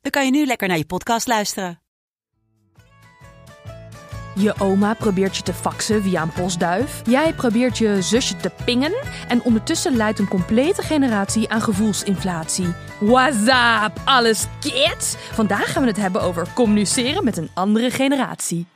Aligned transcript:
dan 0.00 0.10
kan 0.10 0.24
je 0.24 0.30
nu 0.30 0.46
lekker 0.46 0.68
naar 0.68 0.78
je 0.78 0.86
podcast 0.86 1.26
luisteren. 1.26 1.80
Je 4.34 4.54
oma 4.58 4.94
probeert 4.94 5.36
je 5.36 5.42
te 5.42 5.54
faxen 5.54 6.02
via 6.02 6.22
een 6.22 6.32
postduif. 6.32 7.02
Jij 7.06 7.34
probeert 7.34 7.78
je 7.78 8.02
zusje 8.02 8.36
te 8.36 8.50
pingen. 8.64 8.94
En 9.28 9.42
ondertussen 9.42 9.96
leidt 9.96 10.18
een 10.18 10.28
complete 10.28 10.82
generatie 10.82 11.48
aan 11.48 11.60
gevoelsinflatie. 11.60 12.74
What's 13.00 13.46
up, 13.46 14.00
alles 14.04 14.46
kids? 14.60 15.14
Vandaag 15.32 15.72
gaan 15.72 15.82
we 15.82 15.88
het 15.88 15.96
hebben 15.96 16.22
over 16.22 16.46
communiceren 16.54 17.24
met 17.24 17.36
een 17.36 17.50
andere 17.54 17.90
generatie. 17.90 18.66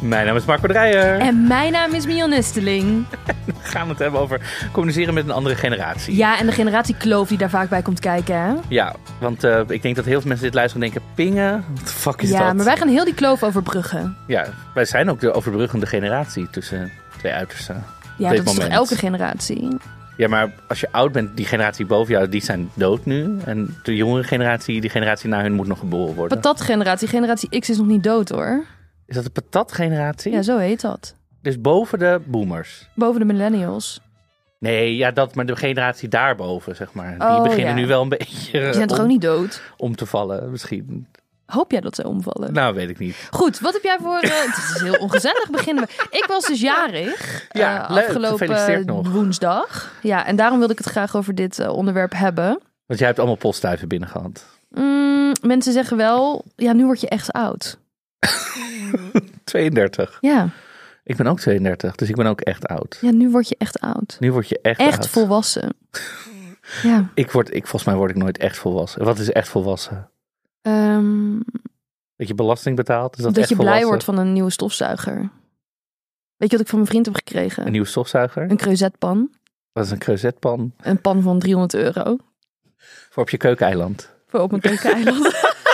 Mijn 0.00 0.26
naam 0.26 0.36
is 0.36 0.44
Marco 0.44 0.66
Dreyer. 0.66 1.18
En 1.18 1.46
mijn 1.46 1.72
naam 1.72 1.92
is 1.92 2.06
Mion 2.06 2.30
Nesteling. 2.30 3.06
We 3.46 3.52
gaan 3.62 3.88
het 3.88 3.98
hebben 3.98 4.20
over 4.20 4.68
communiceren 4.72 5.14
met 5.14 5.24
een 5.24 5.30
andere 5.30 5.54
generatie. 5.54 6.16
Ja, 6.16 6.38
en 6.38 6.46
de 6.46 6.52
generatiekloof 6.52 7.28
die 7.28 7.38
daar 7.38 7.50
vaak 7.50 7.68
bij 7.68 7.82
komt 7.82 8.00
kijken, 8.00 8.34
hè? 8.34 8.54
Ja, 8.68 8.94
want 9.20 9.44
eh, 9.44 9.60
ik 9.66 9.82
denk 9.82 9.96
dat 9.96 10.04
heel 10.04 10.20
veel 10.20 10.28
mensen 10.28 10.46
dit 10.46 10.54
luisteren 10.54 10.86
en 10.86 10.92
denken... 10.92 11.10
Pingen? 11.14 11.64
Wat 11.74 11.86
de 11.86 11.92
fuck 11.92 12.22
is 12.22 12.30
ja, 12.30 12.46
dat? 12.46 12.54
maar 12.54 12.64
wij 12.64 12.76
gaan 12.76 12.88
heel 12.88 13.04
die 13.04 13.14
kloof 13.14 13.42
overbruggen. 13.42 14.16
Ja, 14.26 14.46
wij 14.74 14.84
zijn 14.84 15.10
ook 15.10 15.20
de 15.20 15.32
overbruggende 15.32 15.86
generatie 15.86 16.50
tussen 16.50 16.92
twee 17.18 17.32
uitersten. 17.32 17.84
Ja, 18.18 18.30
dat 18.34 18.46
is 18.46 18.54
toch 18.54 18.66
elke 18.66 18.96
generatie? 18.96 19.68
Ja, 20.16 20.28
maar 20.28 20.52
als 20.68 20.80
je 20.80 20.88
oud 20.90 21.12
bent, 21.12 21.36
die 21.36 21.46
generatie 21.46 21.86
boven 21.86 22.12
jou, 22.14 22.28
die 22.28 22.42
zijn 22.42 22.70
dood 22.74 23.04
nu. 23.04 23.38
En 23.44 23.76
de 23.82 23.96
jongere 23.96 24.24
generatie, 24.24 24.80
die 24.80 24.90
generatie 24.90 25.28
na 25.28 25.42
hun 25.42 25.52
moet 25.52 25.66
nog 25.66 25.78
geboren 25.78 26.14
worden. 26.14 26.40
Patat-generatie. 26.40 27.08
Generatie 27.08 27.60
X 27.60 27.70
is 27.70 27.76
nog 27.76 27.86
niet 27.86 28.02
dood, 28.02 28.28
hoor. 28.28 28.64
Is 29.10 29.16
dat 29.16 29.24
de 29.24 29.30
patat-generatie? 29.30 30.32
Ja, 30.32 30.42
zo 30.42 30.58
heet 30.58 30.80
dat. 30.80 31.14
Dus 31.42 31.60
boven 31.60 31.98
de 31.98 32.20
boomers. 32.26 32.88
Boven 32.94 33.20
de 33.20 33.26
millennials. 33.26 34.00
Nee, 34.58 34.96
ja, 34.96 35.10
dat, 35.10 35.34
maar 35.34 35.46
de 35.46 35.56
generatie 35.56 36.08
daarboven, 36.08 36.76
zeg 36.76 36.92
maar. 36.92 37.10
Die 37.18 37.28
Oh, 37.28 37.42
beginnen 37.42 37.68
ja. 37.74 37.80
nu 37.80 37.86
wel 37.86 38.02
een 38.02 38.08
beetje 38.08 38.60
Die 38.60 38.72
zijn 38.72 38.86
toch 38.88 38.96
om, 38.98 39.02
ook 39.02 39.10
niet 39.10 39.20
dood? 39.20 39.62
om 39.76 39.96
te 39.96 40.06
vallen, 40.06 40.50
misschien. 40.50 41.06
Hoop 41.46 41.70
jij 41.70 41.80
dat 41.80 41.94
ze 41.94 42.06
omvallen? 42.06 42.52
Nou, 42.52 42.74
weet 42.74 42.88
ik 42.90 42.98
niet. 42.98 43.28
Goed, 43.30 43.58
wat 43.60 43.72
heb 43.72 43.82
jij 43.82 43.98
voor... 44.02 44.18
eh, 44.18 44.30
het 44.30 44.56
is 44.74 44.80
heel 44.82 44.94
ongezellig 44.94 45.50
beginnen 45.50 45.84
we. 45.84 46.06
Ik 46.18 46.24
was 46.28 46.46
dus 46.46 46.60
jarig. 46.60 47.18
Ja, 47.52 47.88
eh, 47.88 47.94
leuk. 47.94 48.04
Afgelopen 48.06 48.38
Gefeliciteerd 48.38 48.86
nog. 48.86 49.10
woensdag. 49.10 49.92
Ja, 50.02 50.26
en 50.26 50.36
daarom 50.36 50.58
wilde 50.58 50.72
ik 50.72 50.78
het 50.78 50.88
graag 50.88 51.16
over 51.16 51.34
dit 51.34 51.58
eh, 51.58 51.72
onderwerp 51.72 52.12
hebben. 52.12 52.60
Want 52.86 52.98
jij 52.98 53.06
hebt 53.08 53.18
allemaal 53.18 53.36
postduiven 53.36 53.88
binnen 53.88 54.08
gehad. 54.08 54.44
Mm, 54.68 55.32
mensen 55.42 55.72
zeggen 55.72 55.96
wel, 55.96 56.44
ja, 56.56 56.72
nu 56.72 56.84
word 56.84 57.00
je 57.00 57.08
echt 57.08 57.32
oud. 57.32 57.78
32. 59.44 60.18
Ja, 60.20 60.48
Ik 61.04 61.16
ben 61.16 61.26
ook 61.26 61.40
32, 61.40 61.94
dus 61.94 62.08
ik 62.08 62.14
ben 62.16 62.26
ook 62.26 62.40
echt 62.40 62.66
oud. 62.66 62.98
ja 63.00 63.10
nu 63.10 63.30
word 63.30 63.48
je 63.48 63.54
echt 63.58 63.80
oud. 63.80 64.16
Nu 64.20 64.32
word 64.32 64.48
je 64.48 64.58
echt, 64.62 64.80
Echt 64.80 64.96
oud. 64.98 65.08
volwassen. 65.08 65.72
Ja. 66.82 67.10
Ik 67.14 67.30
word, 67.30 67.48
ik, 67.54 67.60
volgens 67.66 67.84
mij 67.84 67.94
word 67.94 68.10
ik 68.10 68.16
nooit 68.16 68.38
echt 68.38 68.58
volwassen. 68.58 69.04
Wat 69.04 69.18
is 69.18 69.32
echt 69.32 69.48
volwassen? 69.48 70.10
ehm, 70.62 71.38
Dat 72.16 72.28
je 72.28 72.34
belasting 72.34 72.76
betaalt? 72.76 73.16
Is 73.16 73.22
dat, 73.22 73.32
dat 73.34 73.40
echt 73.40 73.48
je 73.48 73.54
blij 73.56 73.66
volwassen? 73.66 73.88
wordt 73.88 74.04
van 74.04 74.18
een 74.18 74.32
nieuwe 74.32 74.50
stofzuiger. 74.50 75.30
Weet 76.36 76.50
je 76.50 76.56
wat 76.56 76.60
ik 76.60 76.66
van 76.68 76.78
mijn 76.78 76.90
vriend 76.90 77.06
heb 77.06 77.14
gekregen? 77.14 77.64
Een 77.66 77.72
nieuwe 77.72 77.86
stofzuiger? 77.86 78.50
Een 78.50 78.56
creusetpan. 78.56 79.30
Dat 79.72 79.84
is 79.84 79.90
een 79.90 79.98
creusetpan 79.98 80.72
Een 80.80 81.00
pan 81.00 81.22
van 81.22 81.38
300 81.38 81.74
euro. 81.74 82.16
voor 83.10 83.22
op 83.22 83.30
je 83.30 83.36
keukeneiland. 83.36 84.10
Voor 84.26 84.40
op 84.40 84.52
een 84.52 84.60
keukeneiland. 84.60 85.24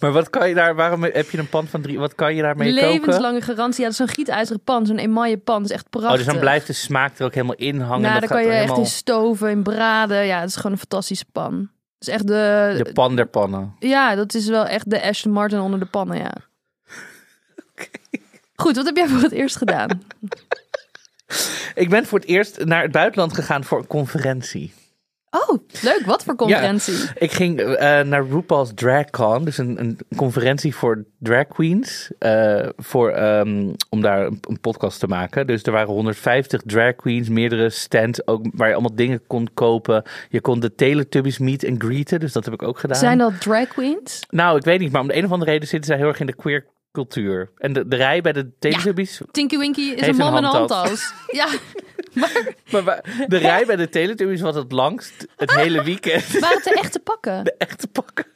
Maar 0.00 0.12
wat 0.12 0.30
kan 0.30 0.48
je 0.48 0.54
daar, 0.54 0.74
waarom 0.74 1.02
heb 1.02 1.30
je 1.30 1.38
een 1.38 1.48
pan 1.48 1.66
van 1.66 1.82
drie, 1.82 1.98
wat 1.98 2.14
kan 2.14 2.34
je 2.34 2.42
daarmee 2.42 2.74
koken? 2.74 2.90
Levenslange 2.90 3.40
garantie. 3.40 3.80
Ja, 3.80 3.90
dat 3.90 4.00
is 4.00 4.06
zo'n 4.06 4.14
gietijzeren 4.14 4.60
pan. 4.60 4.86
Zo'n 4.86 4.98
emaille 4.98 5.38
pan. 5.38 5.62
Dat 5.62 5.70
is 5.70 5.76
echt 5.76 5.90
prachtig. 5.90 6.12
Oh, 6.12 6.16
dus 6.16 6.26
dan 6.26 6.38
blijft 6.38 6.66
de 6.66 6.72
smaak 6.72 7.18
er 7.18 7.24
ook 7.24 7.34
helemaal 7.34 7.56
in 7.56 7.80
hangen. 7.80 8.08
Nou, 8.08 8.20
dat 8.20 8.28
kan 8.28 8.42
je 8.42 8.50
echt 8.50 8.76
in 8.76 8.86
stoven, 8.86 9.50
in 9.50 9.62
braden. 9.62 10.26
Ja, 10.26 10.40
het 10.40 10.48
is 10.48 10.56
gewoon 10.56 10.72
een 10.72 10.78
fantastische 10.78 11.26
pan. 11.32 11.70
Het 11.98 12.08
is 12.08 12.14
echt 12.14 12.26
de... 12.26 12.80
de 12.84 12.92
pan 12.92 13.16
der 13.16 13.26
pannen. 13.26 13.76
Ja, 13.78 14.14
dat 14.14 14.34
is 14.34 14.48
wel 14.48 14.66
echt 14.66 14.90
de 14.90 15.02
Aston 15.02 15.32
Martin 15.32 15.60
onder 15.60 15.78
de 15.78 15.86
pannen, 15.86 16.16
ja. 16.16 16.32
Goed, 18.56 18.76
wat 18.76 18.86
heb 18.86 18.96
jij 18.96 19.08
voor 19.08 19.20
het 19.20 19.32
eerst 19.32 19.56
gedaan? 19.56 19.88
Ik 21.74 21.88
ben 21.88 22.06
voor 22.06 22.18
het 22.18 22.28
eerst 22.28 22.64
naar 22.64 22.82
het 22.82 22.92
buitenland 22.92 23.34
gegaan 23.34 23.64
voor 23.64 23.78
een 23.78 23.86
conferentie. 23.86 24.72
Oh, 25.34 25.58
leuk. 25.82 26.02
Wat 26.06 26.24
voor 26.24 26.34
conferentie? 26.36 26.94
Ik 27.14 27.32
ging 27.32 27.60
eh, 27.60 28.00
naar 28.00 28.26
RuPaul's 28.26 28.72
DragCon, 28.74 29.44
dus 29.44 29.58
een, 29.58 29.80
een 29.80 29.98
conferentie 30.16 30.74
voor 30.74 31.04
drag 31.18 31.46
queens, 31.46 32.10
eh, 32.18 32.68
voor, 32.76 33.10
ehm, 33.10 33.72
om 33.90 34.00
daar 34.00 34.26
een, 34.26 34.38
een 34.48 34.60
podcast 34.60 35.00
te 35.00 35.06
maken. 35.06 35.46
Dus 35.46 35.62
er 35.62 35.72
waren 35.72 35.88
150 35.88 36.62
drag 36.64 36.96
queens, 36.96 37.28
meerdere 37.28 37.70
stands, 37.70 38.26
ook 38.26 38.46
waar 38.52 38.68
je 38.68 38.74
allemaal 38.74 38.94
dingen 38.94 39.26
kon 39.26 39.48
kopen. 39.54 40.02
Je 40.28 40.40
kon 40.40 40.60
de 40.60 40.74
Teletubbies 40.74 41.38
meet 41.38 41.64
en 41.64 41.80
greeten, 41.80 42.20
dus 42.20 42.32
dat 42.32 42.44
heb 42.44 42.54
ik 42.54 42.62
ook 42.62 42.78
gedaan. 42.78 42.98
Zijn 42.98 43.18
dat 43.18 43.40
drag 43.40 43.68
queens? 43.68 44.20
Nou, 44.30 44.56
ik 44.56 44.64
weet 44.64 44.80
niet, 44.80 44.92
maar 44.92 45.00
om 45.00 45.08
de 45.08 45.16
een 45.16 45.24
of 45.24 45.32
andere 45.32 45.50
reden 45.50 45.68
zitten 45.68 45.88
zij 45.88 45.98
heel 45.98 46.08
erg 46.08 46.20
in 46.20 46.26
de 46.26 46.34
queer 46.34 46.66
cultuur. 46.92 47.50
En 47.56 47.72
de, 47.72 47.88
de 47.88 47.96
rij 47.96 48.20
bij 48.20 48.32
de 48.32 48.50
Teletubbies, 48.58 49.20
Tinky 49.30 49.58
Winky 49.58 49.80
is 49.80 50.06
een 50.06 50.16
man 50.16 50.32
met 50.32 50.42
een 50.42 50.48
handtas. 50.48 51.12
Ja, 51.26 51.48
maar 52.84 53.26
de 53.28 53.36
rij 53.36 53.66
bij 53.66 53.76
de 53.76 53.88
Teletubbies 53.88 54.40
was 54.40 54.54
het 54.54 54.72
langst 54.72 55.26
het 55.36 55.54
hele 55.54 55.82
weekend. 55.82 56.38
waren 56.38 56.56
het 56.56 56.64
de 56.64 56.74
echte 56.74 56.98
pakken? 56.98 57.44
De 57.44 57.54
echte 57.58 57.88
pakken. 57.88 58.26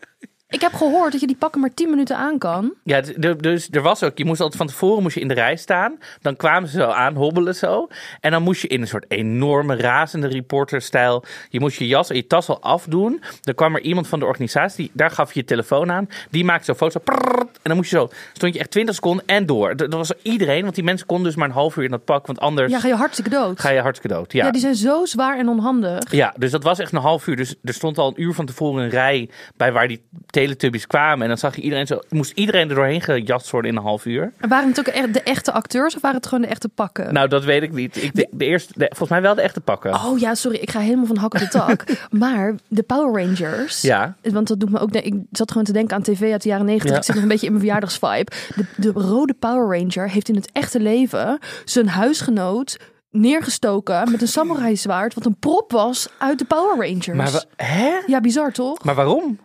Ik 0.50 0.60
heb 0.60 0.72
gehoord 0.72 1.12
dat 1.12 1.20
je 1.20 1.26
die 1.26 1.36
pakken 1.36 1.60
maar 1.60 1.74
10 1.74 1.90
minuten 1.90 2.16
aan 2.16 2.38
kan. 2.38 2.74
Ja, 2.84 3.00
dus 3.40 3.68
er 3.70 3.82
was 3.82 4.02
ook, 4.02 4.18
je 4.18 4.24
moest 4.24 4.40
altijd 4.40 4.58
van 4.58 4.66
tevoren 4.66 5.02
moest 5.02 5.14
je 5.14 5.20
in 5.20 5.28
de 5.28 5.34
rij 5.34 5.56
staan. 5.56 5.98
Dan 6.20 6.36
kwamen 6.36 6.68
ze 6.68 6.78
zo 6.78 6.86
aan, 6.86 7.14
hobbelen 7.14 7.54
zo. 7.54 7.88
En 8.20 8.30
dan 8.30 8.42
moest 8.42 8.62
je 8.62 8.68
in 8.68 8.80
een 8.80 8.86
soort 8.86 9.04
enorme 9.08 9.76
razende 9.76 10.26
reporterstijl. 10.26 11.24
Je 11.48 11.60
moest 11.60 11.78
je 11.78 11.86
jas 11.86 12.10
en 12.10 12.16
je 12.16 12.26
tas 12.26 12.48
al 12.48 12.62
afdoen. 12.62 13.22
Dan 13.40 13.54
kwam 13.54 13.74
er 13.74 13.80
iemand 13.80 14.08
van 14.08 14.18
de 14.18 14.24
organisatie, 14.24 14.90
daar 14.92 15.10
gaf 15.10 15.32
je 15.34 15.40
je 15.40 15.46
telefoon 15.46 15.90
aan. 15.90 16.08
Die 16.30 16.44
maakte 16.44 16.64
zo'n 16.64 16.74
foto. 16.74 17.00
en 17.44 17.48
dan 17.62 17.76
moest 17.76 17.90
je 17.90 17.96
zo, 17.96 18.08
stond 18.32 18.54
je 18.54 18.60
echt 18.60 18.70
20 18.70 18.94
seconden 18.94 19.26
en 19.26 19.46
door. 19.46 19.76
Dat 19.76 19.90
dat 19.90 20.08
was 20.08 20.22
iedereen, 20.22 20.62
want 20.62 20.74
die 20.74 20.84
mensen 20.84 21.06
konden 21.06 21.26
dus 21.26 21.36
maar 21.36 21.48
een 21.48 21.54
half 21.54 21.76
uur 21.76 21.84
in 21.84 21.90
dat 21.90 22.04
pak. 22.04 22.26
Want 22.26 22.40
anders 22.40 22.72
Ja, 22.72 22.80
ga 22.80 22.88
je 22.88 22.94
hartstikke 22.94 23.30
dood. 23.30 23.60
ga 23.60 23.70
je 23.70 23.80
hartstikke 23.80 24.16
dood. 24.16 24.32
Ja. 24.32 24.44
Ja, 24.44 24.50
die 24.50 24.60
zijn 24.60 24.74
zo 24.74 25.04
zwaar 25.04 25.38
en 25.38 25.48
onhandig. 25.48 26.12
Ja, 26.12 26.34
dus 26.36 26.50
dat 26.50 26.62
was 26.62 26.78
echt 26.78 26.92
een 26.92 26.98
half 27.00 27.26
uur. 27.26 27.36
Dus 27.36 27.54
er 27.64 27.74
stond 27.74 27.98
al 27.98 28.08
een 28.08 28.22
uur 28.22 28.34
van 28.34 28.46
tevoren 28.46 28.82
een 28.84 28.90
rij 28.90 29.28
bij 29.56 29.72
waar 29.72 29.88
die 29.88 30.02
Teletubbies 30.38 30.86
kwamen. 30.86 31.22
En 31.22 31.28
dan 31.28 31.38
zag 31.38 31.56
je 31.56 31.62
iedereen 31.62 31.86
zo, 31.86 32.00
moest 32.08 32.32
iedereen 32.34 32.68
er 32.68 32.74
doorheen 32.74 33.00
gejast 33.00 33.50
worden 33.50 33.70
in 33.70 33.76
een 33.76 33.82
half 33.82 34.04
uur. 34.06 34.32
En 34.38 34.48
Waren 34.48 34.68
het 34.68 34.78
ook 34.78 34.86
echt 34.86 35.14
de 35.14 35.22
echte 35.22 35.52
acteurs 35.52 35.94
of 35.94 36.00
waren 36.02 36.16
het 36.16 36.26
gewoon 36.26 36.42
de 36.42 36.50
echte 36.50 36.68
pakken? 36.68 37.12
Nou, 37.12 37.28
dat 37.28 37.44
weet 37.44 37.62
ik 37.62 37.72
niet. 37.72 38.02
Ik, 38.02 38.14
de, 38.14 38.28
de 38.30 38.44
eerste, 38.44 38.72
de- 38.76 38.86
volgens 38.88 39.10
mij 39.10 39.20
wel 39.22 39.34
de 39.34 39.40
echte 39.42 39.60
pakken. 39.60 39.94
Oh 39.94 40.18
ja, 40.18 40.34
sorry, 40.34 40.58
ik 40.58 40.70
ga 40.70 40.80
helemaal 40.80 41.06
van 41.06 41.16
hak 41.16 41.34
op 41.34 41.40
de 41.40 41.48
tak. 41.48 41.84
maar 42.10 42.54
de 42.68 42.82
Power 42.82 43.22
Rangers. 43.24 43.80
Ja. 43.82 44.16
Want 44.22 44.48
dat 44.48 44.60
doet 44.60 44.70
me 44.70 44.78
ook. 44.78 44.90
Ik 44.90 45.14
zat 45.30 45.50
gewoon 45.50 45.66
te 45.66 45.72
denken 45.72 45.96
aan 45.96 46.02
tv 46.02 46.32
uit 46.32 46.42
de 46.42 46.48
jaren 46.48 46.66
negentig. 46.66 46.90
Ja. 46.90 46.96
Ik 46.96 47.02
zit 47.04 47.14
nog 47.14 47.22
een 47.22 47.30
beetje 47.30 47.46
in 47.46 47.52
mijn 47.52 47.64
verjaardagsvibe. 47.64 48.30
De, 48.56 48.64
de 48.76 48.90
rode 49.00 49.34
Power 49.34 49.78
Ranger 49.78 50.10
heeft 50.10 50.28
in 50.28 50.34
het 50.34 50.50
echte 50.52 50.80
leven 50.80 51.38
zijn 51.64 51.88
huisgenoot 51.88 52.78
neergestoken 53.10 54.10
met 54.10 54.22
een 54.22 54.28
samurai 54.28 54.76
zwaard. 54.76 55.14
Wat 55.14 55.26
een 55.26 55.36
prop 55.38 55.72
was 55.72 56.08
uit 56.18 56.38
de 56.38 56.44
Power 56.44 56.76
Rangers. 56.88 57.06
Maar, 57.32 57.44
hè? 57.56 57.98
Ja, 58.06 58.20
bizar 58.20 58.52
toch? 58.52 58.84
maar 58.84 58.94
waarom? 58.94 59.38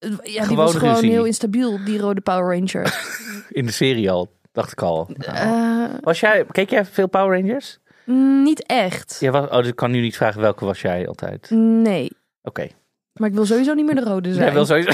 Ja, 0.00 0.08
die 0.22 0.40
Gewoon 0.42 0.56
was 0.56 0.74
gewoon 0.74 0.94
ruzie. 0.94 1.10
heel 1.10 1.24
instabiel, 1.24 1.78
die 1.84 1.98
rode 1.98 2.20
Power 2.20 2.58
Ranger. 2.58 2.94
In 3.50 3.66
de 3.66 3.72
serie 3.72 4.10
al, 4.10 4.32
dacht 4.52 4.72
ik 4.72 4.82
al. 4.82 5.10
Nou. 5.16 5.36
Eh, 5.38 5.98
Was 6.00 6.20
jij, 6.20 6.44
keek 6.50 6.70
jij 6.70 6.84
veel 6.84 7.08
Power 7.08 7.40
Rangers? 7.40 7.78
mm, 8.04 8.42
niet 8.42 8.66
echt. 8.66 9.16
Ja, 9.20 9.30
was, 9.30 9.48
oh, 9.48 9.56
dus 9.56 9.66
ik 9.66 9.76
kan 9.76 9.90
nu 9.90 10.00
niet 10.00 10.16
vragen 10.16 10.40
welke 10.40 10.64
was 10.64 10.80
jij 10.80 11.08
altijd. 11.08 11.50
Nee. 11.50 12.10
Oké. 12.42 12.66
Maar 13.12 13.28
ik 13.28 13.34
wil 13.34 13.46
sowieso 13.46 13.74
niet 13.74 13.86
meer 13.86 13.94
de 13.94 14.04
rode 14.04 14.32
zijn. 14.32 14.44
Nee, 14.44 14.54
wel 14.54 14.66
sowieso. 14.66 14.90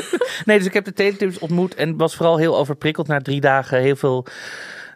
nee, 0.44 0.58
dus 0.58 0.66
ik 0.66 0.72
heb 0.72 0.84
de 0.84 0.92
Teletubbies 0.92 1.38
ontmoet 1.38 1.74
en 1.74 1.96
was 1.96 2.14
vooral 2.14 2.36
heel 2.38 2.56
overprikkeld 2.58 3.06
na 3.06 3.18
drie 3.18 3.40
dagen. 3.40 3.78
Heel 3.80 3.96
veel 3.96 4.26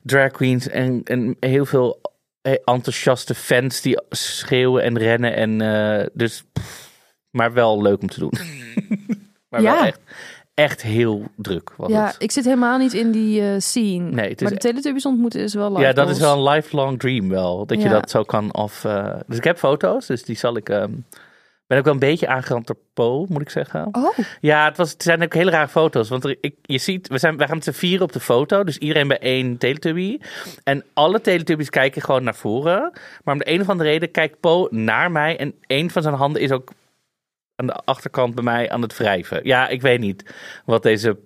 drag 0.03 0.31
queens 0.31 0.69
en, 0.69 1.01
en 1.05 1.37
heel 1.41 1.65
veel 1.67 2.01
eh, 2.43 2.53
enthousiaste 2.65 3.35
fans 3.35 3.81
die 3.81 4.01
schreeuwen 4.09 4.83
en 4.83 4.99
rennen. 4.99 5.35
En 5.35 5.61
eh, 5.61 6.07
dus, 6.13 6.45
pff, 6.53 6.91
maar 7.31 7.53
wel 7.53 7.83
leuk 7.83 8.01
om 8.03 8.09
te 8.09 8.19
doen. 8.19 8.33
maar 9.63 9.73
wel 9.73 9.83
Ja. 9.83 9.87
echt, 9.87 10.01
echt 10.55 10.83
heel 10.83 11.23
druk 11.37 11.73
was 11.77 11.91
Ja, 11.91 12.07
het. 12.07 12.17
ik 12.19 12.31
zit 12.31 12.45
helemaal 12.45 12.79
niet 12.79 12.93
in 12.93 13.11
die 13.11 13.41
eh, 13.43 13.55
scene. 13.59 14.11
Nee, 14.11 14.35
maar 14.43 14.51
de 14.53 14.57
Teletubbies 14.59 15.07
ontmoeten 15.07 15.41
is 15.41 15.55
wel 15.55 15.81
Ja, 15.81 15.93
dat 15.93 16.09
is 16.11 16.19
wel 16.19 16.37
een 16.47 16.53
lifelong 16.55 16.99
dream 16.99 17.29
wel. 17.29 17.67
Dat 17.67 17.83
je 17.83 17.89
dat 17.89 18.11
zo 18.11 18.23
kan 18.23 18.51
af... 18.51 18.85
eh, 18.85 19.15
dus 19.27 19.37
ik 19.37 19.45
heb 19.45 19.59
foto's, 19.59 20.07
dus 20.07 20.23
die 20.25 20.37
zal 20.37 20.57
ik 20.57 20.69
ehm, 20.69 20.91
ben 21.67 21.79
ook 21.79 21.85
wel 21.85 21.93
een 21.93 21.99
beetje 21.99 22.29
aangerand 22.29 22.67
door 22.67 22.77
Po, 22.95 23.27
moet 23.29 23.41
ik 23.43 23.51
zeggen. 23.51 23.89
Oh, 23.93 24.19
Ja, 24.41 24.65
het, 24.65 24.77
was, 24.77 24.91
het 24.91 25.03
zijn 25.03 25.23
ook 25.23 25.35
hele 25.35 25.51
rare 25.51 25.69
foto's. 25.69 26.09
Want 26.09 26.25
er, 26.25 26.37
ik, 26.41 26.55
je 26.63 26.79
ziet, 26.79 27.09
we, 27.09 27.19
zijn, 27.19 27.37
we 27.37 27.45
gaan 27.47 27.55
met 27.55 27.65
z'n 27.65 27.71
vieren 27.71 28.03
op 28.07 28.13
de 28.13 28.21
foto. 28.21 28.65
Dus 28.65 28.79
iedereen 28.79 29.09
bij 29.09 29.19
één 29.19 29.59
Teletubby. 29.59 30.19
En 30.65 30.85
alle 30.93 31.21
Teletubbies 31.21 31.71
kijken 31.71 32.03
gewoon 32.03 32.25
naar 32.25 32.35
voren. 32.35 32.91
Maar 33.25 33.35
om 33.35 33.41
de 33.41 33.51
een 33.53 33.61
of 33.61 33.69
andere 33.69 33.89
reden 33.91 34.11
kijkt 34.11 34.41
Po 34.41 34.69
naar 34.71 35.11
mij. 35.11 35.37
En 35.39 35.55
een 35.67 35.91
van 35.91 36.03
zijn 36.03 36.15
handen 36.15 36.43
is 36.43 36.51
ook 36.51 36.71
aan 37.57 37.67
de 37.67 37.73
achterkant 37.85 38.35
bij 38.35 38.45
mij 38.45 38.71
aan 38.71 38.83
het 38.83 38.97
wrijven. 38.97 39.41
Ja, 39.45 39.69
ik 39.69 39.83
weet 39.83 40.01
niet 40.01 40.35
wat 40.65 40.83
deze 40.83 41.19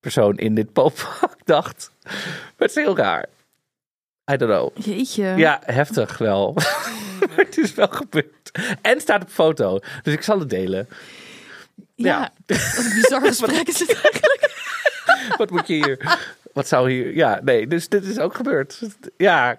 persoon 0.00 0.36
in 0.38 0.54
dit 0.54 0.72
Po-pak 0.72 1.36
dacht. 1.44 1.90
Maar 2.04 2.14
het 2.56 2.70
is 2.70 2.74
heel 2.84 2.96
raar. 2.96 3.26
I 4.32 4.36
don't 4.36 4.52
know. 4.52 4.86
jeetje. 4.86 5.24
Ja, 5.36 5.60
heftig 5.64 6.18
wel. 6.18 6.56
het 7.30 7.58
is 7.58 7.74
wel 7.74 7.88
gebeurd. 7.88 8.50
En 8.82 9.00
staat 9.00 9.22
op 9.22 9.30
foto. 9.30 9.78
Dus 10.02 10.14
ik 10.14 10.22
zal 10.22 10.38
het 10.38 10.50
delen. 10.50 10.88
Ja, 11.94 12.30
wat 12.46 12.58
een 12.84 12.92
bizar 12.94 13.20
gesprek 13.26 13.68
is 13.68 13.78
het 13.78 13.92
eigenlijk. 13.92 14.52
Wat 15.36 15.50
moet 15.50 15.66
je 15.66 15.74
hier? 15.74 16.18
Wat 16.52 16.68
zou 16.68 16.90
hier? 16.90 17.14
Ja, 17.14 17.40
nee, 17.44 17.66
dus 17.66 17.88
dit 17.88 18.04
is 18.04 18.18
ook 18.18 18.34
gebeurd. 18.34 18.80
Ja. 19.16 19.58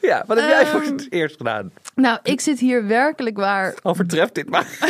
ja, 0.00 0.24
wat 0.26 0.40
heb 0.40 0.48
jij 0.48 0.66
voor 0.66 0.80
Ehm. 0.82 0.92
het 0.92 1.06
eerst 1.12 1.36
gedaan? 1.36 1.72
Nou, 1.94 2.18
ik 2.22 2.40
zit 2.40 2.58
hier 2.58 2.86
werkelijk 2.86 3.36
waar. 3.36 3.74
Overtreft 3.82 4.34
dit 4.34 4.50
maar. 4.50 4.66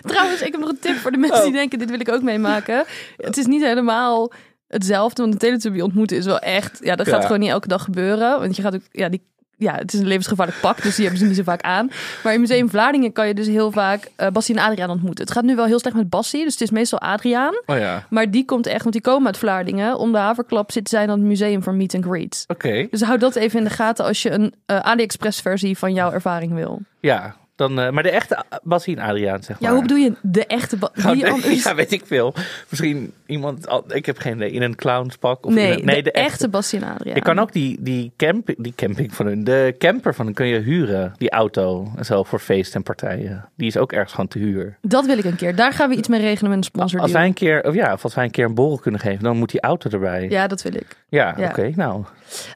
Trouwens, 0.00 0.42
ik 0.42 0.52
heb 0.52 0.60
nog 0.60 0.70
een 0.70 0.78
tip 0.78 0.96
voor 0.96 1.10
de 1.10 1.16
mensen 1.18 1.38
Oh. 1.38 1.44
die 1.44 1.52
denken, 1.52 1.78
dit 1.78 1.90
wil 1.90 2.00
ik 2.00 2.08
ook 2.12 2.22
meemaken. 2.22 2.84
Het 3.16 3.36
is 3.36 3.46
niet 3.46 3.62
helemaal 3.62 4.32
hetzelfde, 4.68 5.22
want 5.22 5.32
een 5.34 5.40
Teletubby 5.40 5.80
ontmoeten 5.80 6.16
is 6.16 6.24
wel 6.24 6.38
echt... 6.38 6.78
Ja, 6.82 6.96
dat 6.96 7.08
gaat 7.08 7.20
Ja. 7.20 7.26
gewoon 7.26 7.40
niet 7.40 7.50
elke 7.50 7.68
dag 7.68 7.82
gebeuren. 7.84 8.40
Want 8.40 8.56
je 8.56 8.62
gaat 8.62 8.74
ook... 8.74 8.82
Ja, 8.90 9.08
die, 9.08 9.26
ja, 9.56 9.74
het 9.74 9.92
is 9.92 10.00
een 10.00 10.06
levensgevaarlijk 10.06 10.60
pak, 10.60 10.82
dus 10.82 10.94
die 10.94 11.04
hebben 11.04 11.22
ze 11.22 11.28
niet 11.28 11.36
zo 11.36 11.42
vaak 11.42 11.60
aan. 11.62 11.90
Maar 12.24 12.34
in 12.34 12.40
Museum 12.40 12.70
Vlaardingen 12.70 13.12
kan 13.12 13.26
je 13.26 13.34
dus 13.34 13.46
heel 13.46 13.70
vaak 13.72 14.10
eh 14.16 14.28
Bassie 14.28 14.56
en 14.56 14.62
Adriaan 14.62 14.90
ontmoeten. 14.90 15.24
Het 15.24 15.32
gaat 15.32 15.44
nu 15.44 15.56
wel 15.56 15.64
heel 15.64 15.78
slecht 15.78 15.96
met 15.96 16.10
Bassie, 16.10 16.44
dus 16.44 16.52
het 16.52 16.62
is 16.62 16.70
meestal 16.70 17.00
Adriaan. 17.00 17.54
Oh 17.66 17.78
ja. 17.78 18.06
Maar 18.10 18.30
die 18.30 18.44
komt 18.44 18.66
echt, 18.66 18.82
want 18.82 18.92
die 18.92 19.02
komen 19.02 19.26
uit 19.26 19.38
Vlaardingen. 19.38 19.98
Om 19.98 20.12
de 20.12 20.18
haverklap 20.18 20.72
zitten 20.72 20.98
zij 20.98 21.08
aan 21.08 21.18
het 21.18 21.28
museum 21.28 21.62
voor 21.62 21.74
meet 21.74 21.94
and 21.94 22.04
greets. 22.04 22.44
Oké. 22.46 22.86
Dus 22.90 23.02
houd 23.02 23.20
dat 23.20 23.34
even 23.36 23.58
in 23.58 23.64
de 23.64 23.70
gaten 23.70 24.04
als 24.04 24.22
je 24.22 24.30
een 24.30 24.54
eh, 24.66 24.78
AliExpress 24.78 25.40
versie 25.40 25.78
van 25.78 25.92
jouw 25.92 26.12
ervaring 26.12 26.54
wil. 26.54 26.80
Ja. 27.00 27.36
Dan, 27.56 27.80
eh, 27.80 27.90
maar 27.90 28.02
de 28.02 28.10
echte 28.10 28.44
Bassie 28.62 28.96
en 28.96 29.02
Adriaan, 29.02 29.42
zeg 29.42 29.60
maar. 29.60 29.68
Ja, 29.70 29.76
hoe 29.76 29.82
bedoel 29.86 29.98
je 29.98 30.12
de 30.22 30.46
echte... 30.46 30.76
Ba- 30.76 30.90
Gewoon- 30.92 31.16
wie 31.16 31.30
anders? 31.30 31.62
ja, 31.64 31.74
weet 31.74 31.92
ik 31.92 32.02
veel. 32.06 32.34
Misschien 32.68 33.12
iemand, 33.26 33.66
ik 33.88 34.06
heb 34.06 34.18
geen 34.18 34.34
idee, 34.34 34.50
in 34.50 34.62
een 34.62 34.74
clownspak. 34.74 35.46
Of 35.46 35.54
nee, 35.54 35.72
in 35.72 35.78
een, 35.78 35.84
nee, 35.84 36.02
de, 36.02 36.12
echte 36.12 36.48
Bassie 36.48 36.80
en 36.80 36.92
Adriaan. 36.92 37.14
Je 37.14 37.22
kan 37.22 37.38
ook 37.38 37.52
die, 37.52 37.76
die, 37.80 38.12
camp, 38.16 38.50
die 38.56 38.72
camping 38.76 39.14
van 39.14 39.26
hun, 39.26 39.44
de 39.44 39.74
camper 39.78 40.14
van 40.14 40.24
hun 40.24 40.34
kun 40.34 40.46
je 40.46 40.58
huren. 40.58 41.12
Die 41.16 41.30
auto 41.30 41.92
en 41.96 42.04
zo 42.04 42.22
voor 42.22 42.38
feest 42.38 42.74
en 42.74 42.82
partijen. 42.82 43.48
Die 43.54 43.66
is 43.66 43.76
ook 43.76 43.92
ergens 43.92 44.10
gewoon 44.12 44.28
te 44.28 44.38
huur. 44.38 44.76
Dat 44.82 45.06
wil 45.06 45.18
ik 45.18 45.24
een 45.24 45.36
keer. 45.36 45.54
Daar 45.56 45.72
gaan 45.72 45.88
we 45.88 45.96
iets 45.96 46.08
mee 46.08 46.20
regelen 46.20 46.50
met 46.50 46.58
een 46.58 46.64
sponsor 46.64 47.00
Als 47.00 47.12
wij 47.12 47.26
een 47.26 47.34
keer, 47.34 47.64
of 47.64 47.74
ja, 47.74 47.92
of 47.92 48.04
als 48.04 48.14
wij 48.14 48.24
een 48.24 48.30
keer 48.30 48.44
een 48.44 48.54
borrel 48.54 48.78
kunnen 48.78 49.00
geven, 49.00 49.22
dan 49.24 49.36
moet 49.36 49.50
die 49.50 49.60
auto 49.60 49.90
erbij. 49.90 50.22
Ja, 50.22 50.28
Ja, 50.28 50.46
dat 50.46 50.62
wil 50.62 50.74
ik. 50.74 50.96
Ja. 51.08 51.34
oké, 51.38 51.72
nou. 51.74 52.04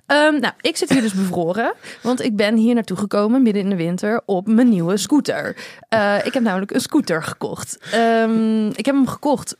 Ehm, 0.07 0.41
nou, 0.41 0.53
ik 0.61 0.77
zit 0.77 0.91
hier 0.91 1.01
dus 1.01 1.13
bevroren. 1.15 1.73
Want 2.03 2.23
ik 2.25 2.37
ben 2.37 2.57
hier 2.57 2.75
naartoe 2.75 2.97
gekomen 2.97 3.43
midden 3.43 3.63
in 3.63 3.71
de 3.71 3.77
winter 3.77 4.21
op 4.25 4.47
mijn 4.47 4.69
nieuwe 4.69 4.90
scooter. 4.99 5.57
Eh, 5.89 6.17
ik 6.25 6.35
heb 6.35 6.43
namelijk 6.43 6.71
een 6.71 6.81
scooter 6.81 7.23
gekocht. 7.23 7.79
Ehm, 7.93 8.67
ik 8.67 8.87
heb 8.87 8.95
hem 8.95 9.07
gekocht 9.07 9.57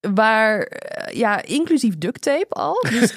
waar, 0.00 0.60
eh, 0.60 1.16
ja, 1.16 1.42
inclusief 1.42 1.98
duct 1.98 2.22
tape 2.22 2.54
al. 2.54 2.86
Dus 2.90 3.14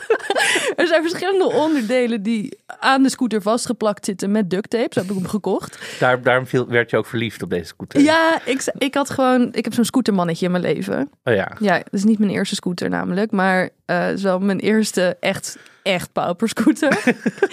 er 0.76 0.86
zijn 0.86 1.02
verschillende 1.02 1.44
onderdelen 1.44 2.22
die 2.22 2.58
aan 2.66 3.02
de 3.02 3.08
scooter 3.08 3.42
vastgeplakt 3.42 4.04
zitten 4.04 4.30
met 4.30 4.50
duct 4.50 4.70
tape. 4.70 4.88
Zo 4.90 5.00
heb 5.00 5.10
ik 5.10 5.16
hem 5.16 5.28
gekocht. 5.28 5.78
Daar, 5.98 6.22
daarom 6.22 6.46
viel, 6.46 6.68
werd 6.68 6.90
je 6.90 6.96
ook 6.96 7.06
verliefd 7.06 7.42
op 7.42 7.50
deze 7.50 7.64
scooter. 7.64 8.00
Ja, 8.00 8.40
ik, 8.44 8.72
ik 8.78 8.94
had 8.94 9.10
gewoon, 9.10 9.48
ik 9.52 9.64
heb 9.64 9.74
zo'n 9.74 9.84
scootermannetje 9.84 10.44
in 10.44 10.50
mijn 10.50 10.62
leven. 10.62 11.10
Oh 11.24 11.34
ja. 11.34 11.56
Ja, 11.60 11.76
dat 11.76 11.92
is 11.92 12.04
niet 12.04 12.18
mijn 12.18 12.30
eerste 12.30 12.54
scooter 12.54 12.88
namelijk, 12.88 13.30
maar 13.30 13.68
eh 13.86 14.06
zo 14.16 14.38
mijn 14.38 14.58
eerste 14.60 15.16
echt, 15.20 15.58
echt 15.82 16.12
pauperscooter. 16.12 17.02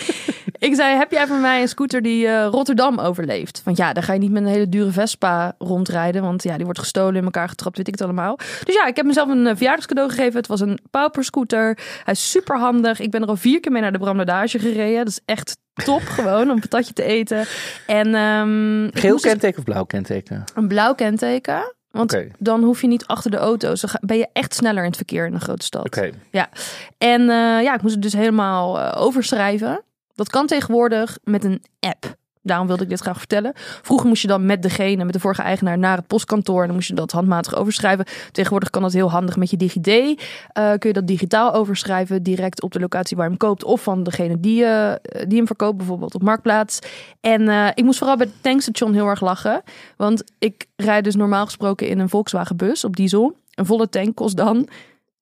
ik 0.68 0.76
zei, 0.76 0.98
heb 0.98 1.12
jij 1.12 1.28
voor 1.28 1.38
mij 1.38 1.62
een 1.62 1.68
scooter 1.68 2.02
die 2.02 2.28
eh, 2.28 2.46
Rotterdam 2.46 3.00
overleeft? 3.00 3.62
Want 3.64 3.78
ja, 3.78 3.94
dan 3.94 4.04
ga 4.04 4.14
je 4.14 4.20
niet 4.20 4.32
met 4.32 4.44
een 4.44 4.50
hele 4.50 4.70
dure 4.70 4.92
Vespa 4.92 5.56
rondrijden, 5.58 6.22
want 6.22 6.44
ja, 6.44 6.56
die 6.56 6.66
wordt 6.66 6.80
gestolen, 6.80 7.16
in 7.16 7.24
elkaar 7.24 7.50
getrapt, 7.50 7.78
weet 7.78 7.88
ik 7.88 7.94
het 7.94 8.04
allemaal. 8.04 8.36
Dus 8.64 8.76
ja, 8.76 8.86
ik 8.88 8.96
heb 8.96 9.06
mezelf 9.06 9.30
een 9.30 9.48
eh, 9.48 9.56
verjaardagscadeau 9.56 10.10
gegeven. 10.10 10.38
Het 10.38 10.48
was 10.48 10.60
een 10.60 10.80
pauperscooter. 10.92 11.78
Hij 12.04 12.14
is 12.14 12.32
super 12.32 12.60
handig. 12.60 13.00
Ik 13.00 13.12
ben 13.12 13.22
er 13.22 13.28
al 13.28 13.36
vier 13.36 13.60
keer 13.60 13.72
mee 13.72 13.82
naar 13.82 13.92
de 13.92 13.98
Bramladage 13.98 14.60
gereden. 14.60 14.98
Dat 14.98 15.08
is 15.08 15.20
echt 15.26 15.58
top 15.84 16.02
gewoon, 16.18 16.44
om 16.44 16.50
een 16.50 16.60
patatje 16.60 16.94
te 16.94 17.04
eten. 17.04 17.46
En 17.88 18.16
ehm, 18.16 19.00
Geel 19.00 19.14
dus 19.14 19.22
kenteken 19.22 19.58
of 19.58 19.64
blauw 19.64 19.84
kenteken? 19.84 20.44
een 20.56 20.68
blauw 20.68 20.94
kenteken. 20.94 21.74
Want 21.94 22.18
dan 22.38 22.64
hoef 22.64 22.82
je 22.82 22.88
niet 22.88 23.06
achter 23.06 23.32
de 23.32 23.38
auto's. 23.38 23.82
Dan 23.82 23.90
ben 24.02 24.18
je 24.18 24.28
echt 24.34 24.54
sneller 24.54 24.82
in 24.82 24.88
het 24.88 24.96
verkeer 24.96 25.26
in 25.26 25.34
een 25.34 25.42
grote 25.42 25.66
stad. 25.66 25.86
Ja. 26.32 26.50
En 26.98 27.22
eh, 27.22 27.64
ja, 27.64 27.74
ik 27.74 27.82
moest 27.82 27.94
het 27.94 28.04
dus 28.04 28.14
helemaal 28.14 28.80
eh, 28.80 29.02
overschrijven. 29.02 29.84
Dat 30.16 30.30
kan 30.30 30.48
tegenwoordig 30.48 31.18
met 31.24 31.44
een 31.44 31.64
app. 31.80 32.16
Daarom 32.44 32.68
wilde 32.68 32.84
ik 32.84 32.90
dit 32.90 33.00
graag 33.00 33.18
vertellen. 33.18 33.52
Vroeger 33.56 34.08
moest 34.08 34.22
je 34.22 34.28
dan 34.28 34.46
met 34.46 34.62
degene, 34.62 35.04
met 35.04 35.14
de 35.14 35.20
vorige 35.20 35.42
eigenaar, 35.42 35.78
naar 35.78 35.98
het 35.98 36.08
postkantoor. 36.08 36.60
En 36.62 36.66
dan 36.66 36.76
moest 36.76 36.88
je 36.88 36.94
dat 36.94 37.12
handmatig 37.12 37.56
overschrijven. 37.56 38.06
Tegenwoordig 38.32 38.70
kan 38.70 38.82
dat 38.82 38.94
heel 38.94 39.12
handig 39.12 39.36
met 39.36 39.50
je 39.50 39.58
DigiD. 39.58 39.88
Eh, 39.88 40.14
kun 40.54 40.90
je 40.90 40.94
dat 40.94 41.08
digitaal 41.08 41.54
overschrijven, 41.54 42.24
direct 42.24 42.62
op 42.62 42.72
de 42.72 42.80
locatie 42.80 43.18
waar 43.18 43.26
je 43.26 43.32
hem 43.32 43.40
koopt. 43.40 43.64
Of 43.64 43.84
van 43.84 44.04
degene 44.04 44.40
die, 44.40 44.66
eh, 44.66 44.94
die 45.28 45.38
hem 45.38 45.48
verkoopt, 45.48 45.78
bijvoorbeeld 45.78 46.16
op 46.16 46.22
Marktplaats. 46.22 46.80
En 47.22 47.50
eh, 47.50 47.68
ik 47.74 47.84
moest 47.84 47.98
vooral 47.98 48.18
bij 48.18 48.26
het 48.26 48.44
tankstation 48.44 48.94
heel 48.94 49.08
erg 49.08 49.22
lachen. 49.22 49.62
Want 49.98 50.24
ik 50.40 50.66
rijd 50.76 51.04
dus 51.04 51.16
normaal 51.16 51.46
gesproken 51.46 51.88
in 51.88 52.00
een 52.00 52.10
Volkswagen 52.10 52.58
bus 52.58 52.84
op 52.84 52.96
diesel. 52.96 53.36
Een 53.54 53.66
volle 53.66 53.90
tank 53.90 54.16
kost 54.16 54.38
dan 54.38 54.68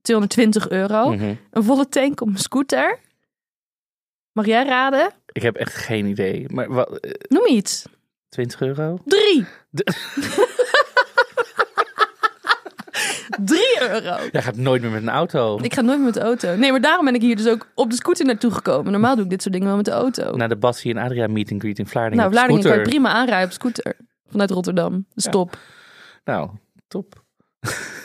220 0.01 0.69
euro. 0.69 1.12
Mhm. 1.12 1.35
Een 1.51 1.63
volle 1.63 1.89
tank 1.89 2.21
op 2.21 2.27
mijn 2.27 2.39
scooter. 2.39 3.00
Mag 4.31 4.45
jij 4.45 4.65
raden? 4.65 5.09
Ik 5.31 5.42
heb 5.42 5.56
echt 5.56 5.74
geen 5.75 6.06
idee. 6.06 6.45
Maar 6.50 6.69
wat, 6.69 6.98
eh, 7.00 7.12
Noem 7.28 7.45
iets. 7.48 7.86
20 8.30 8.62
euro? 8.62 9.00
Drie. 9.06 9.45
De- 9.69 9.94
Drie 13.45 13.81
euro. 13.81 14.16
Jij 14.31 14.42
gaat 14.42 14.56
nooit 14.56 14.81
meer 14.81 14.92
met 14.92 15.01
een 15.01 15.10
auto. 15.10 15.60
Ik 15.62 15.74
ga 15.74 15.81
nooit 15.81 16.01
met 16.01 16.13
de 16.13 16.19
auto. 16.19 16.56
Nee, 16.56 16.72
maar 16.72 16.81
daarom 16.81 17.06
ben 17.06 17.16
ik 17.16 17.22
hier 17.22 17.36
dus 17.36 17.48
ook 17.48 17.68
op 17.75 17.89
de 17.89 17.95
scooter 17.95 18.25
naartoe 18.25 18.51
gekomen. 18.51 18.92
Normaal 18.92 19.16
doe 19.16 19.24
ik 19.24 19.30
dit 19.30 19.42
soort 19.42 19.54
dingen 19.54 19.68
wel 19.68 19.78
met 19.78 19.86
de 19.86 19.92
auto. 19.92 20.36
Naar 20.36 20.50
de 20.50 20.56
Bassie 20.56 20.94
en 20.94 21.04
Adria 21.04 21.28
meet 21.28 21.51
and 21.51 21.62
greet 21.62 21.80
in 21.80 21.88
Vlaardingen. 21.88 22.18
nou, 22.18 22.30
op 22.30 22.33
Vlaardingen 22.35 22.64
kan 22.64 22.71
je 22.71 22.78
scooter. 22.85 23.02
prima 23.02 23.19
aanrijden 23.19 23.47
op 23.47 23.54
scooter. 23.54 23.95
Vanuit 24.30 24.52
Rotterdam. 24.52 25.06
Dus 25.14 25.23
Ja. 25.23 25.31
top. 25.31 25.57
Nou, 26.23 26.50
top. 26.88 27.23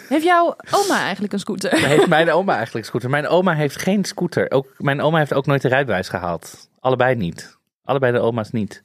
Heeft 0.08 0.24
jouw 0.24 0.56
oma 0.70 1.00
eigenlijk 1.00 1.32
een 1.32 1.38
scooter? 1.38 1.86
Heeft 1.86 2.06
mijn 2.06 2.30
oma 2.30 2.54
eigenlijk 2.54 2.84
een 2.84 2.90
scooter? 2.90 3.10
Mijn 3.10 3.28
oma 3.28 3.54
heeft 3.54 3.82
geen 3.82 4.04
scooter. 4.04 4.50
Ook, 4.50 4.66
mijn 4.78 5.00
oma 5.00 5.18
heeft 5.18 5.34
ook 5.34 5.46
nooit 5.46 5.62
de 5.62 5.68
rijbewijs 5.68 6.08
gehaald. 6.08 6.68
Allebei 6.80 7.14
niet. 7.14 7.56
Allebei 7.84 8.12
de 8.12 8.18
oma's 8.18 8.50
niet. 8.50 8.82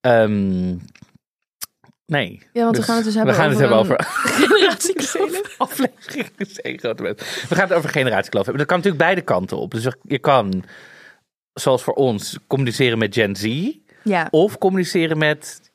Ehm, 0.00 0.76
nee. 2.06 2.42
Ja, 2.52 2.64
want 2.64 2.76
we 2.76 2.82
gaan 2.82 2.96
het 2.96 3.04
dus 3.04 3.14
hebben 3.14 3.34
we 3.34 3.40
gaan 3.40 3.50
over 3.50 3.62
het 3.62 3.70
hebben 3.70 3.78
over 3.78 4.04
generatiekloof. 4.40 5.40
aflevering. 5.58 6.30
is 6.36 6.60
één 6.60 6.78
grote 6.78 7.02
wet. 7.02 7.46
We 7.48 7.54
gaan 7.54 7.68
het 7.68 7.76
over 7.76 7.90
generatiekloof 7.90 8.44
hebben. 8.44 8.66
Dat 8.66 8.66
kan 8.66 8.76
natuurlijk 8.76 9.04
beide 9.04 9.20
kanten 9.20 9.56
op. 9.56 9.70
Dus 9.70 9.86
je 10.02 10.18
kan, 10.18 10.64
zoals 11.52 11.82
voor 11.82 11.94
ons, 11.94 12.38
communiceren 12.46 12.98
met 12.98 13.14
Gen 13.14 13.36
Z. 13.36 13.70
Ja. 14.04 14.28
Of 14.30 14.58
communiceren 14.58 15.18
met 15.18 15.71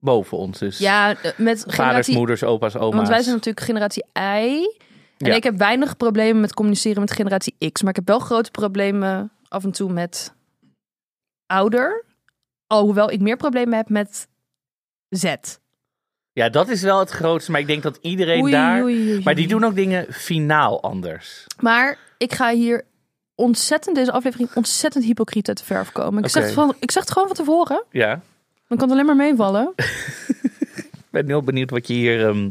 boven 0.00 0.38
ons. 0.38 0.58
Dus 0.58 0.78
Ja, 0.78 1.10
eh, 1.10 1.16
met 1.36 1.58
vaders, 1.60 1.74
generatie... 1.74 2.16
moeders, 2.16 2.44
opa's, 2.44 2.76
oma's. 2.76 2.94
Want 2.94 3.08
wij 3.08 3.22
zijn 3.22 3.34
natuurlijk 3.34 3.66
generatie 3.66 4.04
I. 4.18 4.78
En 5.18 5.26
Ja. 5.26 5.34
ik 5.34 5.42
heb 5.42 5.56
weinig 5.56 5.96
problemen 5.96 6.40
met 6.40 6.54
communiceren 6.54 7.00
met 7.00 7.12
generatie 7.12 7.56
X. 7.72 7.80
Maar 7.80 7.90
ik 7.90 7.96
heb 7.96 8.06
wel 8.06 8.18
grote 8.18 8.50
problemen 8.50 9.32
af 9.48 9.64
en 9.64 9.70
toe 9.72 9.92
met 9.92 10.34
ouder. 11.46 12.04
Alhoewel 12.66 13.10
ik 13.10 13.20
meer 13.20 13.36
problemen 13.36 13.76
heb 13.76 13.88
met 13.88 14.28
Z. 15.08 15.34
Ja, 16.32 16.48
dat 16.48 16.68
is 16.68 16.82
wel 16.82 16.98
het 16.98 17.10
grootste. 17.10 17.50
Maar 17.50 17.60
ik 17.60 17.66
denk 17.66 17.82
dat 17.82 17.98
iedereen 18.00 18.42
Oei, 18.42 18.52
daar... 18.52 18.82
oei, 18.82 19.10
oei, 19.12 19.22
Maar 19.22 19.34
die 19.34 19.48
doen 19.48 19.64
ook 19.64 19.74
dingen 19.74 20.06
finaal 20.12 20.82
anders. 20.82 21.46
Maar 21.60 21.98
ik 22.18 22.32
ga 22.32 22.52
hier 22.52 22.84
ontzettend, 23.34 23.96
deze 23.96 24.12
aflevering, 24.12 24.50
ontzettend 24.54 25.04
hypocriet 25.04 25.48
uit 25.48 25.58
de 25.58 25.64
verf 25.64 25.92
komen. 25.92 26.24
Ik, 26.24 26.30
zeg, 26.30 26.42
het 26.44 26.52
van, 26.52 26.74
ik 26.80 26.90
zeg 26.90 27.02
het 27.02 27.12
gewoon 27.12 27.28
van 27.28 27.36
tevoren. 27.36 27.84
Ja. 27.90 28.20
Dan 28.70 28.78
kan 28.78 28.88
het 28.88 28.90
alleen 28.98 29.06
maar 29.16 29.26
meevallen. 29.26 29.72
Ik 31.10 31.10
ben 31.10 31.26
heel 31.26 31.42
benieuwd 31.42 31.70
wat 31.70 31.86
je 31.86 31.94
hier... 31.94 32.26
ehm, 32.28 32.50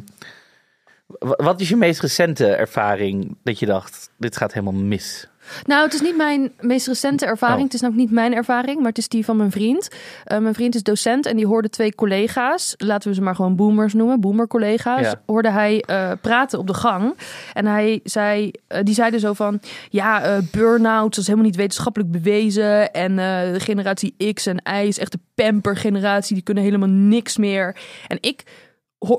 wa- 1.08 1.36
wat 1.44 1.62
is 1.62 1.70
je 1.70 1.76
meest 1.76 2.02
recente 2.02 2.48
ervaring 2.48 3.36
dat 3.44 3.60
je 3.60 3.66
dacht, 3.66 4.10
dit 4.18 4.38
gaat 4.38 4.54
helemaal 4.54 4.82
mis? 4.82 5.28
Nou, 5.66 5.84
het 5.84 5.94
is 5.94 6.02
niet 6.02 6.18
mijn 6.18 6.52
meest 6.60 6.88
recente 6.88 7.26
ervaring. 7.26 7.58
Oh. 7.58 7.64
Het 7.64 7.74
is 7.74 7.82
namelijk 7.82 8.06
niet 8.06 8.16
mijn 8.16 8.34
ervaring, 8.34 8.78
maar 8.78 8.88
het 8.88 8.98
is 8.98 9.08
die 9.08 9.26
van 9.26 9.38
mijn 9.38 9.52
vriend. 9.52 9.88
Eh, 10.24 10.38
mijn 10.38 10.54
vriend 10.54 10.76
is 10.76 10.84
docent 10.84 11.26
en 11.26 11.36
die 11.36 11.48
hoorde 11.48 11.70
twee 11.70 11.96
collega's, 11.96 12.74
laten 12.78 13.10
we 13.10 13.16
ze 13.16 13.22
maar 13.22 13.36
gewoon 13.36 13.56
boomers 13.56 13.94
noemen, 13.94 14.20
boomer-collega's, 14.20 15.02
Ja. 15.02 15.22
hoorde 15.26 15.50
hij 15.50 15.82
eh, 15.82 16.12
praten 16.22 16.60
op 16.60 16.68
de 16.68 16.74
gang. 16.74 17.16
En 17.54 17.66
hij 17.66 18.00
zei, 18.04 18.52
eh, 18.68 18.84
die 18.84 18.94
zeiden 18.94 19.20
zo 19.20 19.34
van, 19.34 19.60
ja, 19.90 20.40
burn-out 20.52 21.10
dat 21.10 21.18
is 21.18 21.26
helemaal 21.28 21.46
niet 21.48 21.56
wetenschappelijk 21.56 22.12
bewezen. 22.12 22.92
En 22.92 23.16
de 23.54 23.60
generatie 23.60 24.34
X 24.34 24.46
en 24.46 24.62
Y 24.82 24.88
is 24.88 25.00
echt 25.00 25.12
de 25.12 25.20
pamper-generatie, 25.36 26.34
die 26.36 26.44
kunnen 26.44 26.64
helemaal 26.64 26.90
niks 26.90 27.38
meer. 27.38 27.76
En 28.08 28.18
ik 28.22 28.44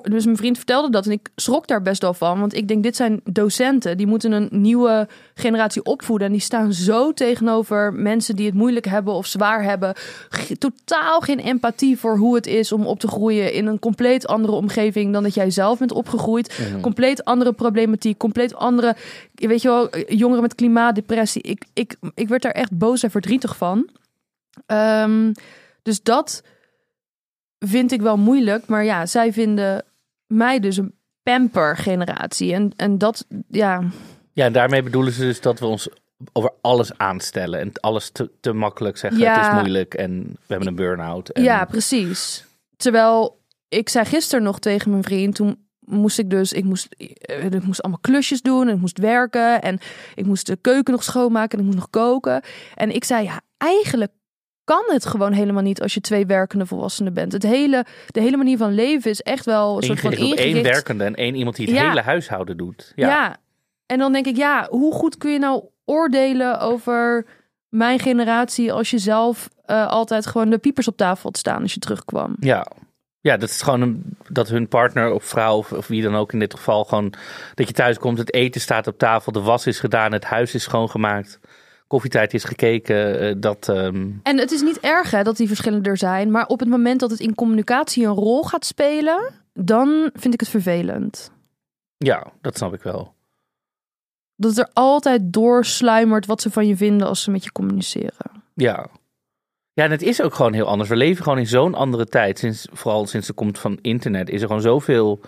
dus 0.03 0.25
mijn 0.25 0.37
vriend 0.37 0.57
vertelde 0.57 0.91
dat 0.91 1.07
en 1.07 1.13
ik 1.13 1.31
schrok 1.37 1.67
daar 1.67 1.83
best 1.83 2.03
wel 2.03 2.15
van. 2.15 2.41
Want 2.41 2.55
ik 2.55 2.69
denk, 2.69 2.83
dit 2.83 2.97
zijn 2.97 3.21
docenten. 3.25 3.97
Die 3.97 4.07
moeten 4.07 4.33
een 4.33 4.49
nieuwe 4.51 5.09
generatie 5.35 5.83
opvoeden. 5.83 6.27
En 6.27 6.33
die 6.33 6.43
staan 6.43 6.73
zo 6.73 7.13
tegenover 7.13 7.93
mensen 7.93 8.37
die 8.37 8.47
het 8.47 8.55
moeilijk 8.55 8.87
hebben 8.87 9.15
of 9.15 9.27
zwaar 9.27 9.63
hebben. 9.63 9.95
Totaal 10.59 11.21
geen 11.21 11.39
empathie 11.39 11.99
voor 11.99 12.17
hoe 12.17 12.35
het 12.35 12.47
is 12.47 12.73
om 12.73 12.87
op 12.87 13.01
te 13.01 13.09
groeien 13.09 13.53
in 13.53 13.67
een 13.67 13.79
compleet 13.79 14.27
andere 14.27 14.53
omgeving 14.53 15.13
dan 15.13 15.23
dat 15.23 15.35
jij 15.35 15.51
zelf 15.51 15.79
bent 15.79 15.93
opgegroeid. 15.93 16.59
Compleet 16.81 17.25
andere 17.25 17.53
problematiek, 17.53 18.19
compleet 18.19 18.55
andere, 18.55 18.97
weet 19.35 19.63
je 19.63 19.69
wel, 19.69 19.89
jongeren 20.07 20.43
met 20.43 20.55
klimaatdepressie. 20.55 21.43
Ik, 21.43 21.65
ik, 21.73 21.97
ik 22.15 22.29
werd 22.29 22.43
daar 22.43 22.53
echt 22.53 22.79
boos 22.79 23.03
en 23.03 23.11
verdrietig 23.11 23.57
van. 23.57 23.89
Ehm, 24.67 25.33
dus 25.83 26.03
dat 26.03 26.43
vind 27.67 27.93
ik 27.93 28.03
wel 28.03 28.17
moeilijk. 28.17 28.67
Maar 28.67 28.85
ja, 28.85 29.07
zij 29.07 29.33
vinden 29.33 29.85
mij 30.27 30.61
dus 30.61 30.77
een 30.77 30.95
pamper-generatie. 31.23 32.55
En, 32.55 32.73
en 32.77 32.99
dat, 32.99 33.27
ja, 33.49 33.83
Ja, 34.33 34.45
en 34.45 34.53
daarmee 34.53 34.83
bedoelen 34.83 35.13
ze 35.13 35.21
dus 35.21 35.41
dat 35.41 35.59
we 35.59 35.67
ons 35.67 35.89
over 36.33 36.53
alles 36.61 36.99
aanstellen 36.99 37.61
en 37.61 37.73
alles 37.81 38.11
te, 38.11 38.31
te 38.41 38.53
makkelijk 38.53 38.97
zeggen. 38.97 39.21
Ja. 39.21 39.37
Het 39.37 39.47
is 39.47 39.53
moeilijk 39.53 39.95
en 39.95 40.23
we 40.23 40.37
hebben 40.47 40.69
een 40.69 40.75
burn-out. 40.75 41.29
En... 41.29 41.43
ja, 41.43 41.65
precies. 41.65 42.45
Terwijl 42.77 43.41
ik 43.69 43.89
zei 43.89 44.05
gisteren 44.05 44.45
nog 44.45 44.59
tegen 44.59 44.91
mijn 44.91 45.03
vriend, 45.03 45.35
toen 45.35 45.57
moest 45.81 46.19
ik 46.19 46.31
dus, 46.31 46.53
ik 46.53 46.65
moest, 46.65 46.95
eh, 46.95 47.45
ik 47.45 47.65
moest 47.65 47.83
allemaal 47.83 48.01
klusjes 48.01 48.43
doen 48.43 48.69
en 48.69 48.75
ik 48.75 48.81
moest 48.81 48.99
werken 48.99 49.63
en 49.63 49.79
ik 50.15 50.27
moest 50.27 50.47
de 50.47 50.57
keuken 50.57 50.93
nog 50.93 51.03
schoonmaken 51.03 51.59
en 51.59 51.59
ik 51.59 51.65
moest 51.65 51.79
nog 51.79 51.91
koken. 51.91 52.43
En 52.75 52.95
ik 52.95 53.05
zei, 53.05 53.25
ja, 53.25 53.41
eigenlijk 53.57 54.13
kan 54.71 54.85
het 54.87 55.07
gewoon 55.07 55.33
helemaal 55.33 55.63
niet 55.63 55.83
als 55.83 55.95
je 55.95 56.01
twee 56.01 56.27
werkende 56.27 56.67
volwassenen 56.67 57.13
bent. 57.15 57.33
Het 57.33 57.43
hele, 57.43 57.85
de 58.07 58.21
hele 58.21 58.37
manier 58.37 58.57
van 58.57 58.75
leven 58.75 59.11
is 59.11 59.21
echt 59.21 59.45
wel 59.45 59.77
een 59.77 59.83
soort 59.83 60.01
van 60.01 60.13
ingericht 60.13 60.63
werkende 60.63 61.05
en 61.05 61.15
één 61.15 61.35
iemand 61.35 61.57
die 61.57 61.67
het 61.67 61.75
Ja. 61.75 61.89
hele 61.89 62.01
huishouden 62.01 62.57
doet. 62.57 62.93
Ja. 62.97 63.09
Ja. 63.09 63.37
En 63.87 63.99
dan 63.99 64.13
denk 64.13 64.27
ik, 64.27 64.37
ja, 64.37 64.67
hoe 64.71 64.93
goed 64.93 65.17
kun 65.17 65.33
je 65.33 65.39
nou 65.39 65.65
oordelen 65.85 66.61
over 66.61 67.27
mijn 67.69 67.99
generatie 67.99 68.73
als 68.73 68.91
je 68.91 68.99
zelf 68.99 69.49
eh, 69.65 69.87
altijd 69.87 70.27
gewoon 70.27 70.51
de 70.51 70.59
piepers 70.59 70.89
op 70.89 70.97
tafel 70.97 71.23
had 71.23 71.39
staan 71.39 71.63
als 71.63 71.75
je 71.75 71.81
terugkwam? 71.81 72.37
Ja. 72.41 72.67
Ja, 73.21 73.37
dat 73.37 73.49
is 73.49 73.63
gewoon 73.63 73.81
een, 73.81 74.17
dat 74.29 74.49
hun 74.49 74.69
partner 74.69 75.13
of 75.13 75.25
vrouw 75.25 75.57
of, 75.57 75.73
of 75.73 75.87
wie 75.87 76.03
dan 76.03 76.17
ook 76.17 76.33
in 76.33 76.39
dit 76.39 76.55
geval 76.55 76.85
gewoon 76.85 77.13
dat 77.55 77.69
je 77.69 77.75
thuis 77.75 77.99
komt, 77.99 78.19
het 78.19 78.35
eten 78.35 78.61
staat 78.61 78.87
op 78.87 78.99
tafel, 78.99 79.33
de 79.33 79.41
was 79.41 79.67
is 79.67 79.81
gedaan, 79.81 80.13
het 80.13 80.25
huis 80.25 80.55
is 80.55 80.63
schoongemaakt, 80.63 81.41
koffietijd 81.91 82.35
is 82.35 82.45
gekeken. 82.45 83.21
eh, 83.21 83.35
dat, 83.39 83.69
ehm, 83.69 84.11
En 84.23 84.39
het 84.39 84.51
is 84.51 84.63
niet 84.63 84.81
erg 84.81 85.11
hè, 85.11 85.23
dat 85.23 85.37
die 85.37 85.47
verschillen 85.47 85.83
er 85.83 85.97
zijn, 85.97 86.31
maar 86.31 86.47
op 86.47 86.61
het 86.61 86.69
moment 86.69 87.01
dat 87.01 87.11
het 87.11 87.21
in 87.21 87.35
communicatie 87.35 88.07
een 88.07 88.15
rol 88.15 88.43
gaat 88.43 88.65
spelen, 88.65 89.33
dan 89.55 90.11
vind 90.15 90.35
ik 90.35 90.41
het 90.41 90.49
vervelend. 90.49 91.31
ja, 91.97 92.27
dat 92.41 92.57
snap 92.57 92.75
ik 92.75 92.83
wel. 92.83 93.15
Dat 94.37 94.57
er 94.59 94.71
altijd 94.73 95.33
doorsluimert 95.33 96.27
wat 96.27 96.41
ze 96.41 96.51
van 96.51 96.67
je 96.67 96.77
vinden 96.77 97.07
als 97.07 97.23
ze 97.23 97.31
met 97.31 97.45
je 97.45 97.53
communiceren. 97.53 98.43
Ja. 98.55 98.87
Ja, 99.73 99.85
en 99.85 99.91
het 99.91 100.03
is 100.03 100.23
ook 100.23 100.35
gewoon 100.35 100.53
heel 100.53 100.67
anders. 100.67 100.89
We 100.89 100.97
leven 100.97 101.23
gewoon 101.23 101.39
in 101.39 101.47
zo'n 101.47 101.75
andere 101.75 102.07
tijd. 102.07 102.39
Sinds, 102.39 102.67
vooral 102.73 103.07
sinds 103.07 103.27
de 103.27 103.33
komt 103.33 103.59
van 103.59 103.79
internet 103.83 104.29
is 104.31 104.41
er 104.41 104.47
gewoon 104.47 104.63
zoveel 104.63 105.21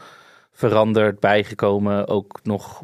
veranderd, 0.52 1.20
bijgekomen. 1.20 2.08
Ook 2.08 2.40
nog. 2.42 2.82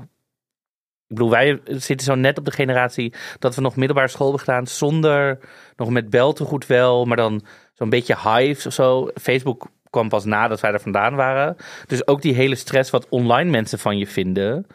Ik 1.09 1.15
bedoel, 1.17 1.31
wij 1.31 1.61
zitten 1.65 2.07
zo 2.07 2.15
net 2.15 2.39
op 2.39 2.45
de 2.45 2.51
generatie 2.51 3.13
dat 3.39 3.55
we 3.55 3.61
nog 3.61 3.77
middelbare 3.77 4.09
school 4.09 4.27
hebben 4.27 4.45
gedaan 4.45 4.67
zonder 4.67 5.39
nog 5.77 5.91
met 5.91 6.11
beltegoed 6.11 6.67
wel, 6.67 7.05
maar 7.05 7.17
dan 7.17 7.43
zo'n 7.73 7.89
beetje 7.91 8.17
hives 8.25 8.67
of 8.67 8.73
zo. 8.73 9.09
Facebook 9.21 9.67
kwam 9.91 10.09
pas 10.09 10.25
nadat 10.25 10.61
wij 10.61 10.73
er 10.73 10.81
vandaan 10.81 11.15
waren. 11.15 11.57
Dus 11.87 12.07
ook 12.07 12.23
die 12.23 12.35
hele 12.35 12.55
stress 12.55 12.91
wat 12.91 13.07
online 13.09 13.51
mensen 13.51 13.79
van 13.79 13.99
je 13.99 14.07
vinden, 14.07 14.67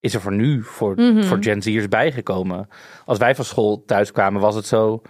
is 0.00 0.14
er 0.14 0.20
voor 0.20 0.34
nu, 0.34 0.62
voor, 0.62 0.94
Mhm. 0.96 1.22
voor 1.22 1.38
Gen 1.40 1.62
Z'ers 1.62 1.88
bijgekomen. 1.88 2.68
Als 3.04 3.18
wij 3.18 3.34
van 3.34 3.44
school 3.44 3.82
thuis 3.86 4.12
kwamen, 4.12 4.40
was 4.40 4.54
het 4.54 4.66
zo, 4.66 5.02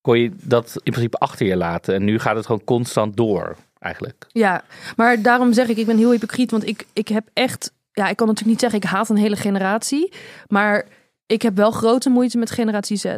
kon 0.00 0.18
je 0.18 0.30
dat 0.42 0.72
in 0.82 0.92
principe 0.92 1.16
achter 1.18 1.46
je 1.46 1.56
laten. 1.56 1.94
En 1.94 2.04
nu 2.04 2.18
gaat 2.18 2.36
het 2.36 2.46
gewoon 2.46 2.64
constant 2.64 3.16
door, 3.16 3.56
eigenlijk. 3.78 4.24
Ja, 4.28 4.64
maar 4.96 5.22
daarom 5.22 5.52
zeg 5.52 5.68
ik, 5.68 5.76
ik 5.76 5.86
ben 5.86 5.98
heel 5.98 6.10
hypocriet, 6.10 6.50
want 6.50 6.66
ik, 6.66 6.86
ik 6.92 7.08
heb 7.08 7.24
echt, 7.32 7.72
ja, 7.92 8.08
ik 8.08 8.16
kan 8.16 8.26
natuurlijk 8.26 8.46
niet 8.46 8.60
zeggen, 8.60 8.80
ik 8.80 8.96
haat 8.96 9.08
een 9.08 9.16
hele 9.16 9.36
generatie, 9.36 10.12
maar 10.48 10.86
ik 11.26 11.42
heb 11.42 11.56
wel 11.56 11.70
grote 11.70 12.10
moeite 12.10 12.38
met 12.38 12.50
generatie 12.50 12.96
Z. 12.96 13.16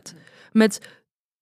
Met 0.53 0.81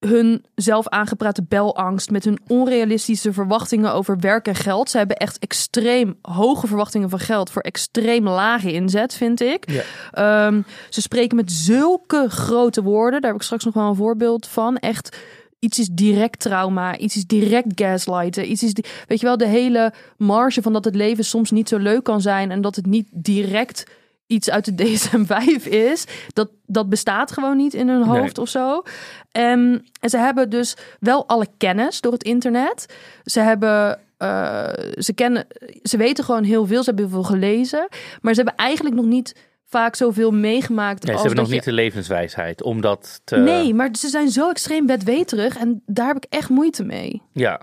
hun 0.06 0.44
zelf 0.54 0.88
aangeprate 0.88 1.42
belangst, 1.48 2.10
met 2.10 2.24
hun 2.24 2.38
onrealistische 2.46 3.32
verwachtingen 3.32 3.94
over 3.94 4.18
werk 4.18 4.46
en 4.46 4.54
geld. 4.54 4.90
Ze 4.90 4.98
hebben 4.98 5.16
echt 5.16 5.38
extreem 5.38 6.18
hoge 6.22 6.66
verwachtingen 6.66 7.10
van 7.10 7.18
geld 7.18 7.50
voor 7.50 7.62
extreem 7.62 8.28
lage 8.28 8.72
inzet, 8.72 9.14
vind 9.14 9.40
ik. 9.40 9.70
Ja. 9.70 9.82
Ehm, 10.10 10.62
ze 10.88 11.00
spreken 11.00 11.36
met 11.36 11.52
zulke 11.52 12.26
grote 12.28 12.82
woorden. 12.82 13.20
Daar 13.20 13.30
heb 13.30 13.40
ik 13.40 13.46
straks 13.46 13.64
nog 13.64 13.74
wel 13.74 13.88
een 13.88 13.94
voorbeeld 13.94 14.46
van. 14.46 14.76
Echt, 14.76 15.16
iets 15.62 15.78
is 15.78 15.88
direct 15.92 16.40
trauma, 16.40 16.96
iets 16.98 17.16
is 17.16 17.26
direct 17.26 17.66
gaslighten. 17.74 18.50
Iets 18.50 18.62
is, 18.62 18.72
weet 19.06 19.20
je 19.20 19.26
wel, 19.26 19.36
de 19.36 19.46
hele 19.46 19.92
marge 20.16 20.62
van 20.62 20.72
dat 20.72 20.84
het 20.84 20.94
leven 20.94 21.24
soms 21.24 21.50
niet 21.50 21.68
zo 21.68 21.76
leuk 21.78 22.04
kan 22.04 22.20
zijn 22.20 22.50
en 22.50 22.60
dat 22.60 22.76
het 22.76 22.86
niet 22.86 23.08
direct 23.10 23.84
iets 24.26 24.50
uit 24.50 24.64
de 24.64 24.74
DSM-5 24.84 25.68
is. 25.68 26.04
Dat, 26.32 26.48
dat 26.66 26.88
bestaat 26.88 27.32
gewoon 27.32 27.56
niet 27.56 27.74
in 27.74 27.88
hun 27.88 28.08
Nee. 28.08 28.18
hoofd 28.20 28.38
of 28.38 28.48
zo. 28.48 28.82
Ehm, 29.32 29.78
en 30.00 30.10
ze 30.10 30.16
hebben 30.18 30.50
dus 30.50 30.76
wel 31.00 31.28
alle 31.28 31.46
kennis 31.56 32.00
door 32.00 32.12
het 32.12 32.22
internet. 32.24 32.94
Ze 33.24 33.40
hebben... 33.40 33.98
eh, 34.16 34.68
ze, 34.98 35.12
kennen, 35.14 35.46
ze 35.82 35.96
weten 35.96 36.24
gewoon 36.24 36.44
heel 36.44 36.66
veel. 36.66 36.82
Ze 36.82 36.90
hebben 36.90 37.04
heel 37.04 37.14
veel 37.14 37.30
gelezen. 37.36 37.88
Maar 38.20 38.34
ze 38.34 38.40
hebben 38.42 38.56
eigenlijk 38.64 38.96
nog 38.96 39.04
niet 39.06 39.34
vaak 39.72 39.94
zoveel 39.96 40.30
meegemaakt. 40.30 41.02
Nee, 41.02 41.12
als 41.12 41.20
ze 41.22 41.26
hebben 41.26 41.44
nog 41.44 41.54
niet 41.54 41.64
de 41.64 41.72
levenswijsheid 41.72 42.62
om 42.62 42.80
dat 42.80 43.20
te... 43.24 43.36
Nee, 43.36 43.74
maar 43.74 43.88
ze 43.98 44.08
zijn 44.08 44.28
zo 44.28 44.50
extreem 44.50 44.86
bedweterig. 44.86 45.56
En 45.56 45.82
daar 45.86 46.06
heb 46.06 46.16
ik 46.16 46.26
echt 46.28 46.48
moeite 46.48 46.84
mee. 46.84 47.22
Ja. 47.32 47.60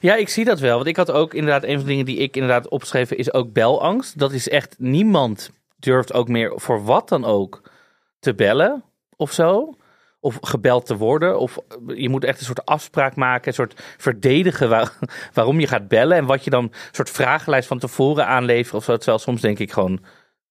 Ja, 0.00 0.14
ik 0.14 0.28
zie 0.28 0.44
dat 0.44 0.60
wel. 0.60 0.74
Want 0.76 0.86
ik 0.86 0.96
had 0.96 1.10
ook 1.10 1.34
inderdaad, 1.34 1.62
een 1.64 1.74
van 1.74 1.80
de 1.80 1.86
dingen 1.88 2.04
die 2.04 2.16
ik 2.18 2.34
inderdaad 2.34 2.68
opgeschreven 2.68 3.16
is 3.18 3.32
ook 3.32 3.52
belangst. 3.52 4.18
Dat 4.18 4.32
is 4.32 4.48
echt, 4.48 4.74
niemand 4.78 5.50
durft 5.78 6.12
ook 6.12 6.28
meer 6.28 6.52
voor 6.54 6.84
wat 6.84 7.08
dan 7.08 7.24
ook 7.24 7.70
te 8.18 8.34
bellen 8.34 8.84
of 9.16 9.32
zo. 9.32 9.74
Of 10.22 10.38
gebeld 10.40 10.86
te 10.86 10.96
worden. 10.96 11.38
Of 11.38 11.58
je 11.86 12.08
moet 12.08 12.24
echt 12.24 12.38
een 12.38 12.44
soort 12.46 12.64
afspraak 12.66 13.16
maken. 13.16 13.48
Een 13.48 13.54
soort 13.54 13.82
verdedigen 13.96 14.68
waar- 14.68 14.98
waarom 15.32 15.60
je 15.60 15.66
gaat 15.66 15.88
bellen. 15.88 16.16
En 16.16 16.24
wat 16.26 16.44
je 16.44 16.50
dan, 16.50 16.64
een 16.64 16.72
soort 16.90 17.10
vragenlijst 17.10 17.68
van 17.68 17.78
tevoren 17.78 18.26
aanleveren 18.26 18.78
of 18.78 18.84
zo. 18.84 18.96
Terwijl 18.96 19.18
soms 19.18 19.40
denk 19.40 19.58
ik 19.58 19.72
gewoon, 19.72 20.00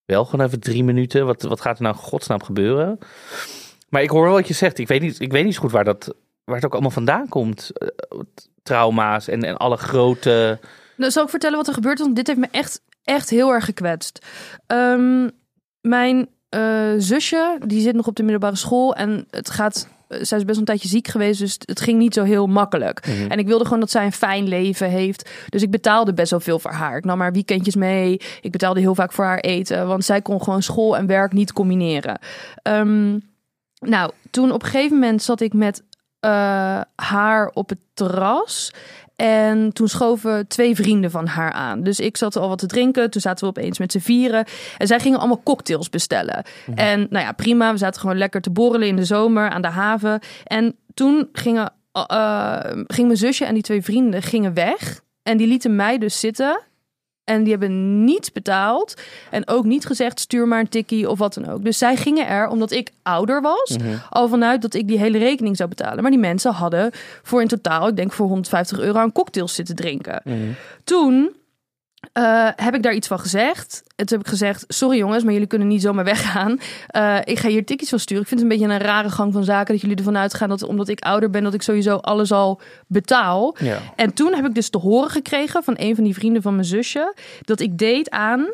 wel 0.10 0.26
gewoon 0.26 0.46
even 0.46 0.60
drie 0.60 0.84
minuten. 0.84 1.26
Wat, 1.26 1.42
wat 1.42 1.62
gaat 1.62 1.78
er 1.78 1.84
nou 1.84 1.96
godsnaam 1.96 2.44
gebeuren? 2.44 3.00
Maar 3.90 4.02
ik 4.02 4.10
hoor 4.10 4.30
wat 4.30 4.48
je 4.48 4.54
zegt. 4.54 4.78
Ik 4.78 4.88
weet 4.88 5.02
niet, 5.02 5.20
ik 5.20 5.32
weet 5.32 5.46
niet 5.46 5.54
zo 5.54 5.62
goed 5.62 5.72
waar, 5.72 5.84
dat, 5.84 6.16
waar 6.44 6.56
het 6.56 6.66
ook 6.66 6.72
allemaal 6.72 6.92
vandaan 6.92 7.28
komt. 7.28 7.72
Eh, 7.74 8.20
trauma's 8.64 9.28
en, 9.28 9.44
en 9.44 9.58
alle 9.58 9.78
grote... 9.78 10.60
Nou, 10.96 11.12
zal 11.12 11.24
ik 11.24 11.30
vertellen 11.30 11.58
wat 11.58 11.68
er 11.68 11.74
gebeurd 11.74 12.00
is? 12.00 12.04
Want 12.04 12.16
dit 12.16 12.28
heeft 12.28 12.40
me 12.40 12.48
echt, 12.52 12.82
echt 13.04 13.30
heel 13.30 13.54
erg 13.54 13.66
gekwetst. 13.66 14.26
Ehm, 14.68 15.30
mijn 15.82 16.30
eh, 16.50 16.94
zusje, 16.98 17.58
die 17.66 17.82
zit 17.82 17.96
nog 17.96 18.08
op 18.08 18.16
de 18.16 18.24
middelbare 18.24 18.56
school. 18.56 18.96
En 18.96 19.28
het 19.30 19.50
gaat... 19.50 19.88
eh, 20.10 20.18
Zij 20.22 20.38
is 20.38 20.44
best 20.44 20.46
wel 20.46 20.58
een 20.58 20.66
tijdje 20.66 20.88
ziek 20.88 21.08
geweest, 21.08 21.40
dus 21.40 21.58
het 21.66 21.82
ging 21.82 21.98
niet 21.98 22.14
zo 22.14 22.24
heel 22.24 22.48
makkelijk. 22.48 23.08
Mhm. 23.08 23.32
En 23.32 23.40
ik 23.40 23.48
wilde 23.48 23.64
gewoon 23.64 23.80
dat 23.80 23.92
zij 23.92 24.06
een 24.06 24.12
fijn 24.12 24.48
leven 24.48 24.90
heeft. 24.90 25.30
Dus 25.50 25.62
ik 25.62 25.72
betaalde 25.72 26.14
best 26.14 26.32
wel 26.32 26.40
veel 26.40 26.60
voor 26.60 26.72
haar. 26.72 26.98
Ik 26.98 27.06
nam 27.06 27.20
haar 27.20 27.32
weekendjes 27.32 27.76
mee. 27.76 28.22
Ik 28.42 28.52
betaalde 28.52 28.80
heel 28.80 28.96
vaak 28.96 29.12
voor 29.12 29.26
haar 29.26 29.40
eten. 29.40 29.88
Want 29.88 30.06
zij 30.06 30.22
kon 30.22 30.44
gewoon 30.44 30.62
school 30.62 30.98
en 30.98 31.08
werk 31.08 31.34
niet 31.34 31.54
combineren. 31.54 32.20
Ehm, 32.62 33.18
nou, 33.80 34.12
toen 34.32 34.52
op 34.52 34.64
een 34.64 34.70
gegeven 34.70 34.98
moment 35.00 35.22
zat 35.22 35.42
ik 35.42 35.54
met 35.54 35.84
eh, 36.20 36.82
haar 36.96 37.52
op 37.54 37.70
het 37.70 37.80
terras. 37.94 38.74
En 39.20 39.74
toen 39.74 39.88
schoven 39.88 40.48
twee 40.48 40.76
vrienden 40.76 41.12
van 41.12 41.28
haar 41.28 41.52
aan. 41.52 41.84
Dus 41.84 42.00
ik 42.00 42.18
zat 42.18 42.36
al 42.36 42.50
wat 42.50 42.58
te 42.58 42.66
drinken. 42.66 43.10
Toen 43.10 43.22
zaten 43.22 43.44
we 43.44 43.50
opeens 43.50 43.80
met 43.80 43.92
z'n 43.92 44.00
vieren. 44.00 44.46
En 44.78 44.88
zij 44.88 45.00
gingen 45.00 45.20
allemaal 45.20 45.44
cocktails 45.44 45.90
bestellen. 45.90 46.44
En 46.76 47.08
nou 47.10 47.26
ja, 47.26 47.32
prima. 47.32 47.72
We 47.72 47.78
zaten 47.78 48.02
gewoon 48.02 48.18
lekker 48.18 48.42
te 48.42 48.50
borrelen 48.50 48.88
in 48.88 48.96
de 48.96 49.06
zomer 49.06 49.50
aan 49.50 49.62
de 49.62 49.68
haven. 49.68 50.20
En 50.44 50.76
toen 50.94 51.30
gingen, 51.32 51.74
eh, 51.92 52.60
ging 52.88 53.08
mijn 53.08 53.18
zusje 53.18 53.46
en 53.46 53.54
die 53.54 53.64
twee 53.64 53.82
vrienden 53.82 54.22
gingen 54.22 54.54
weg. 54.54 55.02
En 55.24 55.38
die 55.38 55.48
lieten 55.48 55.76
mij 55.76 55.98
dus 55.98 56.20
zitten. 56.20 56.62
En 57.30 57.44
die 57.44 57.52
hebben 57.52 58.04
niets 58.04 58.32
betaald. 58.32 58.94
En 59.32 59.48
ook 59.48 59.66
niet 59.66 59.86
gezegd, 59.86 60.20
stuur 60.20 60.48
maar 60.48 60.60
een 60.60 60.70
tikkie 60.70 61.10
of 61.10 61.20
wat 61.20 61.34
dan 61.34 61.50
ook. 61.50 61.64
Dus 61.64 61.78
zij 61.78 61.96
gingen 61.96 62.28
er, 62.28 62.48
omdat 62.48 62.72
ik 62.72 62.92
ouder 63.04 63.42
was, 63.42 63.76
al 64.10 64.28
vanuit 64.28 64.62
dat 64.62 64.74
ik 64.74 64.88
die 64.88 64.98
hele 64.98 65.18
rekening 65.18 65.58
zou 65.58 65.70
betalen. 65.70 66.02
Maar 66.02 66.12
die 66.12 66.20
mensen 66.20 66.52
hadden 66.52 66.92
voor 67.24 67.42
in 67.42 67.48
totaal, 67.48 67.88
ik 67.88 67.96
denk 67.96 68.12
voor 68.12 68.28
150 68.28 68.80
euro 68.80 69.00
aan 69.00 69.12
cocktails 69.12 69.56
zitten 69.56 69.76
drinken. 69.76 70.22
Toen 70.84 71.32
eh, 72.14 72.48
heb 72.56 72.76
ik 72.76 72.84
daar 72.84 72.94
iets 72.94 73.08
van 73.08 73.20
gezegd. 73.20 73.84
En 73.96 74.06
toen 74.06 74.18
heb 74.18 74.26
ik 74.26 74.32
gezegd: 74.32 74.66
Sorry 74.68 74.98
jongens, 74.98 75.24
maar 75.24 75.34
jullie 75.34 75.48
kunnen 75.48 75.68
niet 75.68 75.82
zomaar 75.82 76.04
weggaan. 76.04 76.60
Eh, 76.88 77.18
ik 77.24 77.40
ga 77.40 77.48
hier 77.48 77.66
tickets 77.66 77.90
van 77.90 78.00
sturen. 78.00 78.24
Ik 78.24 78.30
vind 78.30 78.42
het 78.42 78.52
een 78.52 78.58
beetje 78.58 78.74
een 78.74 78.82
rare 78.82 79.10
gang 79.10 79.34
van 79.34 79.44
zaken 79.44 79.74
dat 79.74 79.82
jullie 79.82 79.98
ervan 79.98 80.18
uitgaan 80.18 80.50
dat 80.50 80.64
omdat 80.64 80.88
ik 80.88 81.00
ouder 81.00 81.30
ben, 81.30 81.44
dat 81.44 81.54
ik 81.54 81.62
sowieso 81.62 81.96
alles 81.96 82.32
al 82.32 82.62
betaal. 82.88 83.56
Ja. 83.60 83.80
En 83.96 84.14
toen 84.14 84.34
heb 84.34 84.46
ik 84.46 84.56
dus 84.56 84.70
te 84.70 84.78
horen 84.78 85.10
gekregen 85.10 85.64
van 85.64 85.74
een 85.78 85.96
van 85.96 86.04
die 86.04 86.14
vrienden 86.14 86.42
van 86.42 86.54
mijn 86.54 86.68
zusje 86.68 87.16
dat 87.42 87.60
ik 87.60 87.78
deed 87.78 88.10
aan 88.10 88.48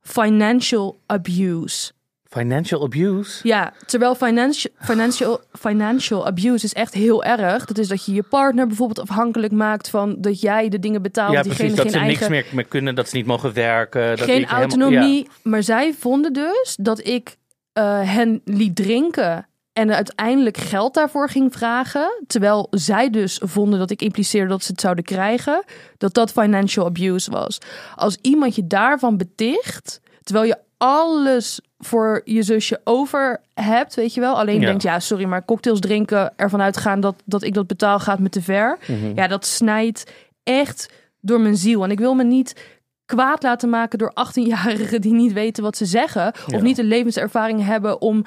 financial 0.00 0.98
abuse. 1.06 1.92
Financial 2.32 2.82
abuse. 2.82 3.40
Ja, 3.48 3.72
terwijl 3.86 4.14
financial, 4.14 4.72
financial, 4.80 5.40
financial 5.58 6.26
abuse 6.26 6.64
is 6.64 6.72
echt 6.72 6.94
heel 6.94 7.24
erg. 7.24 7.64
Dat 7.64 7.78
is 7.78 7.88
dat 7.88 8.04
je 8.04 8.12
je 8.12 8.22
partner 8.22 8.66
bijvoorbeeld 8.66 9.08
afhankelijk 9.08 9.52
maakt 9.52 9.88
van 9.88 10.14
dat 10.18 10.40
jij 10.40 10.68
de 10.68 10.78
dingen 10.78 11.02
betaalt. 11.02 11.32
Ja, 11.32 11.40
precies. 11.42 11.74
Dat 11.74 11.80
geen 11.80 11.90
ze 11.90 11.98
niks 11.98 12.08
eigen, 12.08 12.30
meer, 12.30 12.46
meer 12.52 12.64
kunnen, 12.66 12.94
dat 12.94 13.08
ze 13.08 13.16
niet 13.16 13.26
mogen 13.26 13.52
werken. 13.52 14.08
Dat 14.08 14.20
geen 14.20 14.40
ik 14.40 14.48
helemaal- 14.48 14.60
autonomie. 14.60 15.24
ja. 15.24 15.30
Maar 15.50 15.62
zij 15.62 15.94
vonden 15.98 16.32
dus 16.32 16.76
dat 16.80 17.06
ik 17.06 17.36
eh, 17.72 18.00
hen 18.14 18.40
liet 18.44 18.76
drinken 18.76 19.46
en 19.72 19.94
uiteindelijk 19.94 20.56
geld 20.56 20.94
daarvoor 20.94 21.28
ging 21.28 21.52
vragen. 21.52 22.22
Terwijl 22.26 22.66
zij 22.70 23.10
dus 23.10 23.40
vonden 23.44 23.78
dat 23.78 23.90
ik 23.90 24.02
impliceerde 24.02 24.48
dat 24.48 24.62
ze 24.64 24.70
het 24.72 24.80
zouden 24.80 25.04
krijgen. 25.04 25.64
Dat 25.98 26.14
dat 26.14 26.32
financial 26.32 26.86
abuse 26.86 27.30
was. 27.30 27.58
Als 27.96 28.18
iemand 28.20 28.54
je 28.54 28.66
daarvan 28.66 29.16
beticht, 29.16 30.00
terwijl 30.22 30.46
je 30.46 30.56
alles 30.82 31.60
voor 31.78 32.20
je 32.24 32.42
zusje 32.42 32.80
over 32.84 33.40
hebt, 33.54 33.94
weet 33.94 34.14
je 34.14 34.20
wel. 34.20 34.38
Alleen 34.38 34.60
Ja. 34.60 34.66
denkt, 34.66 34.82
ja, 34.82 35.00
sorry, 35.00 35.24
maar 35.24 35.44
cocktails 35.44 35.80
drinken, 35.80 36.32
ervan 36.36 36.60
uitgaan 36.62 37.00
dat, 37.00 37.22
dat 37.24 37.42
ik 37.42 37.54
dat 37.54 37.66
betaal, 37.66 37.98
gaat 37.98 38.18
me 38.18 38.28
te 38.28 38.42
ver. 38.42 38.78
Mhm. 38.86 39.12
Ja, 39.14 39.26
dat 39.26 39.46
snijdt 39.46 40.12
echt 40.42 40.92
door 41.20 41.40
mijn 41.40 41.56
ziel. 41.56 41.84
En 41.84 41.90
ik 41.90 41.98
wil 41.98 42.14
me 42.14 42.24
niet 42.24 42.60
kwaad 43.04 43.42
laten 43.42 43.68
maken 43.70 43.98
door 43.98 44.12
18-jarigen 44.14 45.00
die 45.00 45.12
niet 45.12 45.32
weten 45.32 45.62
wat 45.62 45.76
ze 45.76 45.84
zeggen. 45.86 46.22
Ja. 46.46 46.56
Of 46.56 46.62
niet 46.62 46.76
de 46.76 46.84
levenservaring 46.84 47.64
hebben 47.64 48.00
om 48.00 48.24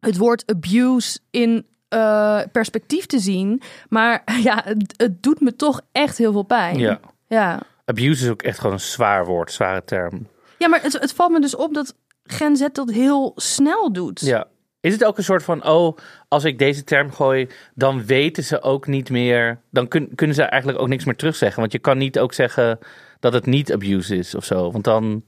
het 0.00 0.16
woord 0.16 0.42
abuse 0.46 1.18
in 1.30 1.66
eh, 1.88 2.40
perspectief 2.52 3.06
te 3.06 3.18
zien. 3.18 3.62
Maar 3.88 4.22
ja, 4.42 4.62
het, 4.64 4.94
het 4.96 5.22
doet 5.22 5.40
me 5.40 5.56
toch 5.56 5.80
echt 5.92 6.18
heel 6.18 6.32
veel 6.32 6.42
pijn. 6.42 6.78
Ja. 6.78 7.00
Ja, 7.28 7.60
Abuse 7.84 8.24
is 8.24 8.30
ook 8.30 8.42
echt 8.42 8.58
gewoon 8.58 8.72
een 8.72 8.80
zwaar 8.80 9.24
woord, 9.26 9.52
zware 9.52 9.84
term. 9.84 10.26
Ja 10.62 10.68
maar 10.68 10.82
het, 10.82 10.92
het 10.92 11.12
valt 11.12 11.30
me 11.32 11.40
dus 11.40 11.56
op 11.56 11.74
dat 11.74 11.94
Gen 12.24 12.56
Z 12.56 12.66
dat 12.72 12.90
heel 12.90 13.32
snel 13.36 13.92
doet. 13.92 14.20
Ja. 14.20 14.46
Is 14.80 14.92
het 14.92 15.04
ook 15.04 15.18
een 15.18 15.24
soort 15.24 15.42
van, 15.42 15.66
oh, 15.66 15.96
als 16.28 16.44
ik 16.44 16.58
deze 16.58 16.84
term 16.84 17.12
gooi, 17.12 17.48
dan 17.74 18.04
weten 18.04 18.44
ze 18.44 18.62
ook 18.62 18.86
niet 18.86 19.10
meer, 19.10 19.60
dan 19.70 19.88
kun- 19.88 20.14
kunnen 20.14 20.36
ze 20.36 20.42
eigenlijk 20.42 20.80
ook 20.80 20.88
niks 20.88 21.04
meer 21.04 21.16
terugzeggen. 21.16 21.60
Want 21.60 21.72
je 21.72 21.78
kan 21.78 21.98
niet 21.98 22.18
ook 22.18 22.32
zeggen 22.32 22.78
dat 23.20 23.32
het 23.32 23.46
niet 23.46 23.72
abuse 23.72 24.16
is 24.16 24.34
of 24.34 24.44
zo. 24.44 24.70
Want 24.72 24.84
dan, 24.84 25.24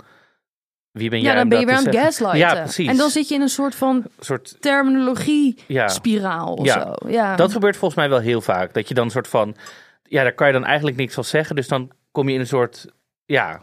wie 0.90 1.10
ben 1.10 1.20
jij 1.20 1.30
Ja, 1.32 1.36
dan 1.38 1.48
ben 1.48 1.60
je 1.60 1.66
weer 1.66 1.74
aan 1.74 1.84
het 1.84 1.94
gaslighten. 1.96 2.38
Ja, 2.38 2.54
precies. 2.54 2.88
En 2.88 2.96
dan 2.96 3.10
zit 3.10 3.28
je 3.28 3.34
in 3.34 3.40
een 3.40 3.48
soort 3.48 3.74
van 3.74 4.04
soort, 4.20 4.56
terminologie-spiraal 4.60 6.46
Ja. 6.48 6.52
of 6.54 6.66
Ja. 6.66 6.80
zo. 7.00 7.08
Ja. 7.08 7.36
dat 7.36 7.52
gebeurt 7.52 7.76
volgens 7.76 8.00
mij 8.00 8.08
wel 8.08 8.18
heel 8.20 8.40
vaak. 8.40 8.74
Dat 8.74 8.88
je 8.88 8.94
dan 8.94 9.04
een 9.04 9.10
soort 9.10 9.28
van, 9.28 9.56
ja, 10.02 10.22
daar 10.22 10.34
kan 10.34 10.46
je 10.46 10.52
dan 10.52 10.64
eigenlijk 10.64 10.96
niks 10.96 11.14
van 11.14 11.24
zeggen. 11.24 11.56
Dus 11.56 11.68
dan 11.68 11.90
kom 12.12 12.28
je 12.28 12.34
in 12.34 12.40
een 12.40 12.46
soort, 12.46 12.86
ja, 13.24 13.60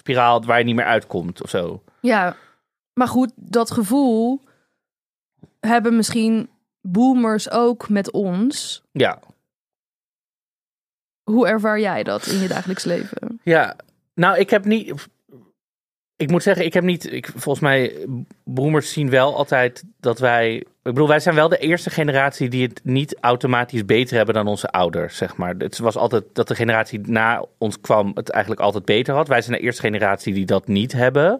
spiraal 0.00 0.44
waar 0.44 0.58
je 0.58 0.64
niet 0.64 0.74
meer 0.74 0.84
uitkomt 0.84 1.42
of 1.42 1.50
zo. 1.50 1.82
Ja, 2.00 2.36
maar 2.92 3.08
goed, 3.08 3.32
dat 3.36 3.70
gevoel 3.70 4.40
hebben 5.60 5.96
misschien 5.96 6.48
boomers 6.80 7.50
ook 7.50 7.88
met 7.88 8.10
ons. 8.10 8.82
Ja, 8.92 9.18
Hoe 11.22 11.48
ervaar 11.48 11.80
jij 11.80 12.02
dat 12.02 12.26
in 12.26 12.38
je 12.38 12.48
dagelijks 12.48 12.84
leven? 12.84 13.40
Ja, 13.42 13.76
nou, 14.14 14.38
ik 14.38 14.50
heb 14.50 14.64
niet. 14.64 15.08
Ik 16.20 16.30
moet 16.30 16.42
zeggen, 16.42 16.64
ik 16.64 16.72
heb 16.72 16.84
niet. 16.84 17.12
Ik, 17.12 17.26
volgens 17.26 17.60
mij, 17.60 18.06
boomers 18.44 18.92
zien 18.92 19.10
wel 19.10 19.36
altijd 19.36 19.84
dat 20.00 20.18
wij. 20.18 20.54
Ik 20.54 20.66
bedoel, 20.82 21.08
wij 21.08 21.20
zijn 21.20 21.34
wel 21.34 21.48
de 21.48 21.58
eerste 21.58 21.90
generatie 21.90 22.48
die 22.48 22.66
het 22.66 22.80
niet 22.84 23.16
automatisch 23.20 23.84
beter 23.84 24.16
hebben 24.16 24.34
dan 24.34 24.46
onze 24.46 24.68
ouders, 24.68 25.16
zeg 25.16 25.36
maar. 25.36 25.54
Het 25.58 25.78
was 25.78 25.96
altijd 25.96 26.24
dat 26.32 26.48
de 26.48 26.54
generatie 26.54 27.00
na 27.02 27.44
ons 27.58 27.80
kwam 27.80 28.10
het 28.14 28.30
eigenlijk 28.30 28.62
altijd 28.62 28.84
beter 28.84 29.14
had. 29.14 29.28
Wij 29.28 29.42
zijn 29.42 29.56
de 29.58 29.64
eerste 29.64 29.82
generatie 29.82 30.34
die 30.34 30.46
dat 30.46 30.66
niet 30.66 30.92
hebben. 30.92 31.38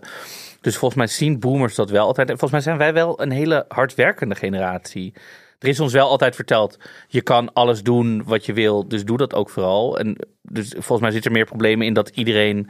Dus 0.61 0.77
volgens 0.77 1.01
mij 1.01 1.07
zien 1.07 1.39
boomers 1.39 1.75
dat 1.75 1.91
wel 1.91 2.07
altijd. 2.07 2.31
En 2.31 2.39
volgens 2.39 2.53
mij 2.53 2.61
zijn 2.61 2.79
wij 2.79 2.93
wel 2.93 3.23
een 3.23 3.31
hele 3.31 3.65
hardwerkende 3.69 4.35
generatie. 4.35 5.13
Er 5.59 5.69
is 5.69 5.81
ons 5.81 5.93
wel 5.93 6.09
altijd 6.09 6.35
verteld, 6.35 6.79
je 7.09 7.23
kan 7.23 7.53
alles 7.53 7.83
doen 7.83 8.23
wat 8.25 8.47
je 8.47 8.53
wil, 8.53 8.89
dus 8.89 9.05
doe 9.05 9.17
dat 9.17 9.35
ook 9.35 9.51
vooral. 9.51 9.99
En 9.99 10.17
dus 10.43 10.69
volgens 10.71 11.01
mij 11.01 11.11
zit 11.11 11.25
er 11.25 11.33
meer 11.33 11.45
problemen 11.45 11.87
in 11.87 11.95
dat 11.95 12.09
iedereen 12.09 12.69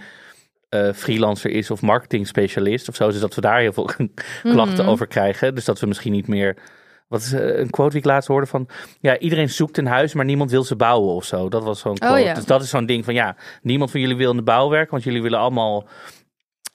eh, 0.70 0.92
freelancer 0.92 1.50
is 1.50 1.70
of 1.70 1.82
marketing 1.82 2.26
specialist 2.26 2.88
of 2.88 2.94
zo. 2.94 3.10
Dus 3.10 3.20
dat 3.20 3.34
we 3.34 3.40
daar 3.40 3.60
heel 3.60 3.72
veel 3.72 3.90
klachten 4.54 4.86
over 4.86 5.06
krijgen. 5.06 5.54
Dus 5.54 5.64
dat 5.64 5.80
we 5.80 5.86
misschien 5.86 6.12
niet 6.12 6.28
meer... 6.28 6.56
Wat 7.08 7.20
is 7.20 7.32
eh, 7.32 7.58
een 7.58 7.70
quote 7.70 7.90
die 7.90 7.98
ik 7.98 8.04
laatst 8.04 8.28
hoorde 8.28 8.46
van... 8.46 8.68
Ja, 9.00 9.18
iedereen 9.18 9.48
zoekt 9.48 9.78
een 9.78 9.86
huis, 9.86 10.14
maar 10.14 10.24
niemand 10.24 10.50
wil 10.50 10.64
ze 10.64 10.76
bouwen 10.76 11.14
of 11.14 11.24
zo. 11.24 11.48
Dat 11.48 11.64
was 11.64 11.80
zo'n 11.80 11.92
Oh, 11.92 11.98
quote. 11.98 12.20
ja. 12.20 12.34
Dus 12.34 12.44
dat 12.44 12.62
is 12.62 12.68
zo'n 12.70 12.86
ding 12.86 13.04
van 13.04 13.14
ja, 13.14 13.36
niemand 13.62 13.90
van 13.90 14.00
jullie 14.00 14.16
wil 14.16 14.30
in 14.30 14.36
de 14.36 14.42
bouw 14.42 14.68
werken, 14.68 14.90
want 14.90 15.02
jullie 15.02 15.22
willen 15.22 15.38
allemaal 15.38 15.88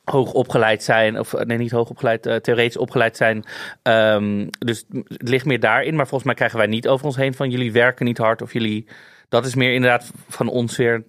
hoog 0.04 0.34
opgeleid 0.34 0.84
zijn, 0.84 1.20
of 1.20 1.34
nee, 1.44 1.58
niet 1.58 1.72
hoog 1.72 1.90
opgeleid, 1.90 2.26
eh, 2.26 2.36
theoretisch 2.36 2.78
opgeleid 2.78 3.18
zijn. 3.18 3.44
Ehm, 3.82 4.48
dus 4.60 4.86
het 5.08 5.30
ligt 5.30 5.46
meer 5.46 5.60
daarin. 5.60 5.96
Maar 5.96 6.08
volgens 6.08 6.24
mij 6.24 6.34
krijgen 6.36 6.58
wij 6.58 6.68
niet 6.68 6.88
over 6.88 7.06
ons 7.06 7.16
heen 7.16 7.34
van 7.34 7.50
jullie 7.50 7.72
werken 7.72 8.06
niet 8.06 8.18
hard 8.18 8.42
of 8.42 8.54
jullie. 8.54 8.88
Dat 9.30 9.46
is 9.46 9.56
meer 9.56 9.74
inderdaad 9.74 10.12
van 10.28 10.48
ons 10.48 10.78
weer 10.78 11.04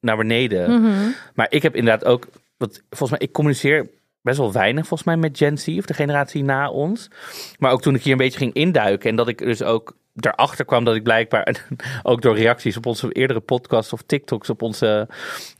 naar 0.00 0.16
beneden. 0.16 0.80
Mhm. 0.80 1.10
Maar 1.34 1.46
ik 1.50 1.62
heb 1.62 1.76
inderdaad 1.76 2.04
ook, 2.04 2.26
wat, 2.56 2.82
volgens 2.90 3.10
mij, 3.10 3.28
ik 3.28 3.32
communiceer 3.32 3.88
best 4.22 4.38
wel 4.38 4.52
weinig 4.52 4.86
volgens 4.86 5.08
mij 5.08 5.16
met 5.16 5.38
Gen 5.38 5.58
Z 5.58 5.68
of 5.78 5.84
de 5.86 5.94
generatie 5.94 6.44
na 6.44 6.70
ons. 6.70 7.08
Maar 7.58 7.72
ook 7.72 7.82
toen 7.82 7.94
ik 7.94 8.02
hier 8.02 8.12
een 8.12 8.18
beetje 8.18 8.38
ging 8.38 8.52
induiken 8.52 9.10
en 9.10 9.16
dat 9.16 9.28
ik 9.28 9.38
dus 9.38 9.62
ook 9.62 9.96
daarachter 10.14 10.64
kwam 10.64 10.84
dat 10.84 10.94
ik 10.94 11.02
blijkbaar 11.02 11.66
ook 12.02 12.22
door 12.22 12.36
reacties 12.36 12.76
op 12.76 12.86
onze 12.86 13.12
eerdere 13.12 13.40
podcasts 13.40 13.92
of 13.92 14.02
TikToks 14.06 14.50
op 14.50 14.62
onze 14.62 15.08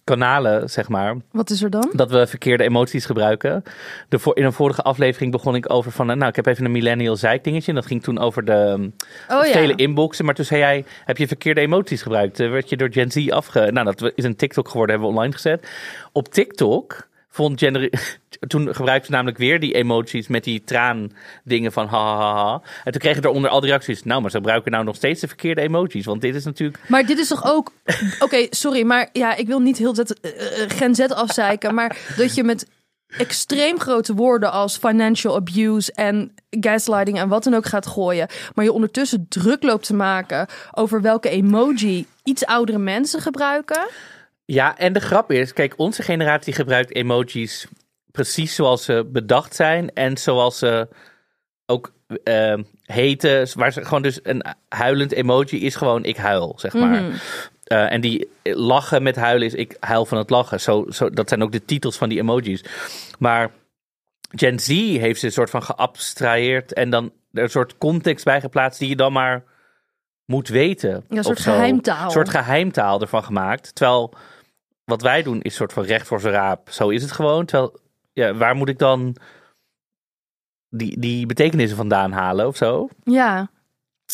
kanalen, 0.05 0.71
zeg 0.71 0.88
maar, 0.88 1.16
Wat 1.33 1.51
is 1.51 1.62
er 1.62 1.71
dan? 1.71 1.90
dat 1.92 2.11
we 2.11 2.27
verkeerde 2.27 2.64
emoties 2.64 3.05
gebruiken. 3.07 3.62
De, 4.09 4.18
voor- 4.18 4.37
in 4.37 4.44
een 4.44 4.53
vorige 4.53 4.83
aflevering 4.83 5.33
begon 5.33 5.55
ik 5.55 5.73
over 5.73 5.92
van, 5.92 6.07
nou, 6.07 6.27
ik 6.27 6.37
heb 6.37 6.47
even 6.47 6.64
een 6.64 6.71
millennial 6.73 7.16
zeik 7.16 7.44
dingetje. 7.44 7.68
En 7.68 7.75
dat 7.75 7.87
ging 7.87 8.03
toen 8.03 8.18
over 8.18 8.44
de 8.44 8.90
Oh 9.29 9.47
ja. 9.47 9.53
vele 9.53 9.75
inboxen. 9.75 10.25
Maar 10.25 10.35
toen 10.35 10.44
zei 10.44 10.61
jij, 10.61 10.85
heb 11.05 11.16
je 11.16 11.27
verkeerde 11.27 11.61
emoties 11.61 12.03
gebruikt? 12.03 12.40
Eh, 12.40 12.51
werd 12.51 12.68
je 12.68 12.77
door 12.77 12.92
Gen 12.92 13.11
Z 13.11 13.29
afge... 13.29 13.71
Nou, 13.73 13.85
dat 13.94 14.12
is 14.14 14.25
een 14.25 14.37
TikTok 14.37 14.68
geworden, 14.68 14.94
hebben 14.94 15.09
we 15.14 15.18
online 15.18 15.35
gezet. 15.35 15.68
Op 16.12 16.29
TikTok 16.29 17.08
vond 17.29 17.59
Gen... 17.59 17.91
Toen 18.47 18.75
gebruikte 18.75 19.07
ze 19.07 19.12
namelijk 19.12 19.38
weer 19.38 19.61
die 19.61 19.75
emoties 19.75 20.27
met 20.27 20.45
die 20.45 20.64
traan 20.64 21.12
dingen 21.45 21.73
van 21.73 21.87
ha, 21.87 22.17
ha, 22.17 22.17
ha, 22.17 22.35
ha. 22.35 22.62
En 22.85 22.93
toen 22.93 23.01
kregen 23.01 23.23
er 23.23 23.29
onder 23.29 23.51
al 23.51 23.61
die 23.61 23.69
reacties, 23.69 24.05
nou, 24.05 24.21
maar 24.21 24.31
ze 24.31 24.37
gebruiken 24.37 24.73
nou 24.73 24.85
nog 24.85 24.97
steeds 24.97 25.21
de 25.21 25.27
verkeerde 25.27 25.61
emoties. 25.61 26.05
Want 26.05 26.21
dit 26.21 26.35
is 26.35 26.45
natuurlijk... 26.45 26.79
Maar 26.88 27.07
dit 27.07 27.19
is 27.19 27.29
toch 27.29 27.45
ook. 27.45 27.73
Oké, 28.19 28.47
sorry, 28.51 28.83
maar 28.83 29.09
ja, 29.12 29.37
ik 29.37 29.47
wil 29.47 29.61
niet 29.61 29.79
heel 29.79 29.95
zet, 29.95 30.21
eh, 30.21 30.62
eh, 30.62 30.71
Gen 30.71 30.95
Z 30.95 31.01
afzeiken. 31.01 31.75
Maar 31.75 31.97
dat 32.17 32.35
je 32.35 32.45
met 32.45 32.67
extreem 33.17 33.81
grote 33.81 34.14
woorden 34.14 34.53
als 34.53 34.77
financial 34.77 35.35
abuse 35.37 35.93
en 35.93 36.35
gaslighting 36.51 37.19
en 37.19 37.29
wat 37.29 37.45
dan 37.45 37.55
ook 37.55 37.67
gaat 37.67 37.87
gooien. 37.87 38.29
Maar 38.55 38.64
je 38.64 38.73
ondertussen 38.73 39.27
druk 39.29 39.62
loopt 39.62 39.87
te 39.87 39.95
maken 39.95 40.47
over 40.73 41.03
welke 41.03 41.29
emoji 41.29 42.07
iets 42.25 42.47
oudere 42.47 42.79
mensen 42.79 43.21
gebruiken. 43.21 43.87
Ja, 44.50 44.78
en 44.78 44.92
de 44.92 45.00
grap 45.00 45.32
is, 45.32 45.52
kijk, 45.52 45.74
onze 45.76 46.02
generatie 46.02 46.52
gebruikt 46.52 46.94
emojis 46.94 47.66
precies 48.11 48.54
zoals 48.54 48.84
ze 48.84 49.08
bedacht 49.12 49.54
zijn 49.54 49.92
en 49.92 50.16
zoals 50.16 50.58
ze 50.58 50.88
ook 51.66 51.92
eh, 52.24 52.58
heten. 52.84 53.48
Waar 53.54 53.72
ze 53.72 53.84
gewoon 53.84 54.02
dus 54.02 54.20
een 54.22 54.44
huilend 54.68 55.12
emoji 55.12 55.64
is 55.64 55.76
gewoon 55.76 56.04
ik 56.04 56.16
huil, 56.16 56.54
zeg 56.56 56.72
maar. 56.72 57.02
Mhm. 57.02 57.12
Eh, 57.64 57.92
en 57.92 58.00
die 58.00 58.28
lachen 58.42 59.02
met 59.02 59.16
huilen 59.16 59.46
is 59.46 59.54
ik 59.54 59.76
huil 59.80 60.06
van 60.06 60.18
het 60.18 60.30
lachen. 60.30 60.61
Zo, 60.61 60.87
zo, 60.88 61.11
dat 61.11 61.28
zijn 61.28 61.42
ook 61.42 61.52
de 61.52 61.64
titels 61.64 61.96
van 61.96 62.08
die 62.08 62.18
emojis. 62.18 62.64
Maar 63.18 63.50
Gen 64.30 64.58
Z 64.58 64.68
heeft 64.68 65.20
ze 65.20 65.26
een 65.26 65.32
soort 65.32 65.50
van 65.50 65.62
geabstraheerd 65.62 66.72
en 66.72 66.90
dan 66.90 67.12
er 67.32 67.42
een 67.42 67.50
soort 67.50 67.78
context 67.78 68.24
bij 68.24 68.40
geplaatst 68.40 68.78
die 68.78 68.88
je 68.88 68.96
dan 68.96 69.12
maar 69.12 69.44
moet 70.24 70.48
weten. 70.48 71.04
Ja, 71.08 71.16
een 71.16 71.24
soort 71.24 71.40
geheimtaal. 71.40 72.04
Een 72.04 72.11
soort 72.11 72.28
geheimtaal 72.28 73.00
ervan 73.00 73.24
gemaakt. 73.24 73.74
Terwijl 73.74 74.14
wat 74.88 75.03
wij 75.03 75.22
doen 75.22 75.40
is 75.40 75.55
soort 75.55 75.72
van 75.72 75.83
recht 75.85 76.07
voor 76.07 76.20
zijn 76.20 76.33
raap. 76.35 76.70
Zo 76.70 76.88
is 76.88 77.03
het 77.03 77.12
gewoon. 77.12 77.44
Terwijl, 77.46 77.81
ja, 78.12 78.35
waar 78.35 78.55
moet 78.55 78.68
ik 78.68 78.79
dan 78.79 79.16
die, 80.68 81.01
die 81.01 81.27
betekenissen 81.27 81.77
vandaan 81.77 82.12
halen 82.12 82.46
of 82.46 82.57
zo? 82.57 82.88
Ja, 83.05 83.51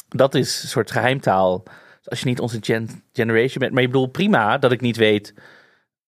Dat 0.08 0.34
is 0.34 0.62
een 0.62 0.68
soort 0.68 0.90
geheimtaal. 0.90 1.62
Als 2.04 2.20
je 2.20 2.26
niet 2.26 2.40
onze 2.40 2.58
gen- 2.60 3.02
generation 3.12 3.58
bent. 3.58 3.72
Maar 3.72 3.82
je 3.82 3.88
bedoelt 3.88 4.12
prima 4.12 4.58
dat 4.58 4.72
ik 4.72 4.80
niet 4.80 4.96
weet 4.96 5.34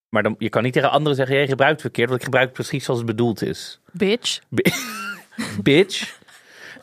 Maar 0.09 0.23
dan, 0.23 0.35
je 0.39 0.49
kan 0.49 0.63
niet 0.63 0.73
tegen 0.73 0.91
anderen 0.91 1.17
zeggen, 1.17 1.37
jij 1.37 1.47
gebruikt 1.47 1.73
het 1.73 1.81
verkeerd, 1.83 2.09
want 2.09 2.19
ik 2.21 2.25
gebruik 2.27 2.47
het 2.47 2.57
precies 2.57 2.85
zoals 2.85 3.01
het 3.01 3.09
bedoeld 3.09 3.43
is. 3.43 3.81
Bitch. 3.93 4.41
Bitch. 5.63 6.19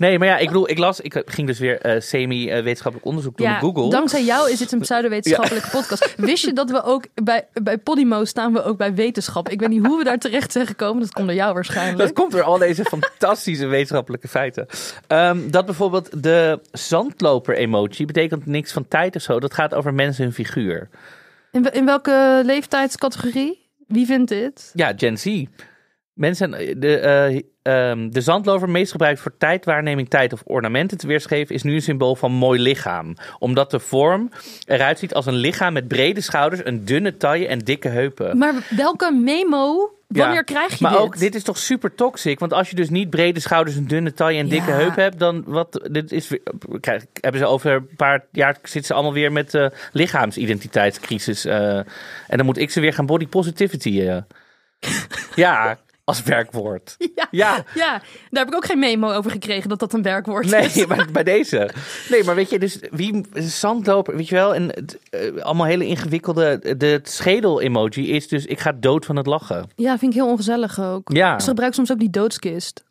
Nee, 0.03 0.19
maar 0.19 0.27
ja, 0.27 0.37
ik 0.37 0.47
bedoel, 0.47 0.69
ik 0.69 0.77
las, 0.77 0.99
ik 0.99 1.21
ging 1.25 1.47
dus 1.47 1.59
weer 1.59 1.81
eh, 1.81 2.01
semi-wetenschappelijk 2.01 3.05
onderzoek 3.05 3.37
doen 3.37 3.47
Ja, 3.47 3.53
op 3.53 3.59
Google. 3.59 3.89
dankzij 3.89 4.23
jou 4.23 4.51
is 4.51 4.57
dit 4.57 4.71
een 4.71 4.79
pseudowetenschappelijke 4.87 5.69
podcast. 5.69 6.13
Wist 6.17 6.45
je 6.45 6.53
dat 6.53 6.69
we 6.71 6.83
ook 6.83 7.05
bij, 7.23 7.47
bij 7.53 7.77
Podimo 7.77 8.25
staan 8.25 8.53
we 8.53 8.63
ook 8.63 8.77
bij 8.77 8.93
wetenschap? 8.93 9.49
Ik 9.49 9.59
weet 9.59 9.69
niet 9.69 9.85
hoe 9.85 9.97
we 9.97 10.03
daar 10.03 10.17
terecht 10.17 10.51
zijn 10.51 10.67
gekomen. 10.67 11.01
Dat 11.01 11.11
komt 11.13 11.27
door 11.27 11.35
jou 11.35 11.53
waarschijnlijk. 11.53 11.97
Dat 11.97 12.13
komt 12.13 12.31
door 12.31 12.43
al 12.43 12.57
deze 12.57 12.83
fantastische 12.85 13.65
wetenschappelijke 13.65 14.27
feiten. 14.27 14.65
Ehm, 15.07 15.49
dat 15.49 15.65
bijvoorbeeld 15.65 16.23
de 16.23 16.59
zandloper-emoji 16.71 18.05
betekent 18.05 18.45
niks 18.45 18.71
van 18.71 18.87
tijd 18.87 19.15
of 19.15 19.21
zo. 19.21 19.39
Dat 19.39 19.53
gaat 19.53 19.73
over 19.73 19.93
mensen 19.93 20.23
hun 20.23 20.33
figuur. 20.33 20.89
In, 21.51 21.71
in 21.71 21.85
welke 21.85 22.41
leeftijdscategorie? 22.45 23.69
Wie 23.87 24.05
vindt 24.05 24.29
dit? 24.29 24.71
Ja, 24.73 24.93
Gen 24.97 25.17
Z. 25.17 25.45
Mensen, 26.13 26.51
de, 26.79 26.97
eh, 26.97 27.39
ehm, 27.61 28.09
de 28.09 28.21
zandloper, 28.21 28.69
meest 28.69 28.91
gebruikt 28.91 29.19
voor 29.19 29.37
tijdwaarneming, 29.37 30.09
tijd 30.09 30.33
of 30.33 30.41
ornamenten 30.45 30.97
te 30.97 31.07
weergeven, 31.07 31.55
is 31.55 31.63
nu 31.63 31.73
een 31.73 31.81
symbool 31.81 32.15
van 32.15 32.31
mooi 32.31 32.59
lichaam. 32.61 33.15
Omdat 33.39 33.71
de 33.71 33.79
vorm 33.79 34.29
eruit 34.65 34.99
ziet 34.99 35.13
als 35.13 35.25
een 35.25 35.33
lichaam 35.33 35.73
met 35.73 35.87
brede 35.87 36.21
schouders, 36.21 36.61
een 36.65 36.85
dunne 36.85 37.17
taille 37.17 37.47
en 37.47 37.59
dikke 37.59 37.87
heupen. 37.87 38.37
Maar 38.37 38.53
welke 38.69 39.11
memo? 39.11 39.91
Wanneer 40.07 40.35
Ja, 40.35 40.41
krijg 40.41 40.69
je 40.71 40.77
maar 40.79 40.91
dit? 40.91 41.01
ook, 41.01 41.17
dit 41.17 41.35
is 41.35 41.43
toch 41.43 41.57
super 41.57 41.95
toxic? 41.95 42.39
Want 42.39 42.53
als 42.53 42.69
je 42.69 42.75
dus 42.75 42.89
niet 42.89 43.09
brede 43.09 43.39
schouders, 43.39 43.75
een 43.75 43.87
dunne 43.87 44.13
taille 44.13 44.39
en 44.39 44.47
dikke 44.47 44.69
Ja. 44.71 44.75
heupen 44.77 45.03
hebt, 45.03 45.19
dan 45.19 45.43
wat, 45.45 45.87
dit 45.91 46.11
is, 46.11 46.29
krijg- 46.79 47.05
hebben 47.21 47.41
ze 47.41 47.47
over 47.47 47.71
een 47.71 47.95
paar 47.95 48.25
jaar 48.31 48.53
zitten 48.61 48.83
ze 48.83 48.93
allemaal 48.93 49.13
weer 49.13 49.31
met 49.31 49.51
de 49.51 49.71
lichaamsidentiteitscrisis. 49.91 51.45
eh, 51.45 51.77
en 52.27 52.37
dan 52.37 52.45
moet 52.45 52.57
ik 52.57 52.71
ze 52.71 52.79
weer 52.79 52.93
gaan 52.93 53.05
body 53.05 53.27
positivity. 53.27 54.01
eh. 54.01 54.17
ja, 55.35 55.77
als 56.03 56.23
werkwoord. 56.23 56.95
Ja. 57.15 57.27
Ja. 57.31 57.63
Ja, 57.75 57.89
daar 58.29 58.43
heb 58.43 58.47
ik 58.47 58.55
ook 58.55 58.65
geen 58.65 58.79
memo 58.79 59.11
over 59.11 59.31
gekregen 59.31 59.69
dat 59.69 59.79
dat 59.79 59.93
een 59.93 60.01
werkwoord 60.01 60.49
Nee, 60.51 60.65
is. 60.65 60.85
maar 60.87 61.07
bij 61.11 61.23
deze. 61.23 61.69
Nee, 62.09 62.23
maar 62.23 62.35
weet 62.35 62.49
je, 62.49 62.59
dus 62.59 62.79
wie 62.91 63.25
zandloper, 63.33 64.15
weet 64.15 64.27
je 64.27 64.35
wel, 64.35 64.55
en 64.55 64.71
eh, 65.09 65.41
allemaal 65.41 65.65
hele 65.65 65.85
ingewikkelde. 65.85 66.75
De 66.77 66.99
schedel-emoji 67.03 68.11
is 68.11 68.27
dus 68.27 68.45
ik 68.45 68.59
ga 68.59 68.71
dood 68.71 69.05
van 69.05 69.15
het 69.15 69.25
lachen. 69.25 69.69
Ja, 69.75 69.97
vind 69.97 70.13
ik 70.13 70.19
heel 70.19 70.29
ongezellig 70.29 70.81
ook. 70.81 71.09
Ja. 71.13 71.39
Ze 71.39 71.47
gebruiken 71.47 71.77
soms 71.77 71.91
ook 71.91 71.99
die 71.99 72.09
doodskist. 72.19 72.83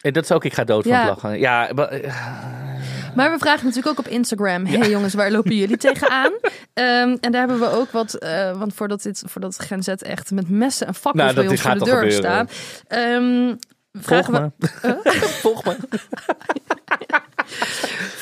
En 0.00 0.12
dat 0.12 0.24
is 0.24 0.32
ook 0.32 0.44
ik 0.44 0.54
ga 0.54 0.64
dood 0.64 0.82
van 0.82 0.92
Ja. 0.92 0.98
het 1.00 1.08
lachen. 1.08 1.38
Ja, 1.38 1.70
maar, 1.74 1.88
eh, 1.88 2.69
Maar 3.14 3.30
we 3.30 3.38
vragen 3.38 3.64
natuurlijk 3.66 3.98
ook 3.98 4.06
op 4.06 4.12
Instagram. 4.12 4.66
hey 4.66 4.90
jongens, 4.90 5.14
waar 5.14 5.30
lopen 5.30 5.54
jullie 5.56 5.76
tegenaan? 5.86 6.32
Ehm, 6.72 7.16
en 7.20 7.32
daar 7.32 7.40
hebben 7.48 7.60
we 7.60 7.68
ook 7.70 7.90
wat... 7.90 8.14
eh, 8.14 8.58
want 8.58 8.74
voordat, 8.74 9.02
dit, 9.02 9.22
voordat 9.26 9.58
Gen 9.58 9.82
Z 9.82 9.88
echt 9.88 10.30
met 10.30 10.48
messen 10.48 10.86
en 10.86 10.94
fakkels 10.94 11.22
Nou, 11.24 11.34
bij 11.34 11.48
ons 11.48 11.60
voor 11.60 11.74
de 11.78 11.84
deur 11.84 12.10
gebeuren. 12.12 12.48
staan. 12.48 12.48
ehm, 12.86 13.54
volg 13.92 14.24
vragen, 14.26 14.54
we, 14.58 14.68
me. 14.82 15.28
volg 15.42 15.64
me. 15.64 15.76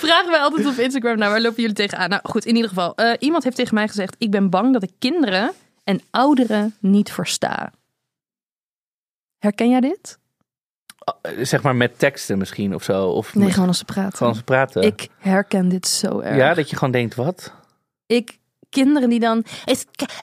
vragen 0.04 0.30
we 0.30 0.38
altijd 0.38 0.66
op 0.66 0.74
Instagram... 0.74 1.18
Nou, 1.18 1.30
waar 1.30 1.40
lopen 1.40 1.60
jullie 1.60 1.76
tegenaan? 1.76 2.08
Nou 2.08 2.20
goed, 2.24 2.44
in 2.44 2.54
ieder 2.54 2.68
geval. 2.68 2.94
eh, 2.94 3.12
iemand 3.18 3.44
heeft 3.44 3.56
tegen 3.56 3.74
mij 3.74 3.88
gezegd... 3.88 4.14
Ik 4.18 4.30
ben 4.30 4.50
bang 4.50 4.72
dat 4.72 4.82
ik 4.82 4.90
kinderen 4.98 5.52
en 5.84 6.00
ouderen 6.10 6.74
niet 6.78 7.12
versta. 7.12 7.72
Herken 9.38 9.68
jij 9.70 9.80
dit? 9.80 10.18
Eh, 11.36 11.44
Zeg 11.44 11.62
maar 11.62 11.76
met 11.76 11.98
teksten 11.98 12.38
misschien 12.38 12.74
of 12.74 12.82
zo. 12.82 13.04
Of 13.08 13.34
Nee, 13.34 13.44
met- 13.44 13.52
gewoon 13.52 13.68
als 13.68 13.78
ze 13.78 13.84
praten. 13.84 14.16
gewoon 14.16 14.34
ze 14.34 14.42
praten. 14.42 14.82
Ik 14.82 15.08
herken 15.18 15.68
dit 15.68 15.86
zo 15.88 16.20
erg. 16.20 16.36
ja, 16.36 16.54
dat 16.54 16.70
je 16.70 16.76
gewoon 16.76 16.92
denkt, 16.92 17.14
wat? 17.14 17.52
ik 18.06 18.38
kinderen 18.70 19.08
die 19.08 19.20
dan 19.20 19.44
ik, 19.64 19.78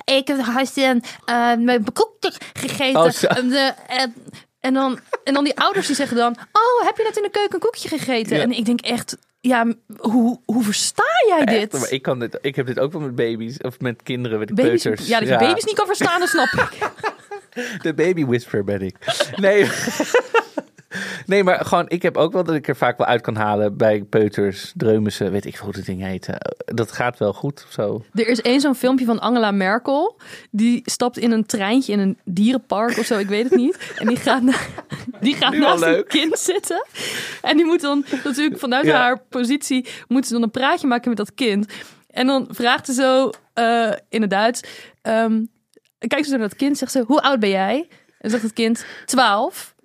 ik 0.05 0.27
heb 0.27 0.39
hartstikke 0.39 1.01
uh, 1.29 1.55
mijn 1.55 1.85
koekje 1.93 2.31
gegeten 2.53 3.01
Oh, 3.01 3.37
en, 3.37 3.49
de, 3.49 3.73
en, 3.87 4.13
en 4.59 4.73
dan 4.73 4.99
en 5.23 5.33
dan 5.33 5.43
die 5.43 5.59
ouders 5.59 5.87
die 5.87 5.95
zeggen 5.95 6.17
dan 6.17 6.31
oh 6.51 6.85
heb 6.85 6.97
je 6.97 7.03
net 7.03 7.17
in 7.17 7.23
de 7.23 7.29
keuken 7.29 7.53
een 7.53 7.59
koekje 7.59 7.87
gegeten 7.89 8.37
Ja. 8.37 8.43
en 8.43 8.51
ik 8.51 8.65
denk 8.65 8.81
echt 8.81 9.17
ja 9.39 9.65
hoe, 9.97 10.39
hoe 10.45 10.63
versta 10.63 11.03
jij 11.27 11.45
dit 11.45 11.73
Echt, 11.73 11.81
maar 11.81 11.91
ik, 11.91 12.01
kan 12.01 12.19
dit, 12.19 12.37
ik 12.41 12.55
heb 12.55 12.65
dit 12.65 12.79
ook 12.79 12.91
wel 12.91 13.01
met 13.01 13.15
baby's 13.15 13.57
of 13.61 13.79
met 13.79 14.03
kinderen, 14.03 14.39
met 14.39 14.55
baby's, 14.55 14.81
peuters. 14.83 15.07
ja 15.07 15.19
dat 15.19 15.27
je 15.29 15.37
baby's 15.37 15.63
niet 15.65 15.75
kan 15.75 15.85
verstaan 15.87 16.19
dat 16.19 16.29
snap 16.29 16.47
ik 16.51 16.89
De 17.81 17.93
baby 17.93 18.25
whisperer 18.25 18.63
ben 18.63 18.81
ik. 18.81 18.95
Nee. 19.35 19.63
nee, 21.25 21.43
maar 21.43 21.65
gewoon, 21.65 21.85
ik 21.89 22.01
heb 22.01 22.17
ook 22.17 22.33
wel 22.33 22.43
dat 22.43 22.55
ik 22.55 22.67
er 22.67 22.75
vaak 22.75 22.97
wel 22.97 23.07
uit 23.07 23.21
kan 23.21 23.35
halen 23.35 23.77
bij 23.77 24.03
peuters, 24.03 24.71
dreumissen, 24.75 25.31
weet 25.31 25.45
ik 25.45 25.55
hoe 25.55 25.71
dat 25.73 25.85
ding 25.85 26.01
heet. 26.01 26.27
Eh, 26.27 26.35
Dat 26.65 26.91
gaat 26.91 27.17
wel 27.19 27.33
goed 27.33 27.63
of 27.67 27.71
zo. 27.71 28.03
er 28.13 28.27
is 28.27 28.41
één 28.41 28.61
zo'n 28.61 28.75
filmpje 28.75 29.05
van 29.05 29.19
Angela 29.19 29.51
Merkel 29.51 30.19
die 30.51 30.81
stapt 30.83 31.17
in 31.17 31.31
een 31.31 31.45
treintje 31.45 31.91
in 31.93 31.99
een 31.99 32.17
dierenpark 32.23 32.97
of 32.97 33.05
zo 33.05 33.17
ik 33.17 33.27
weet 33.27 33.43
het 33.43 33.55
niet 33.55 33.93
en 33.99 34.07
die 34.07 34.17
gaat, 34.17 34.41
na- 34.41 34.53
die 35.21 35.35
gaat 35.35 35.53
naast 35.57 35.83
een 35.83 36.05
kind 36.07 36.39
zitten 36.39 36.85
en 37.41 37.57
die 37.57 37.65
moet 37.65 37.81
dan 37.81 38.05
natuurlijk 38.23 38.59
vanuit 38.59 38.85
Ja. 38.85 38.97
haar 38.97 39.19
positie 39.29 39.87
moet 40.07 40.27
ze 40.27 40.33
dan 40.33 40.43
een 40.43 40.51
praatje 40.51 40.87
maken 40.87 41.09
met 41.09 41.17
dat 41.17 41.33
kind 41.33 41.73
en 42.09 42.27
dan 42.27 42.47
vraagt 42.51 42.85
ze 42.85 42.93
zo 42.93 43.29
eh, 43.53 43.91
in 44.09 44.21
het 44.21 44.29
Duits 44.29 44.61
ehm 45.01 45.43
kijkt 46.07 46.25
ze 46.25 46.31
naar 46.31 46.39
dat 46.47 46.55
kind 46.55 46.77
zegt 46.77 46.91
ze 46.91 47.03
hoe 47.07 47.21
oud 47.21 47.39
ben 47.39 47.49
jij 47.49 47.87
en 48.25 48.31
zegt 48.31 48.43
het 48.43 48.53
kind 48.53 48.85
12 49.05 49.75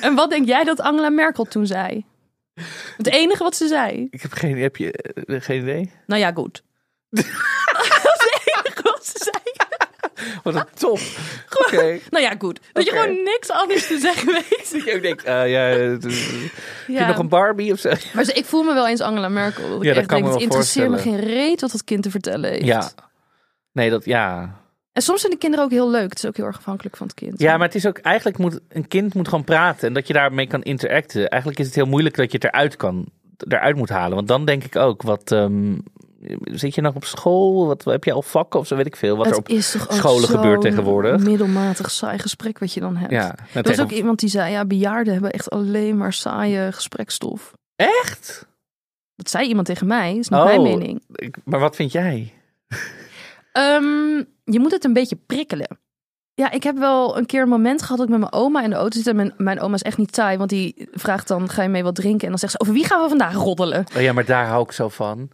en 0.00 0.14
wat 0.14 0.30
denk 0.30 0.46
jij 0.46 0.64
dat 0.64 0.80
Angela 0.80 1.08
Merkel 1.10 1.44
toen 1.44 1.66
zei 1.66 2.04
het 2.96 3.06
enige 3.06 3.42
wat 3.42 3.56
ze 3.56 3.66
zei 3.68 4.06
Ik 4.10 4.22
heb 4.22 4.32
geen, 4.32 4.58
heb 4.58 4.76
je, 4.76 4.92
eh, 4.92 5.40
geen 5.40 5.60
idee? 5.62 5.92
nou 6.06 6.20
ja 6.20 6.32
goed 6.34 6.62
dat 7.10 7.24
is 7.24 8.30
het 8.30 8.40
enige 8.56 8.82
wat 8.82 9.06
ze 9.06 9.12
zei 9.32 9.36
Wat 10.42 10.54
een 10.54 10.64
top. 10.74 10.98
Oké. 11.66 11.98
Nou 12.10 12.24
ja, 12.24 12.34
goed. 12.38 12.60
Dat 12.72 12.84
je 12.84 12.90
gewoon 12.90 13.22
niks 13.22 13.50
anders 13.50 13.86
te 13.86 13.98
zeggen 13.98 14.32
weet. 14.32 14.68
Dat 14.72 14.84
je 14.84 14.94
ook 14.94 15.02
denkt, 15.02 15.24
eh, 15.24 15.50
ja, 15.50 15.60
het 15.60 16.04
is- 16.04 16.26
heb 16.26 16.50
je 16.86 16.92
Ja. 16.92 17.06
nog 17.06 17.18
een 17.18 17.28
Barbie 17.28 17.72
of 17.72 17.78
zo? 17.78 17.92
Maar 18.14 18.24
ze- 18.24 18.32
ik 18.32 18.44
voel 18.44 18.62
me 18.62 18.74
wel 18.74 18.88
eens 18.88 19.00
Angela 19.00 19.28
Merkel. 19.28 19.68
Dat 19.68 19.78
ik 19.78 19.82
Ja, 19.82 19.88
dat 19.88 19.96
echt 19.98 20.06
kan 20.06 20.16
denk, 20.16 20.28
me 20.28 20.32
het 20.34 20.42
interesseert 20.42 20.90
me 20.90 20.98
geen 20.98 21.20
reet 21.20 21.60
wat 21.60 21.70
dat 21.70 21.84
kind 21.84 22.02
te 22.02 22.10
vertellen 22.10 22.50
heeft. 22.50 22.64
Ja. 22.64 22.90
Nee, 23.72 23.90
dat, 23.90 24.04
ja. 24.04 24.57
En 24.98 25.04
soms 25.04 25.20
zijn 25.20 25.32
de 25.32 25.38
kinderen 25.38 25.64
ook 25.64 25.70
heel 25.70 25.90
leuk. 25.90 26.08
Het 26.08 26.18
is 26.18 26.24
ook 26.26 26.36
heel 26.36 26.46
erg 26.46 26.56
afhankelijk 26.56 26.96
van 26.96 27.06
het 27.06 27.16
kind. 27.16 27.40
Ja, 27.40 27.56
maar 27.56 27.66
het 27.66 27.74
is 27.76 27.86
ook, 27.86 27.98
eigenlijk 27.98 28.38
moet, 28.38 28.60
een 28.68 28.88
kind 28.88 29.14
moet 29.14 29.28
gewoon 29.28 29.44
praten 29.44 29.88
en 29.88 29.94
dat 29.94 30.06
je 30.06 30.12
daarmee 30.12 30.46
kan 30.46 30.62
interacten. 30.62 31.28
Eigenlijk 31.28 31.60
is 31.60 31.66
het 31.66 31.74
heel 31.74 31.86
moeilijk 31.86 32.16
dat 32.16 32.32
je 32.32 32.38
het 32.38 32.44
eruit 32.46 32.76
kan, 32.76 33.06
eruit 33.48 33.76
moet 33.76 33.88
halen. 33.88 34.14
Want 34.14 34.28
dan 34.28 34.44
denk 34.44 34.64
ik 34.64 34.76
ook, 34.76 35.02
wat, 35.02 35.32
ehm, 35.32 35.78
zit 36.42 36.74
je 36.74 36.80
nog 36.80 36.94
op 36.94 37.04
school? 37.04 37.66
Wat, 37.66 37.84
heb 37.84 38.04
je 38.04 38.12
al 38.12 38.22
vakken 38.22 38.60
of 38.60 38.66
zo, 38.66 38.76
weet 38.76 38.86
ik 38.86 38.96
veel. 38.96 39.16
Wat 39.16 39.24
het 39.26 39.34
er 39.34 39.40
op, 39.40 39.48
is 39.48 39.70
toch 39.70 39.86
scholen 39.90 40.28
gebeurt 40.28 40.60
tegenwoordig. 40.60 41.18
middelmatig 41.22 41.90
saai 41.90 42.18
gesprek 42.18 42.58
wat 42.58 42.72
je 42.72 42.80
dan 42.80 42.96
hebt. 42.96 43.12
ja, 43.12 43.34
er 43.54 43.62
was 43.62 43.80
ook 43.80 43.90
iemand 43.90 44.18
die 44.18 44.28
zei, 44.28 44.52
ja, 44.52 44.64
bejaarden 44.64 45.12
hebben 45.12 45.30
echt 45.30 45.50
alleen 45.50 45.96
maar 45.96 46.12
saaie 46.12 46.72
gesprekstof. 46.72 47.52
Echt? 47.76 48.46
Dat 49.16 49.30
zei 49.30 49.48
iemand 49.48 49.66
tegen 49.66 49.86
mij, 49.86 50.16
is 50.16 50.28
niet 50.28 50.40
Oh. 50.40 50.44
mijn 50.46 50.62
mening. 50.62 51.02
Ik- 51.14 51.36
maar 51.44 51.60
wat 51.60 51.76
vind 51.76 51.92
jij? 51.92 52.32
Ehm, 53.52 54.22
je 54.50 54.60
moet 54.60 54.72
het 54.72 54.84
een 54.84 54.92
beetje 54.92 55.18
prikkelen. 55.26 55.78
Ja, 56.34 56.50
ik 56.50 56.62
heb 56.62 56.78
wel 56.78 57.18
een 57.18 57.26
keer 57.26 57.42
een 57.42 57.48
moment 57.48 57.82
gehad 57.82 57.96
dat 57.96 58.06
ik 58.06 58.12
met 58.12 58.20
mijn 58.20 58.32
oma 58.32 58.62
in 58.62 58.70
de 58.70 58.76
auto 58.76 58.96
zit. 58.98 59.06
En 59.06 59.16
mijn, 59.16 59.34
mijn 59.36 59.60
oma 59.60 59.74
is 59.74 59.82
echt 59.82 59.98
niet 59.98 60.14
saai, 60.14 60.36
want 60.36 60.50
die 60.50 60.88
vraagt 60.92 61.28
dan, 61.28 61.48
ga 61.48 61.62
je 61.62 61.68
mee 61.68 61.82
wat 61.82 61.94
drinken? 61.94 62.22
En 62.22 62.28
dan 62.28 62.38
zegt 62.38 62.52
ze, 62.52 62.60
over 62.60 62.72
wie 62.72 62.84
gaan 62.84 63.02
we 63.02 63.08
vandaag 63.08 63.34
roddelen? 63.34 63.84
Oh 63.96 64.02
ja, 64.02 64.12
maar 64.12 64.24
daar 64.24 64.46
hou 64.46 64.62
ik 64.62 64.72
zo 64.72 64.88
van. 64.88 65.30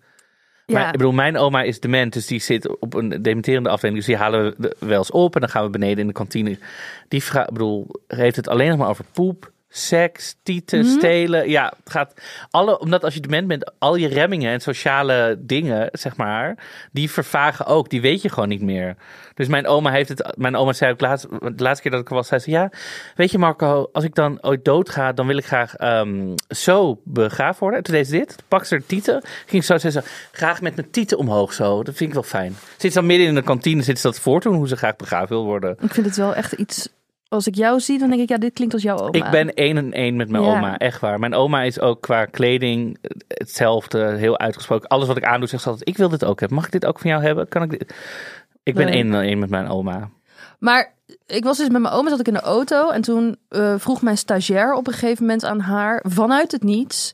Ja, 0.67 0.79
Maar, 0.79 0.87
ik 0.87 0.93
bedoel, 0.93 1.13
mijn 1.13 1.37
oma 1.37 1.63
is 1.63 1.81
dement, 1.81 2.13
dus 2.13 2.27
die 2.27 2.41
zit 2.41 2.79
op 2.81 2.95
een 2.95 3.23
dementerende 3.23 3.69
afdeling. 3.69 3.99
Dus 3.99 4.07
die 4.07 4.17
halen 4.17 4.55
we 4.59 4.77
wel 4.79 4.99
eens 4.99 5.11
op 5.11 5.35
en 5.35 5.41
dan 5.41 5.51
gaan 5.51 5.65
we 5.65 5.71
beneden 5.71 5.99
in 5.99 6.07
de 6.07 6.13
kantine. 6.13 6.59
Die 7.09 7.23
vraag, 7.23 7.47
ik 7.47 7.53
bedoel, 7.53 7.87
heeft 8.07 8.37
het 8.37 8.49
alleen 8.49 8.69
nog 8.69 8.79
maar 8.79 8.89
over 8.89 9.05
poep, 9.13 9.53
seks, 9.77 10.37
tieten, 10.43 10.79
Mhm. 10.79 10.89
stelen. 10.89 11.49
Ja, 11.51 11.73
het 11.85 11.93
gaat 11.93 12.15
alle, 12.51 12.79
omdat 12.79 13.05
als 13.05 13.15
je 13.15 13.21
dement 13.21 13.49
bent, 13.49 13.73
al 13.79 13.97
je 13.97 14.09
remmingen 14.09 14.53
en 14.53 14.61
sociale 14.61 15.37
dingen, 15.39 15.89
zeg 15.93 16.17
maar, 16.17 16.59
die 16.93 17.11
vervagen 17.11 17.67
ook. 17.67 17.89
Die 17.91 18.01
weet 18.01 18.23
je 18.23 18.29
gewoon 18.29 18.49
niet 18.49 18.63
meer. 18.63 18.97
Dus 19.35 19.49
mijn 19.49 19.67
oma 19.67 19.91
heeft 19.91 20.09
het, 20.09 20.33
mijn 20.37 20.57
oma 20.57 20.73
zei 20.73 20.93
ook 20.93 21.01
laatst, 21.01 21.27
de 21.31 21.53
laatste 21.57 21.83
keer 21.83 21.91
dat 21.91 22.01
ik 22.01 22.09
er 22.09 22.15
was, 22.15 22.29
zei 22.29 22.41
ze, 22.41 22.51
ja, 22.51 22.71
weet 23.15 23.31
je 23.31 23.39
Marco, 23.39 23.89
als 23.93 24.05
ik 24.05 24.15
dan 24.15 24.39
ooit 24.43 24.65
doodga, 24.65 25.13
dan 25.13 25.27
wil 25.27 25.37
ik 25.37 25.47
graag 25.47 25.75
ehm, 25.77 26.35
zo 26.49 27.01
begraven 27.05 27.61
worden. 27.61 27.79
En 27.79 27.85
toen 27.85 27.95
deed 27.95 28.07
ze 28.07 28.13
dit, 28.13 28.37
pak 28.49 28.65
ze 28.65 28.75
haar 28.75 28.87
tieten, 28.87 29.23
ging 29.47 29.65
zo, 29.65 29.79
zei 29.79 29.93
ze, 29.93 30.03
graag 30.33 30.61
met 30.61 30.77
mijn 30.77 30.91
tieten 30.91 31.19
omhoog 31.19 31.53
zo. 31.53 31.83
Dat 31.83 31.95
vind 31.95 32.09
ik 32.09 32.15
wel 32.15 32.23
fijn. 32.23 32.57
Zit 32.77 32.93
ze 32.93 32.99
dan 32.99 33.07
midden 33.07 33.27
in 33.27 33.35
de 33.35 33.43
kantine, 33.43 33.83
zit 33.83 33.99
ze 33.99 34.07
dat 34.07 34.21
voor 34.21 34.41
te 34.41 34.49
doen, 34.49 34.57
hoe 34.57 34.69
ze 34.69 34.77
graag 34.77 34.97
begraven 34.97 35.29
wil 35.29 35.45
worden. 35.45 35.77
ik 35.81 35.95
vind 35.95 36.07
het 36.07 36.17
wel 36.17 36.35
echt 36.35 36.53
iets... 36.53 36.89
Als 37.35 37.47
ik 37.47 37.55
jou 37.55 37.81
zie, 37.81 37.99
dan 37.99 38.09
denk 38.09 38.21
ik, 38.23 38.29
ja, 38.29 38.39
dit 38.39 38.53
klinkt 38.53 38.75
als 38.75 38.83
jouw 38.83 38.99
oma. 38.99 39.11
Ik 39.13 39.31
ben 39.31 39.55
één 39.55 39.77
en 39.77 39.93
één 39.93 40.17
met 40.17 40.29
mijn 40.29 40.43
Ja. 40.45 40.57
oma, 40.57 40.79
echt 40.79 41.01
waar. 41.01 41.19
Mijn 41.19 41.35
oma 41.35 41.63
is 41.63 41.81
ook 41.81 42.01
qua 42.01 42.25
kleding 42.25 42.99
hetzelfde, 43.29 44.17
heel 44.17 44.39
uitgesproken. 44.39 44.89
Alles 44.89 45.07
wat 45.07 45.17
ik 45.17 45.25
aandoe, 45.25 45.49
zegt 45.49 45.63
ze 45.63 45.69
altijd, 45.69 45.89
ik 45.89 45.97
wil 45.97 46.09
dit 46.09 46.25
ook 46.25 46.41
hebben. 46.41 46.57
Mag 46.59 46.67
ik 46.67 46.73
dit 46.73 46.87
ook 46.87 46.99
van 46.99 47.11
jou 47.11 47.23
hebben? 47.23 47.49
Kan 47.49 47.63
ik 47.63 47.71
dit? 47.71 47.95
Ik 48.63 48.75
ben 48.75 48.89
één 48.89 49.15
en 49.15 49.21
één 49.23 49.39
met 49.39 49.51
mijn 49.51 49.69
oma. 49.69 50.11
Maar 50.59 50.95
ik 51.27 51.45
was 51.45 51.57
dus 51.57 51.69
met 51.69 51.83
mijn 51.83 51.95
oma, 51.95 52.09
zat 52.11 52.21
ik 52.21 52.27
in 52.27 52.35
de 52.35 52.41
auto. 52.41 52.91
En 52.91 53.03
toen 53.03 53.37
eh, 53.49 53.75
vroeg 53.79 54.03
mijn 54.03 54.19
stagiair 54.19 54.73
op 54.75 54.87
een 54.87 54.93
gegeven 54.93 55.25
moment 55.25 55.45
aan 55.45 55.61
haar, 55.61 56.05
vanuit 56.09 56.53
het 56.53 56.63
niets... 56.63 57.13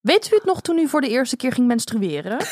Weet 0.00 0.32
u 0.32 0.34
het 0.34 0.44
nog 0.44 0.60
toen 0.60 0.78
u 0.78 0.88
voor 0.88 1.00
de 1.00 1.08
eerste 1.08 1.36
keer 1.36 1.52
ging 1.52 1.66
menstrueren? 1.66 2.36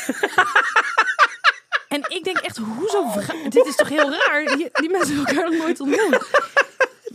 En 1.87 2.01
ik 2.07 2.23
denk 2.23 2.37
echt, 2.37 2.57
hoezo? 2.57 3.05
Dit 3.49 3.65
is 3.65 3.75
toch 3.75 3.89
heel 3.89 4.11
raar? 4.11 4.45
Die, 4.45 4.69
die 4.73 4.89
mensen 4.89 5.15
hebben 5.15 5.35
elkaar 5.35 5.51
nog 5.51 5.59
nooit 5.59 5.79
ontmoet. 5.79 6.29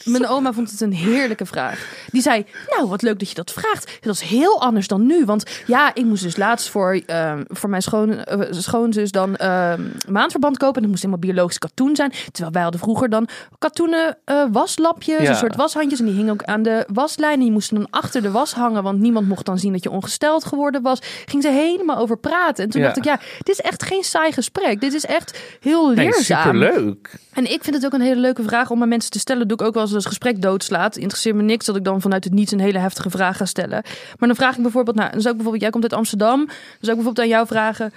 Mijn 0.04 0.26
oma 0.26 0.52
vond 0.52 0.70
het 0.70 0.80
een 0.80 0.92
heerlijke 0.92 1.46
vraag. 1.46 1.86
Die 2.10 2.22
zei, 2.22 2.46
nou, 2.68 2.88
wat 2.88 3.02
leuk 3.02 3.18
dat 3.18 3.28
je 3.28 3.34
dat 3.34 3.52
vraagt. 3.52 3.98
Dat 4.00 4.14
is 4.14 4.20
heel 4.20 4.60
anders 4.60 4.88
dan 4.88 5.06
nu. 5.06 5.24
Want 5.24 5.44
ja, 5.66 5.94
ik 5.94 6.04
moest 6.04 6.22
dus 6.22 6.36
laatst 6.36 6.68
voor, 6.68 7.00
ehm, 7.06 7.42
voor 7.48 7.70
mijn 7.70 7.82
schoon, 7.82 8.10
eh, 8.18 8.40
schoonzus 8.50 9.10
dan 9.10 9.36
ehm, 9.36 9.82
maandverband 10.08 10.56
kopen. 10.56 10.74
En 10.76 10.80
dat 10.82 10.90
moest 10.90 11.02
helemaal 11.02 11.24
biologisch 11.30 11.58
katoen 11.58 11.96
zijn. 11.96 12.12
Terwijl 12.32 12.52
wij 12.52 12.62
hadden 12.62 12.80
vroeger 12.80 13.08
dan 13.08 13.28
katoenen 13.58 14.18
eh, 14.24 14.44
waslapjes. 14.52 15.22
Ja. 15.22 15.28
Een 15.28 15.36
soort 15.36 15.56
washandjes. 15.56 15.98
En 16.00 16.04
die 16.06 16.14
hingen 16.14 16.32
ook 16.32 16.42
aan 16.44 16.62
de 16.62 16.84
waslijn. 16.92 17.32
En 17.34 17.40
die 17.40 17.50
moesten 17.52 17.76
dan 17.76 17.86
achter 17.90 18.22
de 18.22 18.30
was 18.30 18.52
hangen. 18.52 18.82
Want 18.82 18.98
niemand 19.00 19.28
mocht 19.28 19.44
dan 19.46 19.58
zien 19.58 19.72
dat 19.72 19.82
je 19.82 19.90
ongesteld 19.90 20.44
geworden 20.44 20.82
was. 20.82 20.98
Ging 21.26 21.42
ze 21.42 21.48
helemaal 21.50 21.96
over 21.96 22.18
praten. 22.18 22.64
En 22.64 22.70
toen 22.70 22.80
Ja. 22.80 22.86
dacht 22.86 22.98
ik, 22.98 23.04
ja, 23.04 23.18
dit 23.38 23.48
is 23.48 23.60
echt 23.60 23.82
geen 23.82 24.02
saai 24.04 24.32
gesprek. 24.32 24.80
Dit 24.80 24.94
is 24.94 25.04
echt 25.04 25.38
heel 25.60 25.86
Nee, 25.88 25.94
leerzaam. 25.96 26.42
superleuk. 26.42 27.14
En 27.32 27.52
ik 27.52 27.62
vind 27.64 27.76
het 27.76 27.84
ook 27.84 27.92
een 27.92 28.00
hele 28.00 28.20
leuke 28.20 28.42
vraag 28.42 28.70
om 28.70 28.82
aan 28.82 28.88
mensen 28.88 29.10
te 29.10 29.18
stellen. 29.18 29.48
Dat 29.48 29.58
doe 29.58 29.66
ik 29.66 29.66
ook 29.66 29.74
wel 29.74 29.85
als 29.94 30.04
het 30.04 30.12
gesprek 30.12 30.42
doodslaat. 30.42 30.96
Interesseert 30.96 31.36
me 31.36 31.42
niks 31.42 31.66
dat 31.66 31.76
ik 31.76 31.84
dan 31.84 32.00
vanuit 32.00 32.24
het 32.24 32.32
niets 32.32 32.52
een 32.52 32.60
hele 32.60 32.78
heftige 32.78 33.10
vraag 33.10 33.36
ga 33.36 33.44
stellen. 33.44 33.82
Maar 34.18 34.28
dan 34.28 34.36
vraag 34.36 34.56
ik 34.56 34.62
bijvoorbeeld, 34.62 34.96
nou, 34.96 35.10
dan 35.10 35.20
zou 35.20 35.34
ik 35.34 35.40
bijvoorbeeld, 35.40 35.62
jij 35.62 35.70
komt 35.70 35.82
uit 35.82 35.92
Amsterdam. 36.00 36.46
Dan 36.46 36.56
zou 36.80 36.96
ik 36.96 37.02
bijvoorbeeld 37.02 37.18
aan 37.18 37.28
jou 37.28 37.46
vragen: 37.46 37.92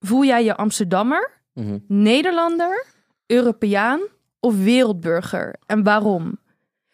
voel 0.00 0.24
jij 0.24 0.44
je 0.44 0.56
Amsterdammer, 0.56 1.30
Mhm. 1.52 1.78
Nederlander, 1.88 2.84
Europeaan 3.26 4.00
of 4.40 4.56
wereldburger? 4.56 5.54
En 5.66 5.82
waarom? 5.82 6.38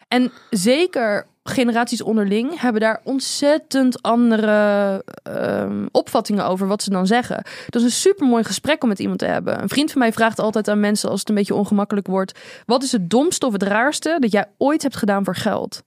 En 0.08 0.32
zeker 0.50 1.26
generaties 1.42 2.02
onderling 2.02 2.60
hebben 2.60 2.80
daar 2.80 3.00
ontzettend 3.04 4.02
andere 4.02 5.04
ehm, 5.22 5.86
opvattingen 5.92 6.46
over 6.46 6.66
wat 6.66 6.82
ze 6.82 6.90
dan 6.90 7.06
zeggen. 7.06 7.44
Dat 7.68 7.82
is 7.82 7.82
een 7.82 7.90
supermooi 7.90 8.44
gesprek 8.44 8.82
om 8.82 8.88
met 8.88 8.98
iemand 8.98 9.18
te 9.18 9.26
hebben. 9.26 9.62
Een 9.62 9.68
vriend 9.68 9.90
van 9.92 10.00
mij 10.00 10.12
vraagt 10.12 10.38
altijd 10.38 10.68
aan 10.68 10.80
mensen 10.80 11.10
als 11.10 11.20
het 11.20 11.28
een 11.28 11.34
beetje 11.34 11.54
ongemakkelijk 11.54 12.06
wordt: 12.06 12.38
wat 12.66 12.82
is 12.82 12.92
het 12.92 13.10
domste 13.10 13.46
of 13.46 13.52
het 13.52 13.62
raarste 13.62 14.16
dat 14.20 14.32
jij 14.32 14.46
ooit 14.58 14.82
hebt 14.82 14.96
gedaan 14.96 15.24
voor 15.24 15.36
geld? 15.36 15.82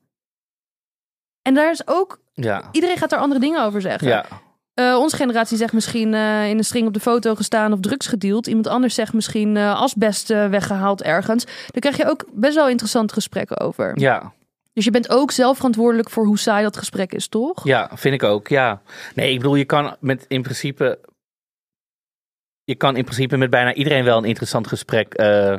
En 1.41 1.53
daar 1.53 1.71
is 1.71 1.87
ook 1.87 2.19
Ja. 2.33 2.63
iedereen 2.71 2.97
gaat 2.97 3.09
daar 3.09 3.19
andere 3.19 3.39
dingen 3.39 3.63
over 3.63 3.81
zeggen. 3.81 4.07
Ja. 4.07 4.25
Eh, 4.73 4.97
onze 4.99 5.15
generatie 5.15 5.57
zegt 5.57 5.73
misschien 5.73 6.13
eh, 6.13 6.49
in 6.49 6.57
een 6.57 6.63
string 6.63 6.87
op 6.87 6.93
de 6.93 6.99
foto 6.99 7.35
gestaan 7.35 7.73
of 7.73 7.79
drugs 7.79 8.07
gedeeld. 8.07 8.47
Iemand 8.47 8.67
anders 8.67 8.95
zegt 8.95 9.13
misschien 9.13 9.57
eh, 9.57 9.81
asbest 9.81 10.29
eh, 10.29 10.47
weggehaald 10.49 11.01
ergens. 11.01 11.45
Daar 11.45 11.81
krijg 11.81 11.97
je 11.97 12.09
ook 12.09 12.25
best 12.33 12.55
wel 12.55 12.69
interessante 12.69 13.13
gesprekken 13.13 13.59
over. 13.59 13.99
Ja. 13.99 14.33
Dus 14.75 14.85
je 14.85 14.91
bent 14.91 15.09
ook 15.09 15.31
zelf 15.31 15.55
verantwoordelijk 15.55 16.09
voor 16.09 16.25
hoe 16.25 16.39
saai 16.39 16.63
dat 16.63 16.77
gesprek 16.77 17.13
is, 17.13 17.27
toch? 17.27 17.63
Ja, 17.63 17.91
vind 17.93 18.13
ik 18.13 18.23
ook. 18.23 18.47
Ja. 18.47 18.81
Nee, 19.13 19.31
ik 19.31 19.37
bedoel, 19.37 19.55
je 19.55 19.65
kan 19.65 19.95
met 19.99 20.25
in 20.27 20.41
principe. 20.41 20.99
Je 22.63 22.75
kan 22.75 22.95
in 22.95 23.03
principe 23.03 23.37
met 23.37 23.49
bijna 23.49 23.73
iedereen 23.73 24.03
wel 24.03 24.17
een 24.17 24.25
interessant 24.25 24.67
gesprek 24.67 25.13
eh, 25.13 25.55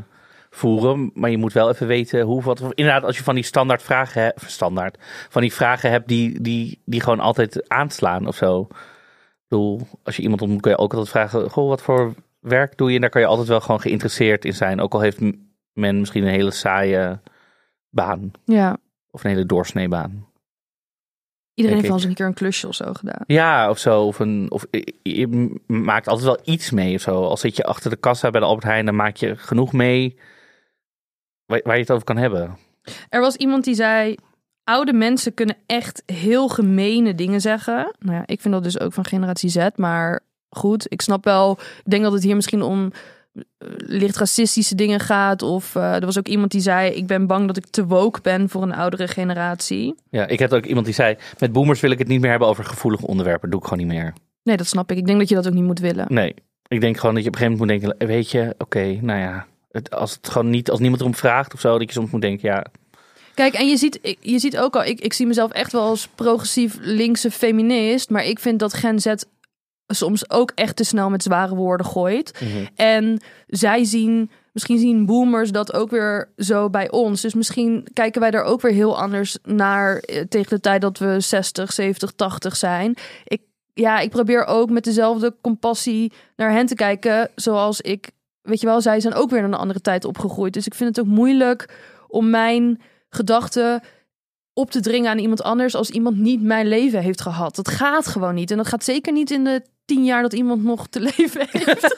voeren. 0.51 1.11
Maar 1.15 1.31
je 1.31 1.39
moet 1.39 1.53
wel 1.53 1.71
even 1.71 1.87
weten 1.87 2.21
hoe 2.21 2.43
wat. 2.43 2.61
Inderdaad, 2.61 3.05
als 3.05 3.17
je 3.17 3.23
van 3.23 3.35
die 3.35 3.45
standaard 3.45 3.83
vragen 3.83 4.23
hebt. 4.23 4.51
Standaard. 4.51 4.97
Van 5.29 5.43
die 5.43 5.53
vragen 5.53 5.91
hebt 5.91 6.09
die, 6.09 6.41
die, 6.41 6.83
die 6.85 7.01
gewoon 7.01 7.21
altijd 7.21 7.69
aanslaan 7.69 8.27
of 8.27 8.37
zo. 8.37 8.61
Ik 8.71 9.49
bedoel, 9.49 9.81
als 10.03 10.17
je 10.17 10.23
iemand 10.23 10.43
ontmoet, 10.43 10.61
kun 10.61 10.71
je 10.71 10.79
ook 10.79 10.93
altijd 10.93 11.11
vragen: 11.11 11.51
Goh, 11.51 11.69
wat 11.69 11.83
voor 11.83 12.15
werk 12.41 12.77
doe 12.77 12.89
je? 12.89 12.95
En 12.95 13.01
daar 13.01 13.11
kan 13.11 13.21
je 13.21 13.27
altijd 13.27 13.49
wel 13.49 13.61
gewoon 13.61 13.81
geïnteresseerd 13.81 14.45
in 14.45 14.55
zijn. 14.55 14.81
Ook 14.81 14.95
al 14.95 15.01
heeft 15.01 15.21
men 15.73 15.99
misschien 15.99 16.23
een 16.23 16.35
hele 16.35 16.51
saaie 16.51 17.21
baan. 17.91 18.31
Ja. 18.45 18.77
Of 19.17 19.25
een 19.25 19.31
hele 19.31 19.47
doorsneebaan. 19.47 20.27
Iedereen 21.55 21.79
heeft 21.79 21.89
wel 21.89 21.99
eens 21.99 22.09
een 22.09 22.15
keer 22.15 22.27
een 22.27 22.35
klusje 22.35 22.69
of 22.69 22.75
zo 22.75 22.93
gedaan. 22.93 23.25
Ja, 23.27 23.71
of 23.71 23.79
zo. 23.79 24.03
Of, 24.07 24.19
een, 24.19 24.47
of 24.51 24.67
je- 25.03 25.61
maakt 25.67 26.09
altijd 26.09 26.27
wel 26.27 26.41
iets 26.45 26.71
mee 26.71 26.95
of 26.95 27.01
zo. 27.01 27.23
Al 27.23 27.37
zit 27.37 27.57
je 27.57 27.65
achter 27.65 27.91
de 27.91 27.97
kassa 27.97 28.31
bij 28.31 28.41
de 28.41 28.47
Albert 28.47 28.65
Heijn, 28.67 28.85
dan 28.85 28.97
maak 28.97 29.17
je 29.17 29.37
genoeg 29.37 29.73
mee 29.73 30.19
waar, 31.47 31.61
waar 31.65 31.75
je 31.75 31.81
het 31.81 31.91
over 31.91 32.05
kan 32.05 32.17
hebben. 32.17 32.57
Er 33.09 33.21
was 33.21 33.37
iemand 33.37 33.65
die 33.65 33.75
zei: 33.75 34.15
oude 34.65 34.93
mensen 34.93 35.35
kunnen 35.35 35.57
echt 35.67 36.03
heel 36.07 36.49
gemene 36.49 37.15
dingen 37.15 37.41
zeggen. 37.41 37.95
Nou 37.99 38.17
ja, 38.17 38.23
ik 38.27 38.41
vind 38.41 38.55
dat 38.55 38.63
dus 38.63 38.81
ook 38.81 38.93
van 38.93 39.05
generatie 39.05 39.49
Z, 39.51 39.69
maar 39.77 40.21
goed, 40.49 40.87
ik 40.89 41.03
snap 41.03 41.25
wel. 41.25 41.59
Ik 41.85 41.91
denk 41.91 42.03
dat 42.03 42.13
het 42.13 42.23
hier 42.23 42.35
misschien 42.35 42.63
om 42.63 42.93
licht 43.77 44.16
racistische 44.16 44.75
dingen 44.75 45.01
gaat. 45.01 45.42
Of 45.42 45.77
eh, 45.77 45.94
er 45.94 46.05
was 46.05 46.18
ook 46.18 46.29
iemand 46.29 46.51
die 46.51 46.61
zei: 46.61 46.90
ik 46.90 47.07
ben 47.07 47.27
bang 47.27 47.46
dat 47.46 47.57
ik 47.57 47.66
te 47.66 47.87
woke 47.87 48.20
ben 48.20 48.49
voor 48.49 48.62
een 48.62 48.75
oudere 48.75 49.09
generatie. 49.09 49.94
Ja, 50.11 50.27
ik 50.27 50.38
heb 50.38 50.53
ook 50.53 50.66
iemand 50.66 50.87
die 50.87 50.94
zei, 50.94 51.16
met 51.38 51.53
boomers 51.53 51.81
wil 51.81 51.90
ik 51.90 51.99
het 51.99 52.09
niet 52.09 52.20
meer 52.20 52.31
hebben 52.31 52.49
over 52.49 52.64
gevoelige 52.64 53.07
onderwerpen. 53.07 53.51
doe 53.51 53.61
ik 53.61 53.66
gewoon 53.66 53.87
niet 53.87 53.96
meer. 53.96 54.12
Nee, 54.42 54.57
dat 54.57 54.66
snap 54.66 54.90
ik. 54.90 54.96
Ik 54.96 55.07
denk 55.07 55.18
dat 55.18 55.29
je 55.29 55.35
dat 55.35 55.46
ook 55.46 55.55
niet 55.55 55.64
moet 55.64 55.81
willen. 55.81 56.07
Nee, 56.09 56.35
ik 56.68 56.81
denk 56.81 56.96
gewoon 56.99 57.14
dat 57.14 57.25
je 57.25 57.29
op 57.29 57.35
een 57.35 57.40
gegeven 57.40 57.66
moment 57.66 57.83
moet 57.83 57.96
denken, 57.96 58.09
weet 58.09 58.31
je, 58.31 58.55
oké, 58.59 58.99
nou 59.01 59.20
ja. 59.20 59.46
Het, 59.70 59.90
als 59.90 60.12
het 60.14 60.29
gewoon 60.29 60.51
niet, 60.51 60.70
als 60.70 60.81
niemand 60.81 61.01
erom 61.01 61.14
vraagt 61.14 61.55
of 61.55 61.61
zo, 61.61 61.79
dat 61.79 61.88
je 61.88 61.92
soms 61.92 62.11
moet 62.11 62.20
denken, 62.20 62.49
ja, 62.49 62.66
Kijk, 63.37 63.55
en 63.55 63.68
je 63.68 63.77
ziet, 63.77 64.16
je 64.20 64.38
ziet 64.38 64.59
ook 64.59 64.77
al, 64.77 64.85
ik, 64.85 65.01
ik 65.01 65.12
zie 65.12 65.27
mezelf 65.27 65.51
echt 65.51 65.72
wel 65.72 65.83
als 65.83 66.09
progressief 66.14 66.77
linkse 66.81 67.31
feminist. 67.31 68.11
Maar 68.11 68.25
ik 68.25 68.38
vind 68.38 68.59
dat 68.59 68.75
Gen 68.75 69.01
Z 69.01 69.07
soms 69.87 70.31
ook 70.31 70.53
echt 70.55 70.77
te 70.77 70.85
snel 70.85 71.11
met 71.11 71.22
zware 71.22 71.55
woorden 71.55 71.87
gooit. 71.87 72.40
En 72.75 73.20
zij 73.46 73.85
zien, 73.85 74.31
misschien 74.53 74.79
zien 74.79 75.07
boomers 75.07 75.51
dat 75.51 75.72
ook 75.72 75.90
weer 75.90 76.29
zo 76.37 76.70
bij 76.70 76.90
ons. 76.90 77.20
Dus 77.20 77.35
misschien 77.35 77.87
kijken 77.92 78.20
wij 78.20 78.31
daar 78.31 78.44
ook 78.44 78.61
weer 78.61 78.72
heel 78.72 78.99
anders 78.99 79.38
naar 79.42 79.96
eh, 79.96 80.20
tegen 80.29 80.51
de 80.51 80.61
tijd 80.61 80.81
dat 80.81 80.99
we 80.99 81.20
60, 81.20 81.72
70, 81.72 82.12
80 82.12 82.57
zijn. 82.57 82.94
Ik, 83.25 83.42
ja, 83.75 83.99
ik 83.99 84.11
probeer 84.11 84.44
ook 84.44 84.70
met 84.70 84.85
dezelfde 84.85 85.35
compassie 85.40 86.12
naar 86.37 86.53
hen 86.53 86.66
te 86.66 86.75
kijken 86.75 87.31
zoals 87.35 87.81
ik, 87.81 88.11
weet 88.42 88.61
je 88.61 88.66
wel, 88.66 88.81
zij 88.81 89.01
zijn 89.01 89.14
ook 89.14 89.31
weer 89.31 89.38
in 89.38 89.44
een 89.44 89.55
andere 89.55 89.81
tijd 89.81 90.05
opgegroeid. 90.05 90.53
Dus 90.53 90.66
ik 90.66 90.75
vind 90.75 90.96
het 90.96 91.07
ook 91.07 91.12
moeilijk 91.12 91.75
om 92.09 92.31
mijn 92.31 92.81
gedachten 93.11 93.83
op 94.53 94.70
te 94.70 94.81
dringen 94.81 95.11
aan 95.11 95.18
iemand 95.18 95.42
anders 95.42 95.75
als 95.75 95.90
iemand 95.90 96.16
niet 96.16 96.42
mijn 96.42 96.68
leven 96.68 97.03
heeft 97.03 97.20
gehad. 97.20 97.57
Dat 97.57 97.68
gaat 97.68 98.07
gewoon 98.07 98.35
niet. 98.35 98.51
En 98.51 98.57
dat 98.57 98.66
gaat 98.66 98.85
zeker 98.85 99.12
niet 99.12 99.31
in 99.31 99.44
de 99.44 99.62
tien 99.87 100.05
jaar 100.05 100.22
dat 100.22 100.33
iemand 100.33 100.64
nog 100.64 100.87
te 100.88 101.01
leven 101.01 101.46
heeft. 101.51 101.66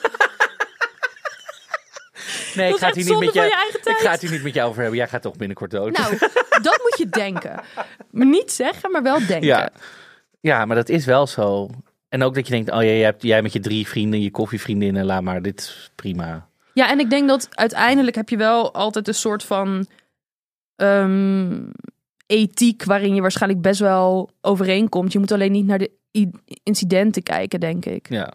nee, 2.55 2.71
Dat 2.71 2.75
ik 2.75 2.77
ga 2.79 2.87
het 2.87 2.95
hier 2.95 3.05
niet 3.05 3.19
met 3.19 3.33
van 3.33 3.43
je, 3.43 3.79
ik 3.83 3.97
ga 3.97 4.11
het 4.11 4.21
hier 4.21 4.31
niet 4.31 4.43
met 4.43 4.53
jou 4.53 4.69
over 4.69 4.81
hebben. 4.81 4.99
Jij 4.99 5.07
gaat 5.07 5.21
toch 5.21 5.35
binnenkort 5.35 5.71
dood. 5.71 5.97
Nou, 5.97 6.17
dat 6.61 6.79
moet 6.83 6.95
je 6.97 7.07
denken. 7.09 7.61
Maar 8.11 8.25
niet 8.25 8.51
zeggen, 8.51 8.91
maar 8.91 9.03
wel 9.03 9.17
denken. 9.17 9.47
Ja. 9.47 9.69
ja, 10.39 10.65
maar 10.65 10.75
dat 10.75 10.89
is 10.89 11.05
wel 11.05 11.27
zo. 11.27 11.69
En 12.09 12.23
ook 12.23 12.35
dat 12.35 12.47
je 12.47 12.53
denkt, 12.53 12.71
oh 12.71 12.81
ja, 12.81 12.87
jij, 12.87 12.99
hebt, 12.99 13.23
jij 13.23 13.41
met 13.41 13.53
je 13.53 13.59
drie 13.59 13.87
vrienden, 13.87 14.21
je 14.21 14.31
koffievriendinnen, 14.31 15.05
laat 15.05 15.21
maar, 15.21 15.41
dit 15.41 15.59
is 15.59 15.91
prima. 15.95 16.47
Ja, 16.73 16.89
en 16.89 16.99
ik 16.99 17.09
denk 17.09 17.27
dat 17.27 17.47
uiteindelijk 17.51 18.15
heb 18.15 18.29
je 18.29 18.37
wel 18.37 18.73
altijd 18.73 19.07
een 19.07 19.13
soort 19.13 19.43
van 19.43 19.85
ehm, 20.75 21.61
ethiek 22.25 22.83
waarin 22.83 23.15
je 23.15 23.21
waarschijnlijk 23.21 23.61
best 23.61 23.79
wel 23.79 24.29
overeenkomt. 24.41 25.11
Je 25.11 25.19
moet 25.19 25.31
alleen 25.31 25.51
niet 25.51 25.65
naar 25.65 25.77
de 25.77 25.91
incidenten 26.63 27.23
kijken, 27.23 27.59
denk 27.59 27.85
ik. 27.85 28.09
Ja. 28.09 28.33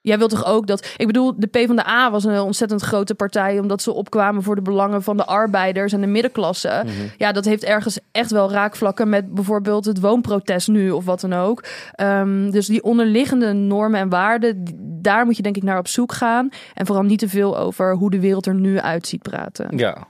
Jij 0.00 0.18
wilt 0.18 0.30
toch 0.30 0.46
ook 0.46 0.66
dat. 0.66 0.94
Ik 0.96 1.06
bedoel, 1.06 1.32
de 1.36 1.46
PvdA 1.46 2.10
was 2.10 2.24
een 2.24 2.40
ontzettend 2.40 2.82
grote 2.82 3.14
partij. 3.14 3.58
omdat 3.58 3.82
ze 3.82 3.92
opkwamen 3.92 4.42
voor 4.42 4.54
de 4.54 4.62
belangen 4.62 5.02
van 5.02 5.16
de 5.16 5.24
arbeiders 5.24 5.92
en 5.92 6.00
de 6.00 6.06
middenklasse. 6.06 6.82
Mhm. 6.84 6.92
Ja, 7.18 7.32
dat 7.32 7.44
heeft 7.44 7.64
ergens 7.64 7.98
echt 8.12 8.30
wel 8.30 8.50
raakvlakken 8.50 9.08
met 9.08 9.34
bijvoorbeeld 9.34 9.84
het 9.84 10.00
woonprotest 10.00 10.68
nu 10.68 10.90
of 10.90 11.04
wat 11.04 11.20
dan 11.20 11.32
ook. 11.32 11.64
Ehm, 11.92 12.50
dus 12.50 12.66
die 12.66 12.82
onderliggende 12.82 13.52
normen 13.52 14.00
en 14.00 14.08
waarden, 14.08 14.64
daar 15.02 15.24
moet 15.24 15.36
je 15.36 15.42
denk 15.42 15.56
ik 15.56 15.62
naar 15.62 15.78
op 15.78 15.88
zoek 15.88 16.12
gaan. 16.12 16.48
En 16.74 16.86
vooral 16.86 17.04
niet 17.04 17.18
te 17.18 17.28
veel 17.28 17.58
over 17.58 17.94
hoe 17.94 18.10
de 18.10 18.20
wereld 18.20 18.46
er 18.46 18.54
nu 18.54 18.80
uitziet 18.80 19.22
praten. 19.22 19.76
ja. 19.76 20.06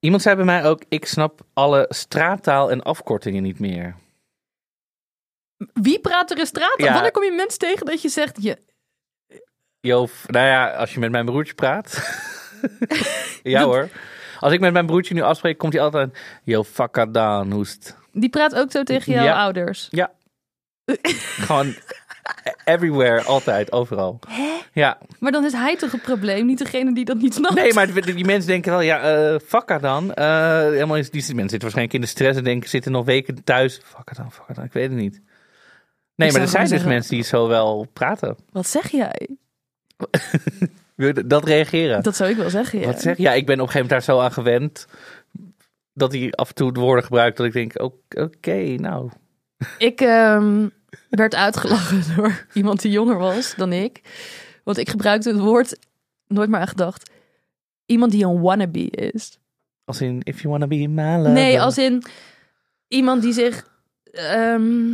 Iemand 0.00 0.22
zei 0.22 0.36
bij 0.36 0.44
mij 0.44 0.64
ook, 0.64 0.82
ik 0.88 1.06
snap 1.06 1.40
alle 1.52 1.86
straattaal 1.88 2.70
en 2.70 2.82
afkortingen 2.82 3.42
niet 3.42 3.58
meer. 3.58 3.94
Wie 5.72 6.00
praat 6.00 6.30
er 6.30 6.38
in 6.38 6.46
straat? 6.46 6.74
Ja. 6.76 6.92
Wanneer 6.92 7.10
kom 7.10 7.24
je 7.24 7.32
mensen 7.32 7.58
tegen 7.58 7.86
dat 7.86 8.02
je 8.02 8.08
zegt, 8.08 8.42
je, 8.42 8.58
Jo, 9.80 10.08
nou 10.26 10.46
ja, 10.46 10.70
als 10.70 10.94
je 10.94 10.98
met 11.00 11.10
mijn 11.10 11.24
broertje 11.24 11.54
praat. 11.54 12.18
ja 13.42 13.62
hoor. 13.62 13.88
Als 14.38 14.52
ik 14.52 14.60
met 14.60 14.72
mijn 14.72 14.86
broertje 14.86 15.14
nu 15.14 15.20
afspreek, 15.20 15.58
komt 15.58 15.72
hij 15.72 15.82
altijd, 15.82 16.18
yo, 16.44 16.64
dan, 17.10 17.50
hoest. 17.52 17.96
die 18.12 18.28
praat 18.28 18.54
ook 18.54 18.70
zo 18.70 18.82
tegen 18.82 19.12
jouw 19.12 19.24
Ja. 19.24 19.42
ouders. 19.42 19.88
Ja. 19.90 20.10
Gewoon 21.46 21.74
everywhere, 22.64 23.22
altijd, 23.22 23.72
overal. 23.72 24.18
Ja, 24.72 24.98
Maar 25.18 25.32
dan 25.32 25.44
is 25.44 25.52
hij 25.52 25.76
toch 25.76 25.92
het 25.92 26.02
probleem, 26.02 26.46
niet 26.46 26.58
degene 26.58 26.94
die 26.94 27.04
dat 27.04 27.16
niet 27.16 27.34
snapt. 27.34 27.54
nee, 27.54 27.74
maar 27.74 27.92
die, 27.92 28.24
mensen 28.24 28.48
denken 28.48 28.70
wel, 28.70 28.80
ja, 28.80 29.00
eh 29.00 29.38
fuck 29.46 29.80
dan. 29.80 30.14
Eh, 30.14 30.58
helemaal 30.58 30.96
is, 30.96 31.10
die 31.10 31.20
mensen 31.22 31.38
zitten 31.40 31.60
waarschijnlijk 31.60 31.94
in 31.94 32.00
de 32.00 32.06
stress 32.06 32.38
en 32.38 32.44
denken, 32.44 32.68
zitten 32.68 32.92
nog 32.92 33.04
weken 33.04 33.44
thuis. 33.44 33.80
Fuck 33.84 34.16
dan, 34.16 34.32
fuck 34.32 34.54
dan, 34.54 34.64
ik 34.64 34.72
weet 34.72 34.88
het 34.90 34.98
niet. 34.98 35.20
Nee, 36.20 36.32
maar 36.32 36.40
er 36.40 36.48
zijn 36.48 36.62
dus 36.62 36.70
zeggen- 36.72 36.88
mensen 36.88 37.14
die 37.14 37.24
zo 37.24 37.48
wel 37.48 37.86
praten. 37.92 38.36
Wat 38.52 38.66
zeg 38.66 38.90
jij? 38.90 39.28
Dat 41.26 41.44
reageren. 41.44 42.02
Dat 42.02 42.16
zou 42.16 42.30
ik 42.30 42.36
wel 42.36 42.50
zeggen. 42.50 42.78
Ja. 42.80 42.86
Wat 42.86 43.00
zeg? 43.00 43.16
Ja, 43.16 43.32
ik 43.32 43.46
ben 43.46 43.60
op 43.60 43.66
een 43.66 43.72
gegeven 43.72 43.88
moment 43.88 44.06
daar 44.06 44.16
zo 44.16 44.22
aan 44.22 44.32
gewend. 44.32 44.86
Dat 45.92 46.12
hij 46.12 46.32
af 46.32 46.48
en 46.48 46.54
toe 46.54 46.72
de 46.72 46.80
woorden 46.80 47.04
gebruikt. 47.04 47.36
Dat 47.36 47.46
ik 47.46 47.52
denk, 47.52 47.72
oké, 48.14 48.74
nou. 48.76 49.10
Ik 49.78 50.00
ehm, 50.00 50.68
werd 51.10 51.34
uitgelachen 51.34 52.02
door 52.16 52.46
iemand 52.52 52.80
die 52.82 52.90
jonger 52.90 53.18
was 53.18 53.54
dan 53.56 53.72
ik. 53.72 54.00
Want 54.64 54.78
ik 54.78 54.88
gebruikte 54.88 55.28
het 55.28 55.38
woord 55.38 55.78
nooit 56.26 56.50
meer 56.50 56.60
aan 56.60 56.68
gedacht. 56.68 57.10
Iemand 57.86 58.12
die 58.12 58.24
een 58.24 58.40
wannabe 58.40 58.90
is. 58.90 59.38
Als 59.84 60.00
in, 60.00 60.20
if 60.22 60.36
you 60.40 60.48
wanna 60.48 60.66
be 60.66 60.76
my 60.88 61.16
lover. 61.16 61.30
Nee, 61.32 61.60
als 61.60 61.78
in 61.78 62.02
iemand 62.88 63.22
die 63.22 63.32
zich. 63.32 63.66
ehm, 64.12 64.88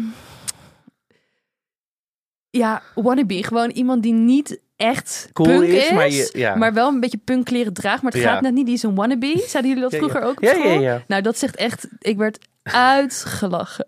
ja, 2.57 2.83
wannabe. 2.95 3.45
Gewoon 3.45 3.71
iemand 3.71 4.03
die 4.03 4.12
niet 4.12 4.61
echt 4.77 5.29
Cool 5.33 5.49
punk 5.49 5.62
is, 5.69 5.85
is, 5.85 5.90
maar 5.92 6.11
je- 6.11 6.31
ja. 6.33 6.55
maar 6.55 6.73
wel 6.73 6.88
een 6.88 7.01
beetje 7.01 7.21
punkkleren 7.25 7.73
draagt. 7.73 8.03
Maar 8.03 8.12
het 8.12 8.21
Ja. 8.21 8.33
gaat 8.33 8.40
net 8.42 8.53
niet. 8.53 8.66
Die 8.66 8.75
is 8.75 8.83
een 8.83 8.95
wannabe. 8.95 9.42
Zeiden 9.47 9.73
jullie 9.73 9.88
dat 9.90 9.95
vroeger 9.95 10.21
ja. 10.21 10.27
ook 10.27 10.37
op 10.37 10.42
Ja, 10.42 10.55
school? 10.55 11.01
Nou, 11.07 11.23
dat 11.23 11.38
zegt 11.38 11.57
echt... 11.57 11.87
Ik 11.99 12.16
werd 12.16 12.38
uitgelachen. 12.62 13.87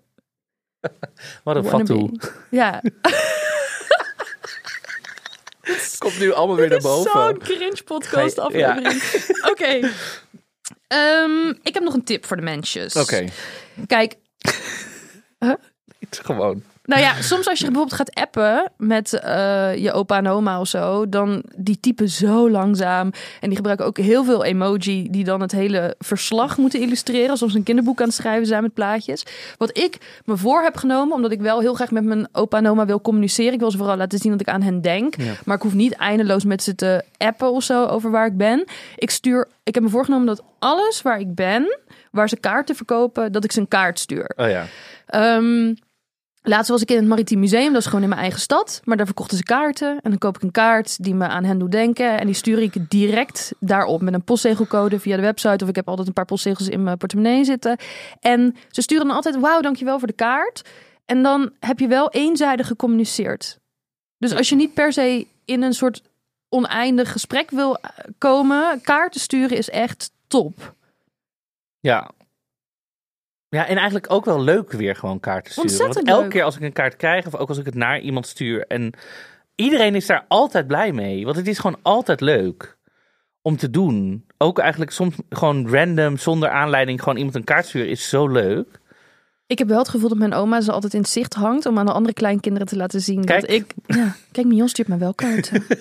Wat 1.44 1.56
een 1.56 1.64
fatu. 1.64 2.10
Ja. 2.50 2.82
Komt 5.98 6.18
nu 6.18 6.32
allemaal 6.32 6.56
weer 6.56 6.68
naar 6.68 6.80
boven. 6.80 7.10
Zo'n 7.10 7.38
cringe 7.38 7.82
podcast 7.84 8.38
aflevering. 8.38 9.02
Oké. 9.50 9.90
Ehm, 10.86 11.48
ik 11.62 11.74
heb 11.74 11.82
nog 11.82 11.94
een 11.94 12.04
tip 12.04 12.26
voor 12.26 12.36
de 12.36 12.42
mensjes. 12.42 12.96
Oké, 12.96 13.24
Kijk, 13.86 14.14
gewoon. 16.10 16.62
Nou 16.88 17.00
ja, 17.00 17.22
soms 17.22 17.48
als 17.48 17.58
je 17.58 17.64
bijvoorbeeld 17.64 17.96
gaat 17.96 18.14
appen 18.14 18.72
met 18.76 19.12
eh, 19.12 19.76
je 19.76 19.92
opa 19.92 20.16
en 20.16 20.28
oma 20.28 20.60
of 20.60 20.68
zo, 20.68 21.08
dan 21.08 21.42
die 21.56 21.80
typen 21.80 22.08
zo 22.08 22.50
langzaam. 22.50 23.10
En 23.40 23.48
die 23.48 23.56
gebruiken 23.56 23.86
ook 23.86 23.98
heel 23.98 24.24
veel 24.24 24.44
emoji 24.44 25.10
die 25.10 25.24
dan 25.24 25.40
het 25.40 25.52
hele 25.52 25.94
verslag 25.98 26.56
moeten 26.56 26.80
illustreren. 26.80 27.30
Alsof 27.30 27.50
ze 27.50 27.56
een 27.56 27.62
kinderboek 27.62 28.00
aan 28.00 28.06
het 28.06 28.14
schrijven 28.16 28.46
zijn 28.46 28.62
met 28.62 28.74
plaatjes. 28.74 29.26
Wat 29.56 29.78
ik 29.78 29.98
me 30.24 30.36
voor 30.36 30.62
heb 30.62 30.76
genomen, 30.76 31.14
omdat 31.14 31.32
ik 31.32 31.40
wel 31.40 31.60
heel 31.60 31.74
graag 31.74 31.90
met 31.90 32.04
mijn 32.04 32.28
opa 32.32 32.58
en 32.58 32.68
oma 32.68 32.86
wil 32.86 33.00
communiceren. 33.00 33.52
Ik 33.52 33.60
wil 33.60 33.70
ze 33.70 33.76
vooral 33.76 33.96
laten 33.96 34.18
zien 34.18 34.32
dat 34.32 34.40
ik 34.40 34.48
aan 34.48 34.62
hen 34.62 34.80
denk. 34.80 35.16
Ja. 35.16 35.32
Maar 35.44 35.56
ik 35.56 35.62
hoef 35.62 35.74
niet 35.74 35.94
eindeloos 35.94 36.44
met 36.44 36.62
ze 36.62 36.74
te 36.74 37.04
appen 37.16 37.52
of 37.52 37.62
zo 37.62 37.84
over 37.84 38.10
waar 38.10 38.26
ik 38.26 38.36
ben. 38.36 38.64
Ik 38.96 39.10
stuur, 39.10 39.48
ik 39.62 39.74
heb 39.74 39.82
me 39.82 39.88
voorgenomen 39.88 40.26
dat 40.26 40.42
alles 40.58 41.02
waar 41.02 41.20
ik 41.20 41.34
ben, 41.34 41.78
waar 42.10 42.28
ze 42.28 42.36
kaarten 42.36 42.76
verkopen, 42.76 43.32
dat 43.32 43.44
ik 43.44 43.52
ze 43.52 43.60
een 43.60 43.68
kaart 43.68 43.98
stuur. 43.98 44.32
Oh 44.36 44.48
ja. 44.48 44.66
Ehm, 45.06 45.74
laatst 46.48 46.70
was 46.70 46.82
ik 46.82 46.90
in 46.90 46.96
het 46.96 47.06
Maritiem 47.06 47.38
Museum, 47.38 47.72
dat 47.72 47.80
is 47.80 47.86
gewoon 47.86 48.02
in 48.02 48.08
mijn 48.08 48.20
eigen 48.20 48.40
stad. 48.40 48.80
Maar 48.84 48.96
daar 48.96 49.06
verkochten 49.06 49.36
ze 49.36 49.42
kaarten. 49.42 50.00
En 50.02 50.10
dan 50.10 50.18
koop 50.18 50.36
ik 50.36 50.42
een 50.42 50.50
kaart 50.50 51.04
die 51.04 51.14
me 51.14 51.26
aan 51.26 51.44
hen 51.44 51.58
doet 51.58 51.72
denken. 51.72 52.18
En 52.18 52.26
die 52.26 52.34
stuur 52.34 52.58
ik 52.58 52.90
direct 52.90 53.52
daarop 53.60 54.02
met 54.02 54.14
een 54.14 54.22
postzegelcode 54.22 55.00
via 55.00 55.16
de 55.16 55.22
website. 55.22 55.64
Of 55.64 55.70
ik 55.70 55.76
heb 55.76 55.88
altijd 55.88 56.06
een 56.06 56.12
paar 56.12 56.24
postzegels 56.24 56.68
in 56.68 56.82
mijn 56.82 56.96
portemonnee 56.96 57.44
zitten. 57.44 57.76
En 58.20 58.56
ze 58.70 58.82
sturen 58.82 59.06
dan 59.06 59.16
altijd, 59.16 59.36
wauw, 59.40 59.60
dankjewel 59.60 59.98
voor 59.98 60.08
de 60.08 60.14
kaart. 60.14 60.68
En 61.04 61.22
dan 61.22 61.52
heb 61.60 61.78
je 61.78 61.88
wel 61.88 62.10
eenzijdig 62.10 62.66
gecommuniceerd. 62.66 63.58
Dus 64.18 64.34
als 64.34 64.48
je 64.48 64.56
niet 64.56 64.74
per 64.74 64.92
se 64.92 65.26
in 65.44 65.62
een 65.62 65.74
soort 65.74 66.02
oneindig 66.48 67.12
gesprek 67.12 67.50
wil 67.50 67.76
eh, 67.76 67.90
komen, 68.18 68.80
kaarten 68.80 69.20
sturen 69.20 69.56
is 69.56 69.70
echt 69.70 70.10
top. 70.26 70.74
Ja. 71.80 72.10
Ja, 73.50 73.66
en 73.66 73.76
eigenlijk 73.76 74.12
ook 74.12 74.24
wel 74.24 74.42
leuk 74.42 74.72
weer 74.72 74.96
gewoon 74.96 75.20
kaarten 75.20 75.52
sturen. 75.52 75.70
Ontzettend 75.70 75.96
Want 75.96 76.08
elke 76.08 76.22
leuk. 76.22 76.30
keer 76.32 76.42
als 76.42 76.56
ik 76.56 76.62
een 76.62 76.72
kaart 76.72 76.96
krijg, 76.96 77.26
of 77.26 77.34
ook 77.34 77.48
als 77.48 77.58
ik 77.58 77.64
het 77.64 77.74
naar 77.74 78.00
iemand 78.00 78.26
stuur. 78.26 78.66
En 78.66 78.92
iedereen 79.54 79.94
is 79.94 80.06
daar 80.06 80.24
altijd 80.28 80.66
blij 80.66 80.92
mee. 80.92 81.24
Want 81.24 81.36
het 81.36 81.48
is 81.48 81.58
gewoon 81.58 81.78
altijd 81.82 82.20
leuk 82.20 82.76
om 83.42 83.56
te 83.56 83.70
doen. 83.70 84.26
Ook 84.38 84.58
eigenlijk 84.58 84.90
soms 84.90 85.14
gewoon 85.30 85.68
random, 85.70 86.16
zonder 86.16 86.48
aanleiding, 86.48 86.98
gewoon 87.02 87.16
iemand 87.16 87.34
een 87.36 87.44
kaart 87.44 87.66
sturen 87.66 87.88
is 87.88 88.08
zo 88.08 88.28
leuk. 88.28 88.80
Ik 89.46 89.58
heb 89.58 89.68
wel 89.68 89.78
het 89.78 89.88
gevoel 89.88 90.08
dat 90.08 90.18
mijn 90.18 90.34
oma 90.34 90.60
ze 90.60 90.72
altijd 90.72 90.94
in 90.94 91.00
het 91.00 91.08
zicht 91.08 91.34
hangt 91.34 91.66
om 91.66 91.78
aan 91.78 91.86
de 91.86 91.92
andere 91.92 92.14
kleinkinderen 92.14 92.68
te 92.68 92.76
laten 92.76 93.00
zien 93.00 93.24
Kijk. 93.24 93.40
dat 93.40 93.50
ik. 93.50 93.74
Ja, 93.86 94.14
kijk, 94.32 94.46
Mion 94.46 94.68
stuurt 94.68 94.88
me 94.88 94.96
wel 94.96 95.14
kaarten. 95.14 95.66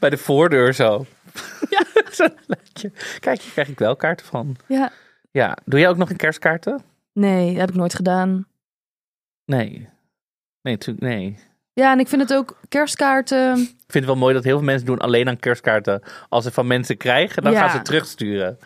Bij 0.00 0.10
de 0.10 0.16
voordeur 0.16 0.74
zo. 0.74 1.06
Ja. 1.70 1.82
Zo'n. 2.10 2.32
Kijk, 3.20 3.40
hier 3.42 3.52
krijg 3.52 3.68
ik 3.68 3.78
wel 3.78 3.96
kaarten 3.96 4.26
van. 4.26 4.56
ja, 4.66 4.92
Ja, 5.30 5.56
doe 5.64 5.80
jij 5.80 5.88
ook 5.88 5.96
nog 5.96 6.10
een 6.10 6.16
kerstkaarten? 6.16 6.82
nee, 7.12 7.48
dat 7.50 7.60
heb 7.60 7.68
ik 7.68 7.74
nooit 7.74 7.94
gedaan. 7.94 8.46
Nee. 9.44 9.88
Nee, 10.62 10.74
natuurlijk 10.74 11.06
nee. 11.06 11.38
Ja, 11.72 11.92
en 11.92 11.98
ik 11.98 12.08
vind 12.08 12.22
het 12.22 12.34
ook 12.34 12.58
kerstkaarten. 12.68 13.50
Ik 13.58 13.66
vind 13.66 13.92
het 13.92 14.04
wel 14.04 14.16
mooi 14.16 14.34
dat 14.34 14.44
heel 14.44 14.56
veel 14.56 14.64
mensen 14.66 14.86
doen 14.86 14.98
alleen 14.98 15.28
aan 15.28 15.38
kerstkaarten. 15.38 16.02
Als 16.28 16.44
ze 16.44 16.50
van 16.50 16.66
mensen 16.66 16.96
krijgen, 16.96 17.42
dan 17.42 17.52
Ja. 17.52 17.60
gaan 17.68 17.76
ze 17.76 17.82
terugsturen. 17.82 18.58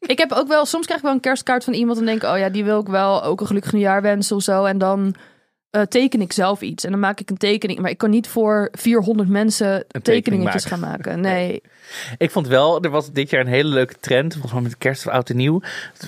Ik 0.00 0.18
heb 0.18 0.32
ook 0.32 0.48
wel, 0.48 0.66
soms 0.66 0.84
krijg 0.84 1.00
ik 1.00 1.06
wel 1.06 1.14
een 1.14 1.20
kerstkaart 1.20 1.64
van 1.64 1.72
iemand 1.72 1.98
en 1.98 2.04
denk, 2.04 2.22
oh 2.22 2.38
ja, 2.38 2.48
die 2.48 2.64
wil 2.64 2.80
ik 2.80 2.86
wel 2.86 3.22
ook 3.24 3.40
een 3.40 3.46
gelukkig 3.46 3.72
nieuwjaar 3.72 4.02
wensen 4.02 4.36
of 4.36 4.42
zo. 4.42 4.64
En 4.64 4.78
dan 4.78 5.14
eh, 5.70 5.82
teken 5.82 6.20
ik 6.20 6.32
zelf 6.32 6.60
iets 6.60 6.84
en 6.84 6.90
dan 6.90 7.00
maak 7.00 7.20
ik 7.20 7.30
een 7.30 7.36
tekening. 7.36 7.78
Maar 7.78 7.90
ik 7.90 7.98
kan 7.98 8.10
niet 8.10 8.28
voor 8.28 8.68
400 8.72 9.28
mensen 9.28 9.84
tekening 9.88 10.04
tekeningetjes 10.04 10.64
maken. 10.68 10.78
gaan 10.78 10.90
maken. 10.90 11.20
Nee. 11.20 11.62
Ik 12.18 12.30
vond 12.30 12.48
wel, 12.48 12.82
er 12.82 12.90
was 12.90 13.12
dit 13.12 13.30
jaar 13.30 13.40
een 13.40 13.46
hele 13.46 13.68
leuke 13.68 13.94
trend, 14.00 14.32
volgens 14.32 14.52
mij 14.52 14.62
met 14.62 14.78
kerst 14.78 15.06
of 15.06 15.12
oud 15.12 15.30
en 15.30 15.36
nieuw, 15.36 15.60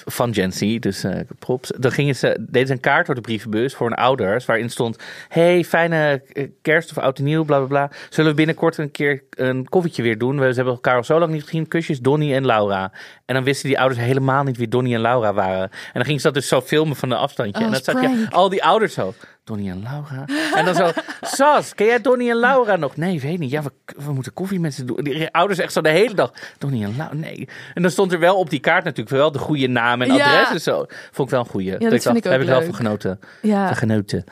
van 0.05 0.35
Gen 0.35 0.53
Z, 0.53 0.79
dus 0.79 1.05
eh 1.05 1.21
props. 1.39 1.73
Dan 1.77 1.93
gingen 1.93 2.17
ze, 2.17 2.37
deden 2.41 2.67
ze 2.67 2.73
een 2.73 2.81
kaart 2.81 3.07
door 3.07 3.15
de 3.15 3.21
brievenbus 3.21 3.75
voor 3.75 3.89
hun 3.89 3.97
ouders, 3.97 4.45
waarin 4.45 4.71
stond, 4.71 4.97
hey, 5.29 5.65
fijne 5.65 6.23
eh, 6.33 6.49
kerst 6.63 6.91
of 6.91 6.99
oud 6.99 7.19
en 7.19 7.25
nieuw, 7.25 7.45
bla 7.45 7.59
bla 7.59 7.67
bla. 7.67 7.91
Zullen 8.11 8.31
we 8.31 8.37
binnenkort 8.37 8.79
een 8.79 8.91
keer 8.91 9.23
een 9.31 9.69
koffietje 9.69 10.03
weer 10.03 10.19
doen? 10.19 10.39
We 10.39 10.49
ze 10.49 10.55
hebben 10.55 10.75
elkaar 10.75 10.97
al 10.97 11.05
zo 11.05 11.19
lang 11.19 11.33
niet 11.33 11.43
gezien, 11.43 11.69
kusjes, 11.69 12.01
Donnie 12.01 12.35
en 12.35 12.47
Laura. 12.47 12.93
En 13.25 13.35
dan 13.35 13.45
wisten 13.45 13.69
die 13.69 13.79
ouders 13.79 14.01
helemaal 14.01 14.45
niet 14.45 14.57
wie 14.57 14.69
Donnie 14.69 14.95
en 14.95 15.01
Laura 15.01 15.33
waren. 15.33 15.63
En 15.63 15.71
dan 15.93 16.05
gingen 16.05 16.21
ze 16.21 16.27
dat 16.27 16.35
dus 16.35 16.49
zo 16.49 16.61
filmen 16.61 16.97
van 16.97 17.11
een 17.11 17.19
afstandje. 17.19 17.61
Oh, 17.61 17.67
en 17.67 17.73
dan 17.73 17.83
zag 17.83 18.01
je 18.01 18.27
al 18.31 18.49
die 18.49 18.65
ouders 18.65 18.95
zo. 18.95 19.15
Donnie 19.45 19.71
en 19.71 19.83
Laura. 19.83 20.25
En 20.55 20.65
dan 20.65 20.75
zo, 20.75 20.91
Sas, 21.37 21.75
ken 21.75 21.87
jij 21.87 22.01
Donnie 22.01 22.31
en 22.31 22.37
Laura 22.37 22.77
nog? 22.77 22.97
Nee, 22.97 23.21
weet 23.21 23.39
niet. 23.39 23.51
Ja, 23.51 23.63
we, 23.63 23.71
we 23.85 24.13
moeten 24.13 24.33
koffie 24.33 24.61
met 24.61 24.75
ze 24.75 24.85
doen. 24.85 25.05
Die 25.05 25.33
ouders 25.33 25.59
echt 25.59 25.72
zo 25.73 25.81
de 25.81 25.89
hele 25.89 26.15
dag. 26.15 26.33
Donnie 26.59 26.85
en 26.85 26.97
Laura, 26.97 27.15
nee. 27.15 27.49
En 27.75 27.83
dan 27.83 27.91
stond 27.91 28.13
er 28.13 28.19
wel 28.19 28.37
op 28.37 28.51
die 28.51 28.61
kaart 28.61 28.85
natuurlijk 28.85 29.17
wel 29.17 29.33
de 29.33 29.39
goede 29.39 29.67
naam 29.67 30.03
en 30.03 30.13
Ja. 30.15 30.41
adres 30.41 30.55
en 30.55 30.61
zo. 30.61 30.85
Vond 31.11 31.29
ik 31.29 31.35
wel 31.35 31.41
een 31.45 31.51
goede. 31.51 31.71
dat 31.71 31.83
ik 31.83 31.89
vind 31.89 32.03
dacht, 32.03 32.17
ik 32.17 32.23
daar 32.23 32.33
ook 32.33 32.39
heb 32.39 32.49
ik 32.49 32.55
wel 32.55 32.65
van 32.65 32.75
genoten. 32.75 33.21
Ja. 33.43 33.67
Van 33.67 33.77
genoten. 33.77 34.25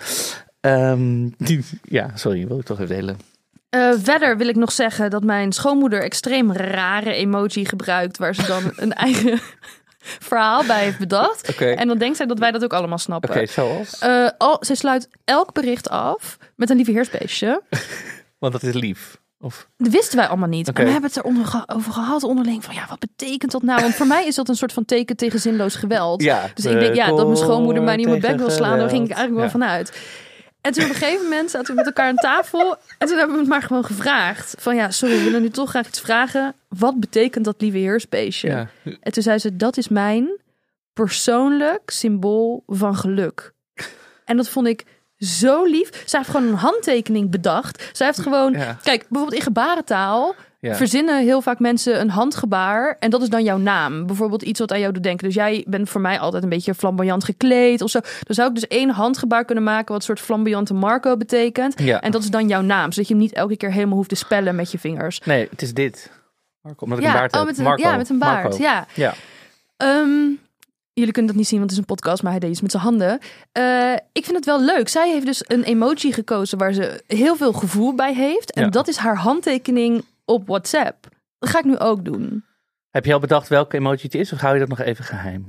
Ehm, 0.60 1.28
die- 1.36 1.64
ja, 1.98 2.10
sorry, 2.14 2.46
wil 2.46 2.58
ik 2.58 2.64
toch 2.64 2.80
even 2.80 2.96
delen. 2.96 3.18
Eh, 3.70 3.90
verder 4.02 4.36
wil 4.36 4.48
ik 4.48 4.56
nog 4.56 4.72
zeggen 4.72 5.10
dat 5.10 5.24
mijn 5.24 5.52
schoonmoeder 5.52 6.02
extreem 6.02 6.52
rare 6.52 7.12
emoji 7.14 7.64
gebruikt, 7.66 8.18
waar 8.18 8.34
ze 8.34 8.46
dan 8.46 8.62
een 8.76 8.92
eigen 9.08 9.38
verhaal 9.98 10.64
bij 10.66 10.82
heeft 10.84 10.98
bedacht. 10.98 11.56
En 11.60 11.88
dan 11.88 11.98
denkt 11.98 12.16
zij 12.16 12.26
dat 12.26 12.38
wij 12.38 12.50
dat 12.50 12.64
ook 12.64 12.72
allemaal 12.72 12.98
snappen. 12.98 13.30
Oké, 13.30 13.46
zoals? 13.46 13.98
Eh, 13.98 14.28
al, 14.38 14.56
zij 14.60 14.74
sluit 14.76 15.08
elk 15.24 15.52
bericht 15.52 15.88
af 15.90 16.36
met 16.56 16.70
een 16.70 16.76
lieveheersbeestje. 16.76 17.62
Want 18.38 18.52
dat 18.52 18.62
is 18.62 18.74
lief. 18.74 19.18
Of, 19.42 19.68
Dat 19.76 19.92
wisten 19.92 20.16
wij 20.18 20.26
allemaal 20.26 20.48
niet. 20.48 20.68
En 20.68 20.74
we 20.84 20.90
hebben 20.90 21.10
het 21.10 21.16
erover 21.18 21.44
ge- 21.46 21.62
over 21.66 21.92
gehad 21.92 22.22
onderling. 22.22 22.64
Van 22.64 22.74
ja, 22.74 22.86
wat 22.88 22.98
betekent 22.98 23.50
dat 23.52 23.62
nou? 23.62 23.80
Want 23.82 23.94
voor 23.94 24.06
mij 24.06 24.26
is 24.26 24.34
dat 24.34 24.48
een 24.48 24.56
soort 24.56 24.72
van 24.72 24.84
teken 24.84 25.16
tegen 25.16 25.40
zinloos 25.40 25.74
geweld. 25.74 26.22
ja, 26.22 26.50
Dus 26.54 26.64
ik 26.64 26.80
denk 26.80 26.94
ja, 26.94 27.06
dat 27.06 27.24
mijn 27.26 27.36
schoonmoeder 27.38 27.82
mij 27.82 27.96
niet 27.96 28.06
mijn 28.08 28.20
bek 28.20 28.36
wil 28.38 28.50
slaan. 28.50 28.78
Daar 28.78 28.88
ging 28.88 29.04
ik 29.04 29.10
eigenlijk 29.10 29.40
wel 29.40 29.50
vanuit. 29.60 29.98
En 30.60 30.72
toen 30.72 30.84
op 30.84 30.90
een 30.90 30.96
gegeven 30.96 31.22
moment 31.22 31.50
zaten 31.50 31.68
we 31.68 31.74
met 31.74 31.86
elkaar 31.86 32.08
aan 32.08 32.14
tafel. 32.14 32.76
En 32.98 33.06
toen 33.08 33.16
hebben 33.16 33.34
we 33.34 33.40
het 33.40 33.50
maar 33.50 33.62
gewoon 33.62 33.84
gevraagd. 33.84 34.54
Van 34.58 34.76
ja, 34.76 34.90
sorry, 34.90 35.16
we 35.16 35.24
willen 35.24 35.42
nu 35.42 35.50
toch 35.50 35.68
graag 35.70 35.86
iets 35.86 36.00
vragen. 36.00 36.54
Wat 36.68 37.00
betekent 37.00 37.44
dat 37.44 37.60
lieve 37.60 37.78
heersbeestje? 37.78 38.48
Ja. 38.48 38.68
En 39.00 39.12
toen 39.12 39.22
zei 39.22 39.38
ze, 39.38 39.56
dat 39.56 39.76
is 39.76 39.88
mijn 39.88 40.38
persoonlijk 40.92 41.90
symbool 41.90 42.62
van 42.66 42.96
geluk. 42.96 43.52
En 44.24 44.36
dat 44.36 44.48
vond 44.48 44.66
ik 44.66 44.84
zo 45.20 45.64
lief. 45.64 46.02
Zij 46.06 46.18
heeft 46.18 46.30
gewoon 46.30 46.46
een 46.48 46.54
handtekening 46.54 47.30
bedacht. 47.30 47.90
Zij 47.92 48.06
heeft 48.06 48.20
gewoon... 48.20 48.52
Ja. 48.52 48.76
Kijk, 48.82 49.06
bijvoorbeeld 49.08 49.38
in 49.38 49.46
gebarentaal... 49.46 50.34
Ja. 50.62 50.74
verzinnen 50.74 51.22
heel 51.22 51.42
vaak 51.42 51.58
mensen 51.58 52.00
een 52.00 52.10
handgebaar. 52.10 52.96
En 52.98 53.10
dat 53.10 53.22
is 53.22 53.28
dan 53.28 53.42
jouw 53.44 53.56
naam. 53.56 54.06
Bijvoorbeeld 54.06 54.42
iets 54.42 54.60
wat 54.60 54.72
aan 54.72 54.80
jou 54.80 54.92
doet 54.92 55.02
denken. 55.02 55.26
Dus 55.26 55.34
jij 55.34 55.64
bent 55.68 55.88
voor 55.88 56.00
mij 56.00 56.18
altijd 56.18 56.42
een 56.42 56.48
beetje 56.48 56.74
flamboyant 56.74 57.24
gekleed 57.24 57.82
of 57.82 57.90
zo. 57.90 58.00
Dan 58.00 58.34
zou 58.34 58.48
ik 58.48 58.54
dus 58.54 58.66
één 58.66 58.90
handgebaar 58.90 59.44
kunnen 59.44 59.64
maken... 59.64 59.94
wat 59.94 60.04
soort 60.04 60.20
flamboyante 60.20 60.74
Marco 60.74 61.16
betekent. 61.16 61.80
Ja. 61.82 62.00
En 62.00 62.10
dat 62.10 62.22
is 62.22 62.30
dan 62.30 62.48
jouw 62.48 62.60
naam. 62.60 62.92
Zodat 62.92 63.08
je 63.08 63.14
hem 63.14 63.22
niet 63.22 63.32
elke 63.32 63.56
keer 63.56 63.72
helemaal 63.72 63.96
hoeft 63.96 64.08
te 64.08 64.14
spellen 64.14 64.54
met 64.54 64.72
je 64.72 64.78
vingers. 64.78 65.20
Nee, 65.20 65.46
het 65.50 65.62
is 65.62 65.74
dit. 65.74 66.10
Marco, 66.60 66.84
omdat 66.84 66.98
ik 66.98 67.04
een 67.04 67.10
Ja, 67.10 67.16
baard 67.18 67.36
oh, 67.36 67.44
met 67.44 67.58
een, 67.58 67.64
Marco. 67.64 67.82
ja, 67.82 67.96
met 67.96 68.08
een 68.08 68.18
baard. 68.18 68.42
Marco. 68.42 68.62
Ja. 68.62 68.86
Ja. 68.94 69.14
Ehm, 69.76 70.28
jullie 70.92 71.12
kunnen 71.12 71.30
dat 71.30 71.40
niet 71.40 71.48
zien, 71.48 71.58
want 71.58 71.70
het 71.70 71.80
is 71.80 71.86
een 71.88 71.94
podcast, 71.96 72.22
maar 72.22 72.30
hij 72.32 72.40
deed 72.40 72.50
iets 72.50 72.60
met 72.60 72.70
zijn 72.70 72.82
handen. 72.82 73.18
Eh, 73.52 73.92
ik 74.12 74.24
vind 74.24 74.36
het 74.36 74.44
wel 74.44 74.62
leuk. 74.64 74.88
Zij 74.88 75.10
heeft 75.10 75.26
dus 75.26 75.42
een 75.46 75.62
emoji 75.62 76.12
gekozen 76.12 76.58
waar 76.58 76.72
ze 76.72 77.02
heel 77.06 77.36
veel 77.36 77.52
gevoel 77.52 77.94
bij 77.94 78.14
heeft. 78.14 78.52
En 78.52 78.62
Ja. 78.64 78.68
dat 78.70 78.88
is 78.88 78.96
haar 78.96 79.16
handtekening 79.16 80.04
op 80.24 80.46
WhatsApp. 80.46 81.06
Dat 81.38 81.50
ga 81.50 81.58
ik 81.58 81.64
nu 81.64 81.78
ook 81.78 82.04
doen. 82.04 82.44
Heb 82.90 83.04
je 83.04 83.12
al 83.12 83.20
bedacht 83.20 83.48
welke 83.48 83.76
emoji 83.76 83.98
het 84.02 84.14
is? 84.14 84.32
Of 84.32 84.40
hou 84.40 84.54
je 84.54 84.60
dat 84.60 84.68
nog 84.68 84.80
even 84.80 85.04
geheim? 85.04 85.44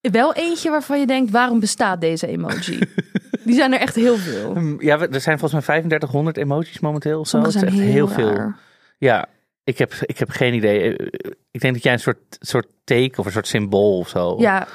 Wel 0.00 0.34
eentje 0.34 0.70
waarvan 0.70 1.00
je 1.00 1.06
denkt, 1.06 1.30
waarom 1.30 1.60
bestaat 1.60 2.00
deze 2.00 2.26
emoji? 2.26 2.78
Die 3.44 3.54
zijn 3.54 3.72
er 3.72 3.80
echt 3.80 3.94
heel 3.94 4.16
veel. 4.16 4.54
Hm, 4.54 4.76
Ja, 4.84 4.98
er 4.98 5.20
zijn 5.20 5.38
volgens 5.38 5.52
mij 5.52 5.62
3500 5.62 6.36
emojis 6.36 6.80
momenteel. 6.80 7.20
of 7.20 7.28
Zo. 7.28 7.36
Zijn 7.50 7.64
is 7.64 7.68
echt 7.70 7.82
heel, 7.82 7.90
heel 7.92 8.08
veel. 8.08 8.52
Ja, 8.98 9.26
ik 9.70 9.78
heb, 9.78 9.92
ik 10.00 10.18
heb 10.18 10.30
geen 10.30 10.54
idee. 10.54 10.96
Eh, 10.96 11.06
Ik 11.50 11.60
denk 11.60 11.74
dat 11.74 11.82
jij 11.82 11.92
een 11.92 11.98
soort, 11.98 12.36
soort 12.40 12.66
teken 12.84 13.18
of 13.18 13.26
een 13.26 13.32
soort 13.32 13.46
symbool 13.46 13.98
of 13.98 14.08
zo. 14.08 14.34
Ja, 14.38 14.66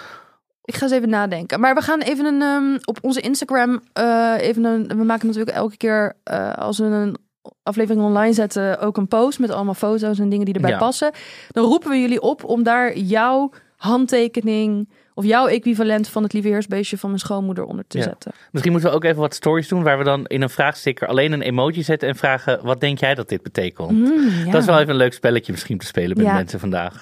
ik 0.63 0.75
ga 0.75 0.81
eens 0.83 0.91
even 0.93 1.09
nadenken. 1.09 1.59
Maar 1.59 1.75
we 1.75 1.81
gaan 1.81 2.01
even 2.01 2.25
een, 2.25 2.41
ehm, 2.41 2.77
op 2.85 2.97
onze 3.01 3.21
Instagram, 3.21 3.81
eh, 3.93 4.33
even 4.39 4.63
een, 4.63 4.87
we 4.87 5.03
maken 5.03 5.27
natuurlijk 5.27 5.57
elke 5.57 5.77
keer, 5.77 6.13
eh, 6.23 6.53
als 6.53 6.77
we 6.77 6.85
een 6.85 7.17
aflevering 7.63 8.05
online 8.05 8.33
zetten 8.33 8.79
ook 8.79 8.97
een 8.97 9.07
post 9.07 9.39
met 9.39 9.49
allemaal 9.49 9.73
foto's 9.73 10.19
en 10.19 10.29
dingen 10.29 10.45
die 10.45 10.53
erbij 10.55 10.69
Ja. 10.71 10.77
passen. 10.77 11.11
Dan 11.51 11.65
roepen 11.65 11.89
we 11.89 12.01
jullie 12.01 12.21
op 12.21 12.43
om 12.43 12.63
daar 12.63 12.97
jouw 12.97 13.51
handtekening 13.77 14.89
of 15.17 15.25
jouw 15.25 15.47
equivalent 15.47 16.07
van 16.09 16.23
het 16.23 16.33
lieve 16.33 16.47
heersbeestje 16.47 16.97
van 16.97 17.09
mijn 17.09 17.21
schoonmoeder 17.21 17.63
onder 17.63 17.85
te 17.87 17.97
Ja. 17.97 18.03
zetten. 18.03 18.31
Misschien 18.51 18.71
moeten 18.73 18.89
we 18.89 18.95
ook 18.95 19.03
even 19.03 19.19
wat 19.19 19.33
stories 19.33 19.67
doen 19.67 19.83
waar 19.83 19.97
we 19.97 20.03
dan 20.03 20.25
in 20.25 20.41
een 20.41 20.49
vraagsticker 20.49 21.07
alleen 21.07 21.31
een 21.31 21.41
emoji 21.41 21.83
zetten 21.83 22.09
en 22.09 22.15
vragen: 22.15 22.59
wat 22.63 22.79
denk 22.79 22.99
jij 22.99 23.15
dat 23.15 23.29
dit 23.29 23.41
betekent? 23.43 23.91
Mm, 23.91 24.29
ja. 24.45 24.51
Dat 24.51 24.61
is 24.61 24.67
wel 24.67 24.77
even 24.79 24.89
een 24.89 24.95
leuk 24.95 25.13
spelletje 25.13 25.51
misschien 25.51 25.77
te 25.77 25.85
spelen 25.85 26.17
met 26.17 26.25
Ja. 26.25 26.33
mensen 26.33 26.59
vandaag. 26.59 27.01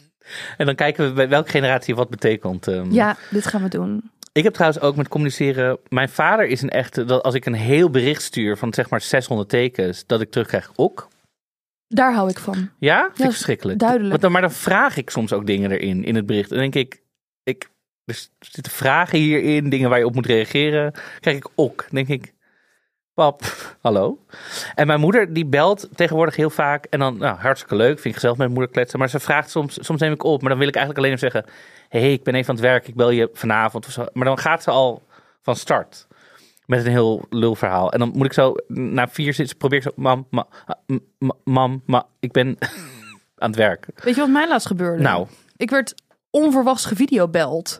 en 0.58 0.66
dan 0.66 0.74
kijken 0.74 1.06
we 1.06 1.12
bij 1.12 1.28
welke 1.28 1.50
generatie 1.50 1.94
wat 1.94 2.10
betekent. 2.10 2.68
ehm. 2.68 2.92
Ja, 2.92 3.16
dit 3.30 3.46
gaan 3.46 3.62
we 3.62 3.68
doen. 3.68 4.10
Ik 4.32 4.42
heb 4.44 4.52
trouwens 4.52 4.82
ook 4.82 4.96
met 4.96 5.08
communiceren. 5.08 5.78
Mijn 5.88 6.08
vader 6.08 6.46
is 6.46 6.62
een 6.62 6.70
echte. 6.70 7.04
Dat 7.04 7.22
als 7.22 7.34
ik 7.34 7.46
een 7.46 7.54
heel 7.54 7.90
bericht 7.90 8.22
stuur 8.22 8.56
van 8.56 8.74
zeg 8.74 8.90
maar 8.90 9.00
600 9.00 9.48
tekens, 9.48 10.06
dat 10.06 10.20
ik 10.20 10.30
terugkrijg 10.30 10.70
ook. 10.76 11.08
Daar 11.88 12.14
hou 12.14 12.30
ik 12.30 12.38
van. 12.38 12.70
Ja, 12.78 13.00
vind 13.14 13.18
ik 13.18 13.24
verschrikkelijk. 13.34 13.78
duidelijk. 13.78 14.10
Want 14.10 14.22
dan, 14.22 14.32
maar 14.32 14.40
dan 14.40 14.52
vraag 14.52 14.96
ik 14.96 15.10
soms 15.10 15.32
ook 15.32 15.46
dingen 15.46 15.70
erin 15.70 16.04
in 16.04 16.14
het 16.14 16.26
bericht. 16.26 16.50
En 16.50 16.58
dan 16.58 16.70
denk 16.70 16.86
ik, 16.86 17.00
ik 18.04 18.14
er 18.38 18.46
zitten 18.50 18.72
vragen 18.72 19.18
hierin, 19.18 19.68
dingen 19.68 19.88
waar 19.90 19.98
je 19.98 20.06
op 20.06 20.14
moet 20.14 20.26
reageren. 20.26 20.92
Krijg 21.20 21.36
ik 21.36 21.48
ook. 21.54 21.86
Denk 21.90 22.08
ik, 22.08 22.32
pap, 23.14 23.42
hallo. 23.82 24.24
En 24.74 24.86
mijn 24.86 25.00
moeder 25.00 25.32
die 25.32 25.46
belt 25.46 25.88
tegenwoordig 25.94 26.36
heel 26.36 26.50
vaak. 26.50 26.84
En 26.84 26.98
dan, 26.98 27.18
nou, 27.18 27.38
hartstikke 27.38 27.76
leuk, 27.76 27.94
vind 27.94 28.04
ik 28.04 28.14
gezellig 28.14 28.36
met 28.36 28.46
mijn 28.46 28.58
moeder 28.58 28.72
kletsen. 28.74 28.98
Maar 28.98 29.08
ze 29.08 29.20
vraagt 29.20 29.50
soms, 29.50 29.78
soms 29.80 30.00
neem 30.00 30.12
ik 30.12 30.24
op. 30.24 30.40
Maar 30.40 30.50
dan 30.50 30.58
wil 30.58 30.68
ik 30.68 30.74
eigenlijk 30.76 31.04
alleen 31.06 31.20
maar 31.20 31.30
zeggen, 31.32 31.52
hé, 31.88 32.00
hey, 32.00 32.12
ik 32.12 32.22
ben 32.22 32.34
even 32.34 32.48
aan 32.48 32.54
het 32.54 32.64
werk. 32.64 32.88
Ik 32.88 32.94
bel 32.94 33.10
je 33.10 33.30
vanavond 33.32 33.86
of 33.86 33.92
zo. 33.92 34.04
Maar 34.12 34.24
dan 34.24 34.38
gaat 34.38 34.62
ze 34.62 34.70
al 34.70 35.02
van 35.42 35.56
start. 35.56 36.06
Met 36.66 36.84
een 36.84 36.90
heel 36.90 37.26
lulverhaal. 37.30 37.92
En 37.92 37.98
dan 37.98 38.08
moet 38.14 38.26
ik 38.26 38.32
zo, 38.32 38.54
na 38.66 39.08
vier 39.08 39.34
zitten, 39.34 39.56
probeer 39.56 39.78
ik 39.78 39.84
zo, 39.84 39.90
mam, 39.96 40.28
m- 41.18 41.28
mam, 41.44 41.82
ma, 41.86 42.06
ik 42.20 42.32
ben 42.32 42.56
aan 43.38 43.48
het 43.50 43.56
werk. 43.56 43.86
Weet 43.94 44.14
je 44.14 44.20
wat 44.20 44.30
mij 44.30 44.48
laatst 44.48 44.66
gebeurde? 44.66 45.02
Nou, 45.02 45.26
Ik 45.56 45.70
werd 45.70 45.94
onverwachts 46.32 46.84
gevideobeld. 46.84 47.78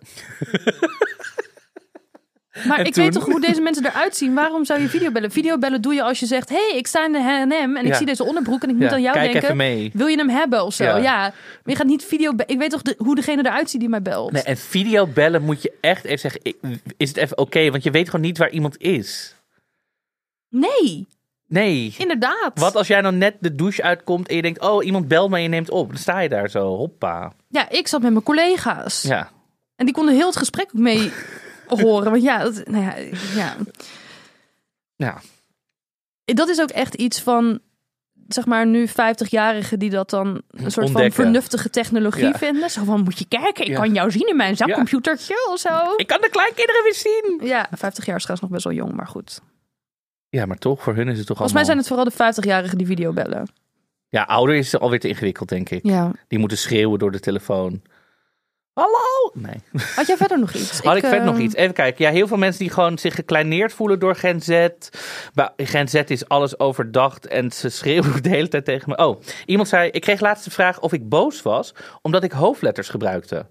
Maar 2.69 2.79
En 2.79 2.85
ik 2.85 2.93
toen? 2.93 3.03
weet 3.05 3.13
toch 3.13 3.25
hoe 3.25 3.41
deze 3.41 3.61
mensen 3.61 3.87
eruit 3.87 4.17
zien. 4.17 4.35
Waarom 4.35 4.65
zou 4.65 4.81
je 4.81 4.89
videobellen? 4.89 5.31
Videobellen 5.31 5.81
doe 5.83 5.95
je 5.95 6.03
als 6.03 6.21
je 6.21 6.27
zegt... 6.27 6.49
hey, 6.49 6.73
ik 6.77 6.87
sta 6.87 7.05
in 7.07 7.13
de 7.13 7.23
H&M 7.23 7.51
en 7.77 7.77
ik 7.77 7.87
Ja. 7.87 7.95
zie 7.97 8.07
deze 8.07 8.25
onderbroek... 8.25 8.63
en 8.63 8.69
ik 8.69 8.75
moet 8.75 8.85
ja, 8.85 8.93
aan 8.93 9.01
jou 9.03 9.15
kijk 9.15 9.27
denken. 9.33 9.43
even 9.43 9.57
mee. 9.57 9.91
Wil 9.95 10.07
je 10.07 10.17
hem 10.17 10.29
hebben 10.29 10.65
of 10.65 10.75
zo? 10.75 10.85
Ja. 10.85 10.97
Ja. 10.97 11.19
Maar 11.19 11.35
je 11.65 11.77
gaat 11.77 11.87
niet 11.87 12.05
video... 12.05 12.33
Ik 12.47 12.59
weet 12.59 12.71
toch 12.71 12.83
de- 12.83 12.95
hoe 12.99 13.15
degene 13.15 13.47
eruit 13.47 13.71
ziet 13.71 13.81
die 13.81 13.89
mij 13.89 14.03
belt? 14.03 14.33
Nee, 14.33 14.43
en 14.43 14.57
videobellen 14.57 15.43
moet 15.43 15.63
je 15.63 15.73
echt 15.81 16.05
even 16.05 16.19
zeggen, 16.19 16.41
is 16.97 17.09
het 17.09 17.17
even 17.17 17.39
oké? 17.39 17.71
want 17.71 17.83
je 17.83 17.91
weet 17.91 18.07
gewoon 18.11 18.25
niet 18.27 18.39
waar 18.39 18.51
iemand 18.51 18.79
is. 18.79 19.35
Nee, 20.49 21.07
Nee. 21.49 21.95
inderdaad. 21.99 22.51
Wat 22.55 22.77
als 22.77 22.87
jij 22.87 23.03
dan 23.03 23.19
net 23.19 23.35
de 23.41 23.55
douche 23.55 23.83
uitkomt 23.83 24.29
en 24.29 24.37
je 24.37 24.43
denkt, 24.43 24.61
oh, 24.61 24.85
iemand 24.85 25.09
belt 25.09 25.31
me 25.31 25.37
en 25.37 25.43
je 25.43 25.49
neemt 25.49 25.71
op. 25.71 25.89
Dan 25.89 25.99
sta 25.99 26.21
je 26.21 26.29
daar 26.29 26.51
zo, 26.51 26.77
hoppa. 26.77 27.33
Ja, 27.53 27.69
ik 27.71 27.89
zat 27.89 28.03
met 28.03 28.13
mijn 28.13 28.25
collega's. 28.25 29.03
Ja. 29.03 29.31
En 29.77 29.85
die 29.85 29.95
konden 29.95 30.15
heel 30.15 30.27
het 30.27 30.37
gesprek 30.37 30.67
ook 30.67 30.73
mee 30.81 31.13
horen. 31.83 32.11
Want 32.11 32.23
ja, 32.23 32.43
dat, 32.43 32.67
nou 32.67 32.85
ja, 32.85 32.95
ja, 33.35 33.57
Ja. 34.97 35.21
dat 36.25 36.49
is 36.49 36.61
ook 36.61 36.71
echt 36.71 36.95
iets 36.95 37.21
van, 37.21 37.61
zeg 38.29 38.47
maar, 38.47 38.67
nu 38.67 38.89
50-jarigen 38.89 39.79
die 39.79 39.91
dat 39.91 40.11
dan 40.11 40.43
een 40.51 40.71
soort 40.71 40.87
Ontdekken. 40.87 41.13
van 41.13 41.25
vernuftige 41.25 41.71
technologie 41.71 42.25
Ja. 42.25 42.39
vinden. 42.39 42.71
Zo 42.71 42.85
van, 42.85 43.01
moet 43.03 43.19
je 43.19 43.25
kijken, 43.29 43.65
ik 43.65 43.71
Ja. 43.71 43.77
kan 43.79 43.93
jou 43.95 44.11
zien 44.11 44.29
in 44.29 44.37
mijn 44.37 44.57
zakcomputertje 44.57 45.49
of 45.53 45.59
zo. 45.59 45.93
Ik 45.97 46.07
kan 46.07 46.21
de 46.21 46.29
kleinkinderen 46.31 46.83
weer 46.83 46.95
zien. 46.95 47.41
Ja, 47.49 47.69
50 47.73 48.07
jaar 48.07 48.17
is 48.17 48.23
trouwens 48.23 48.41
nog 48.41 48.51
best 48.51 48.65
wel 48.65 48.73
jong, 48.87 48.97
maar 48.97 49.07
goed. 49.09 49.41
Ja, 50.29 50.47
maar 50.47 50.59
toch, 50.59 50.83
voor 50.83 50.95
hun 50.95 51.09
is 51.09 51.19
het 51.19 51.27
toch 51.27 51.37
Volgens 51.37 51.57
mij 51.57 51.65
zijn 51.67 51.79
het 51.79 51.87
vooral 51.87 52.05
de 52.05 52.13
50-jarigen 52.13 52.77
die 52.79 52.87
video 52.87 53.13
bellen. 53.13 53.49
Ja, 54.13 54.23
ouder 54.23 54.55
is 54.57 54.79
alweer 54.79 55.01
te 55.01 55.09
ingewikkeld, 55.09 55.49
denk 55.49 55.71
ik. 55.71 55.81
Ja. 55.83 56.11
Die 56.29 56.39
moeten 56.39 56.59
schreeuwen 56.59 56.99
door 56.99 57.11
de 57.13 57.21
telefoon. 57.21 57.83
Hallo! 58.73 59.31
Nee. 59.33 59.83
Had 59.95 60.07
jij 60.07 60.17
verder 60.17 60.39
nog 60.39 60.55
iets? 60.61 60.81
Had 60.81 60.97
ik, 60.97 61.05
verder 61.05 61.25
nog 61.25 61.39
iets? 61.39 61.55
Even 61.55 61.75
kijken. 61.75 62.05
Ja, 62.05 62.11
heel 62.11 62.27
veel 62.27 62.37
mensen 62.37 62.61
die 62.61 62.71
gewoon 62.71 62.99
zich 62.99 63.15
gekleineerd 63.15 63.73
voelen 63.73 63.99
door 63.99 64.15
Gen 64.15 64.41
Z. 64.41 64.69
Bij 65.35 65.51
Gen 65.57 65.89
Z 65.89 65.95
is 65.95 66.29
alles 66.29 66.59
overdacht 66.59 67.27
en 67.27 67.51
ze 67.53 67.69
schreeuwen 67.69 68.23
de 68.23 68.29
hele 68.29 68.49
tijd 68.49 68.65
tegen 68.65 68.89
me. 68.89 68.97
Oh, 68.97 69.21
iemand 69.47 69.69
zei, 69.69 69.91
ik 69.91 70.01
kreeg 70.01 70.21
laatst 70.21 70.45
de 70.45 70.51
vraag 70.51 70.81
of 70.81 70.93
ik 70.93 71.09
boos 71.09 71.43
was 71.43 71.75
omdat 72.03 72.25
ik 72.25 72.33
hoofdletters 72.33 72.89
gebruikte. 72.89 73.47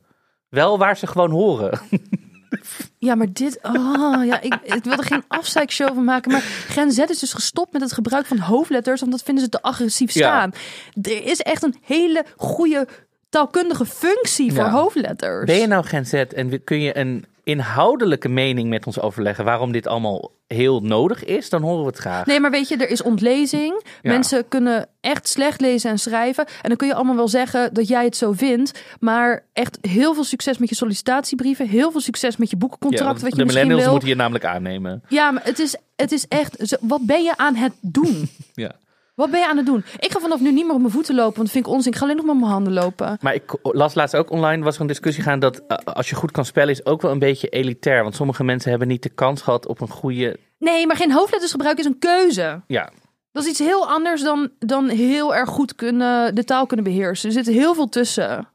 Wel 0.50 0.78
waar 0.78 0.98
ze 0.98 1.08
gewoon 1.08 1.32
horen. 1.32 1.80
Ja, 2.98 3.16
maar 3.16 3.28
dit... 3.34 3.60
Oh, 3.62 4.26
ja, 4.26 4.42
ik, 4.42 4.56
ik 4.64 4.84
wil 4.84 4.94
er 4.98 5.04
geen 5.04 5.24
afzeikshow 5.28 5.88
van 5.94 6.04
maken. 6.04 6.32
Maar 6.32 6.42
Gen 6.68 6.92
Z 6.92 6.98
is 6.98 7.20
dus 7.20 7.34
gestopt 7.34 7.74
met 7.74 7.82
het 7.82 7.92
gebruik 7.94 8.26
van 8.26 8.38
hoofdletters... 8.40 9.00
want 9.00 9.12
dat 9.12 9.24
vinden 9.24 9.44
ze 9.44 9.50
te 9.50 9.62
agressief 9.62 10.12
Ja. 10.12 10.28
staan. 10.28 10.54
Er 11.02 11.26
is 11.26 11.40
echt 11.40 11.64
een 11.64 11.76
hele 11.82 12.26
goede 12.38 12.88
taalkundige 13.30 13.86
functie 13.86 14.54
voor 14.54 14.64
Ja. 14.64 14.70
hoofdletters. 14.72 15.46
Ben 15.46 15.60
je 15.60 15.68
nou 15.68 15.84
Gen 15.86 16.06
Z 16.06 16.14
en 16.14 16.64
kun 16.64 16.82
je 16.82 16.98
een 16.98 17.26
inhoudelijke 17.52 18.30
mening 18.30 18.70
met 18.70 18.86
ons 18.86 19.00
overleggen 19.00 19.46
waarom 19.46 19.72
dit 19.72 19.88
allemaal 19.88 20.32
heel 20.48 20.80
nodig 20.82 21.24
is? 21.24 21.50
Dan 21.50 21.62
horen 21.62 21.82
we 21.82 21.88
het 21.88 21.98
graag. 21.98 22.26
Nee, 22.26 22.40
maar 22.40 22.52
weet 22.52 22.68
je, 22.68 22.78
er 22.78 22.90
is 22.90 23.02
ontlezing. 23.02 23.84
Ja. 24.02 24.12
Mensen 24.12 24.48
kunnen 24.48 24.88
echt 25.02 25.28
slecht 25.28 25.62
lezen 25.62 25.90
en 25.90 26.00
schrijven. 26.00 26.46
En 26.46 26.68
dan 26.70 26.78
kun 26.78 26.88
je 26.88 26.94
allemaal 26.94 27.16
wel 27.16 27.28
zeggen 27.28 27.74
dat 27.74 27.88
jij 27.88 28.04
het 28.06 28.16
zo 28.18 28.32
vindt. 28.32 28.82
Maar 29.00 29.46
echt 29.54 29.78
heel 29.82 30.14
veel 30.14 30.24
succes 30.24 30.58
met 30.58 30.70
je 30.70 30.76
sollicitatiebrieven. 30.76 31.68
Heel 31.68 31.92
veel 31.92 32.02
succes 32.02 32.38
met 32.38 32.50
je 32.50 32.56
Ja, 32.56 32.62
boekencontract. 32.62 33.06
want 33.06 33.22
wat 33.22 33.32
je 33.32 33.38
de 33.38 33.46
millennials 33.46 33.82
wil. 33.82 33.92
moeten 33.92 34.10
je 34.10 34.16
namelijk 34.16 34.46
aannemen. 34.46 35.04
Ja, 35.08 35.32
maar 35.32 35.44
het 35.44 35.60
is, 35.60 35.76
het 35.96 36.12
is 36.12 36.26
echt... 36.28 36.78
Wat 36.82 37.02
ben 37.06 37.24
je 37.24 37.38
aan 37.38 37.56
het 37.56 37.74
doen? 37.82 38.30
Ja. 38.54 38.72
Wat 39.16 39.32
ben 39.32 39.40
je 39.40 39.48
aan 39.48 39.58
het 39.58 39.66
doen? 39.66 39.84
Ik 40.00 40.12
ga 40.12 40.20
vanaf 40.20 40.40
nu 40.40 40.52
niet 40.52 40.66
meer 40.66 40.74
op 40.74 40.80
mijn 40.80 40.92
voeten 40.94 41.16
lopen, 41.16 41.36
want 41.36 41.46
dat 41.46 41.52
vind 41.52 41.66
ik 41.66 41.72
onzin. 41.72 41.92
Ik 41.92 41.98
ga 41.98 42.04
alleen 42.04 42.16
nog 42.16 42.26
met 42.26 42.36
mijn 42.36 42.52
handen 42.52 42.74
lopen. 42.74 43.18
Maar 43.22 43.34
ik 43.34 43.58
las 43.62 43.94
laatst 43.94 44.16
ook 44.16 44.32
online, 44.32 44.64
was 44.64 44.76
er 44.76 44.82
een 44.82 44.88
discussie 44.88 45.24
gaan 45.24 45.40
dat 45.40 45.62
eh, 45.68 45.78
als 45.78 46.10
je 46.10 46.16
goed 46.16 46.32
kan 46.32 46.46
spellen 46.46 46.70
is 46.70 46.86
ook 46.86 47.02
wel 47.02 47.12
een 47.12 47.20
beetje 47.20 47.48
elitair. 47.48 48.04
Want 48.04 48.16
sommige 48.16 48.44
mensen 48.44 48.70
hebben 48.70 48.88
niet 48.88 49.04
de 49.04 49.10
kans 49.10 49.42
gehad 49.42 49.68
op 49.68 49.82
een 49.82 49.90
goede... 49.90 50.38
Nee, 50.60 50.88
maar 50.88 50.96
geen 50.96 51.12
hoofdletters 51.12 51.52
gebruiken 51.52 51.86
is 51.86 51.92
een 51.92 52.00
keuze. 52.00 52.62
Ja, 52.68 52.92
Dat 53.32 53.44
is 53.44 53.50
iets 53.50 53.60
heel 53.60 53.88
anders 53.90 54.22
dan, 54.24 54.50
dan 54.60 54.90
heel 54.90 55.36
erg 55.36 55.50
goed 55.50 55.76
kunnen, 55.76 56.36
de 56.36 56.44
taal 56.44 56.66
kunnen 56.66 56.86
beheersen. 56.86 57.30
Er 57.30 57.44
zit 57.44 57.56
heel 57.56 57.74
veel 57.76 57.90
tussen. 57.90 58.48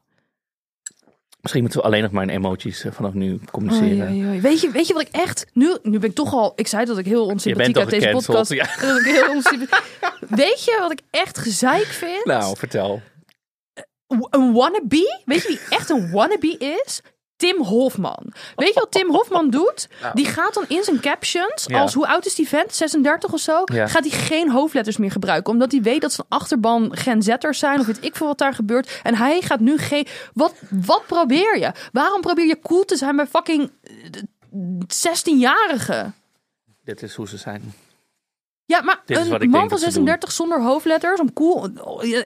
Misschien 1.47 1.61
moeten 1.61 1.79
we 1.79 1.85
alleen 1.85 2.03
nog 2.03 2.11
maar 2.11 2.23
in 2.23 2.29
emoties 2.29 2.83
eh, 2.83 2.91
vanaf 2.91 3.13
nu 3.13 3.39
communiceren. 3.51 4.07
Oei, 4.07 4.19
oei, 4.19 4.27
oei. 4.27 4.41
Weet, 4.41 4.61
je, 4.61 4.71
weet 4.71 4.87
je 4.87 4.93
wat 4.93 5.01
ik 5.01 5.11
echt... 5.11 5.45
Nu, 5.53 5.77
nu 5.83 5.99
ben 5.99 6.09
ik 6.09 6.15
toch 6.15 6.33
al... 6.33 6.53
Ik 6.55 6.67
zei 6.67 6.85
dat 6.85 6.97
ik 6.97 7.05
heel 7.05 7.25
onsympathiek 7.25 7.77
uit 7.77 7.89
deze 7.89 8.09
podcast... 8.09 8.53
ja. 8.53 8.67
Dat 8.81 8.99
ik 8.99 9.05
heel 9.05 9.29
onsympathiek... 9.29 10.29
Weet 10.29 10.63
je 10.63 10.77
wat 10.79 10.91
ik 10.91 11.01
echt 11.09 11.37
gezeik 11.37 11.85
vind? 11.85 12.25
Nou, 12.25 12.57
vertel. 12.57 13.01
Een 14.29 14.53
wannabe? 14.53 15.21
Weet 15.25 15.41
je 15.41 15.47
wie 15.47 15.59
echt 15.69 15.89
een 15.89 16.11
wannabe 16.11 16.55
is? 16.57 17.01
Tim 17.37 17.61
Hofman. 17.63 18.33
Weet 18.55 18.73
je 18.73 18.79
wat 18.79 18.91
Tim 18.91 19.09
Hofman 19.11 19.49
doet? 19.49 19.87
Die 20.13 20.25
gaat 20.25 20.53
dan 20.53 20.65
in 20.67 20.83
zijn 20.83 20.99
captions, 20.99 21.65
Ja. 21.65 21.79
als 21.81 21.93
hoe 21.93 22.07
oud 22.07 22.25
is 22.25 22.35
die 22.35 22.47
vent? 22.47 22.73
36 22.75 23.33
of 23.33 23.39
zo? 23.39 23.61
Ja. 23.65 23.87
Gaat 23.87 24.09
hij 24.09 24.19
geen 24.19 24.51
hoofdletters 24.51 24.97
meer 24.97 25.11
gebruiken. 25.11 25.53
Omdat 25.53 25.71
hij 25.71 25.81
weet 25.81 26.01
dat 26.01 26.13
zijn 26.13 26.27
achterban 26.29 26.97
Gen 26.97 27.21
Z'ers 27.23 27.59
zijn. 27.59 27.79
Of 27.79 27.85
weet 27.85 28.03
ik 28.03 28.15
veel 28.15 28.27
wat 28.27 28.37
daar 28.37 28.53
gebeurt. 28.53 28.99
En 29.03 29.15
hij 29.15 29.41
gaat 29.41 29.59
nu 29.59 29.77
geen... 29.77 30.07
Wat, 30.33 30.53
wat 30.69 31.03
probeer 31.07 31.57
je? 31.59 31.71
Waarom 31.91 32.21
probeer 32.21 32.45
je 32.45 32.59
cool 32.61 32.85
te 32.85 32.95
zijn 32.95 33.15
bij 33.15 33.27
fucking 33.27 33.71
eh, 33.83 33.91
16-jarigen? 35.07 36.13
Dit 36.83 37.01
is 37.01 37.15
hoe 37.15 37.27
ze 37.27 37.37
zijn. 37.37 37.73
Ja, 38.65 38.81
maar 38.81 39.01
een 39.05 39.27
man 39.49 39.59
van 39.59 39.67
dat 39.69 39.79
ze 39.79 39.85
doen. 39.85 39.93
36 39.93 40.31
zonder 40.31 40.61
hoofdletters, 40.61 41.19
om 41.19 41.33
cool... 41.33 41.69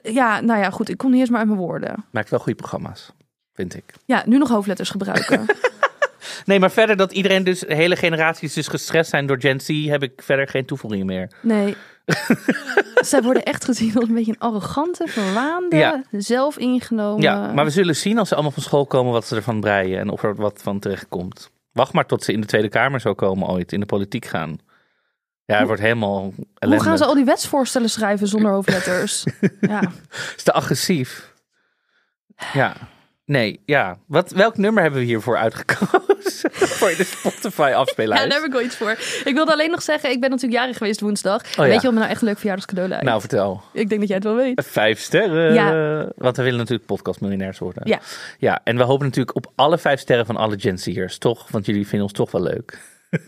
Ja, 0.02 0.40
nou 0.40 0.60
ja, 0.60 0.70
goed. 0.70 0.88
Ik 0.88 0.96
kom 0.98 1.10
niet 1.10 1.20
eens 1.20 1.28
maar 1.30 1.38
uit 1.38 1.48
mijn 1.48 1.60
woorden. 1.60 2.04
Maakt 2.10 2.30
wel 2.30 2.38
goede 2.38 2.58
programma's, 2.58 3.10
vind 3.54 3.76
ik. 3.76 3.84
Ja, 4.04 4.22
nu 4.26 4.38
nog 4.38 4.48
hoofdletters 4.48 4.90
gebruiken. 4.90 5.46
Nee, 6.44 6.60
maar 6.60 6.70
verder 6.70 6.96
dat 6.96 7.12
iedereen 7.12 7.44
dus, 7.44 7.64
hele 7.66 7.96
generaties 7.96 8.54
dus 8.54 8.68
gestrest 8.68 9.10
zijn 9.10 9.26
door 9.26 9.40
Gen 9.40 9.60
Z, 9.60 9.86
heb 9.86 10.02
ik 10.02 10.22
verder 10.22 10.48
geen 10.48 10.64
toevoegingen 10.64 11.06
meer. 11.06 11.30
Nee. 11.40 11.76
Zij 12.94 13.22
worden 13.22 13.42
echt 13.42 13.64
gezien 13.64 13.96
als 13.96 14.08
een 14.08 14.14
beetje 14.14 14.32
een 14.32 14.38
arrogante, 14.38 15.06
verwaande, 15.06 15.76
Ja. 15.76 16.02
zelf 16.10 16.58
ingenomen. 16.58 17.22
Ja, 17.22 17.52
maar 17.52 17.64
we 17.64 17.70
zullen 17.70 17.96
zien 17.96 18.18
als 18.18 18.28
ze 18.28 18.34
allemaal 18.34 18.52
van 18.52 18.62
school 18.62 18.86
komen 18.86 19.12
wat 19.12 19.26
ze 19.26 19.36
ervan 19.36 19.60
breien 19.60 19.98
en 19.98 20.08
of 20.08 20.22
er 20.22 20.34
wat 20.34 20.60
van 20.62 20.78
terecht 20.78 21.08
komt. 21.08 21.50
Wacht 21.72 21.92
maar 21.92 22.06
tot 22.06 22.24
ze 22.24 22.32
in 22.32 22.40
de 22.40 22.46
Tweede 22.46 22.68
Kamer 22.68 23.00
zo 23.00 23.14
komen 23.14 23.48
ooit, 23.48 23.72
in 23.72 23.80
de 23.80 23.86
politiek 23.86 24.24
gaan. 24.24 24.58
Ja, 25.44 25.58
het 25.58 25.66
wordt 25.66 25.82
helemaal 25.82 26.32
Hoe 26.58 26.82
gaan 26.82 26.98
ze 26.98 27.04
al 27.04 27.14
die 27.14 27.24
wetsvoorstellen 27.24 27.90
schrijven 27.90 28.26
zonder 28.26 28.50
hoofdletters? 28.50 29.24
ja. 29.60 29.82
Is 30.36 30.42
te 30.42 30.52
agressief. 30.52 31.32
Ja. 32.52 32.76
Nee, 33.32 33.60
ja. 33.64 33.98
Wat, 34.06 34.30
welk 34.30 34.56
nummer 34.56 34.82
hebben 34.82 35.00
we 35.00 35.06
hiervoor 35.06 35.36
uitgekozen? 35.36 36.50
voor 36.78 36.94
de 36.96 37.04
Spotify 37.04 37.68
ja, 37.70 37.76
afspeellijst? 37.76 38.22
daar 38.22 38.32
heb 38.32 38.46
ik 38.46 38.52
wel 38.52 38.62
iets 38.62 38.76
voor. 38.76 38.90
Ik 39.24 39.34
wilde 39.34 39.52
alleen 39.52 39.70
nog 39.70 39.82
zeggen, 39.82 40.10
ik 40.10 40.20
ben 40.20 40.30
natuurlijk 40.30 40.60
jarig 40.60 40.76
geweest 40.76 41.00
woensdag. 41.00 41.54
ja. 41.54 41.62
Weet 41.62 41.74
je 41.74 41.82
wat 41.82 41.92
me 41.92 41.98
nou 41.98 42.10
echt 42.10 42.20
een 42.20 42.26
leuk 42.26 42.36
verjaardagscadeau 42.36 42.88
lijkt? 42.88 43.04
Nou, 43.04 43.20
vertel. 43.20 43.62
Ik 43.72 43.88
denk 43.88 44.00
dat 44.00 44.08
jij 44.08 44.16
het 44.16 44.26
wel 44.26 44.36
weet. 44.36 44.66
Vijf 44.66 45.00
sterren. 45.00 45.54
Ja. 45.54 46.08
Want 46.16 46.36
we 46.36 46.42
willen 46.42 46.58
natuurlijk 46.58 46.86
podcastmiljonairs 46.86 47.58
worden. 47.58 47.88
Ja. 47.88 48.00
Ja, 48.38 48.60
en 48.64 48.76
we 48.76 48.82
hopen 48.82 49.06
natuurlijk 49.06 49.36
op 49.36 49.52
alle 49.54 49.78
vijf 49.78 50.00
sterren 50.00 50.26
van 50.26 50.36
alle 50.36 50.58
Gen 50.58 50.78
Z'ers, 50.78 51.18
toch? 51.18 51.48
Want 51.50 51.66
jullie 51.66 51.86
vinden 51.86 52.02
ons 52.02 52.16
toch 52.16 52.30
wel 52.30 52.42
leuk. 52.42 52.78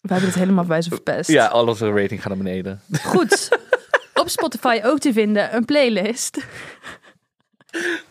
We 0.00 0.14
hebben 0.14 0.30
het 0.30 0.38
helemaal 0.38 0.64
bij 0.64 0.82
ze 0.82 0.88
verpest. 0.88 1.30
Ja, 1.30 1.46
al 1.46 1.66
onze 1.66 1.90
rating 1.90 2.22
gaat 2.22 2.28
naar 2.28 2.42
beneden. 2.42 2.80
Goed. 3.02 3.48
op 4.20 4.28
Spotify 4.28 4.80
ook 4.84 4.98
te 4.98 5.12
vinden 5.12 5.54
een 5.54 5.64
playlist. 5.64 6.38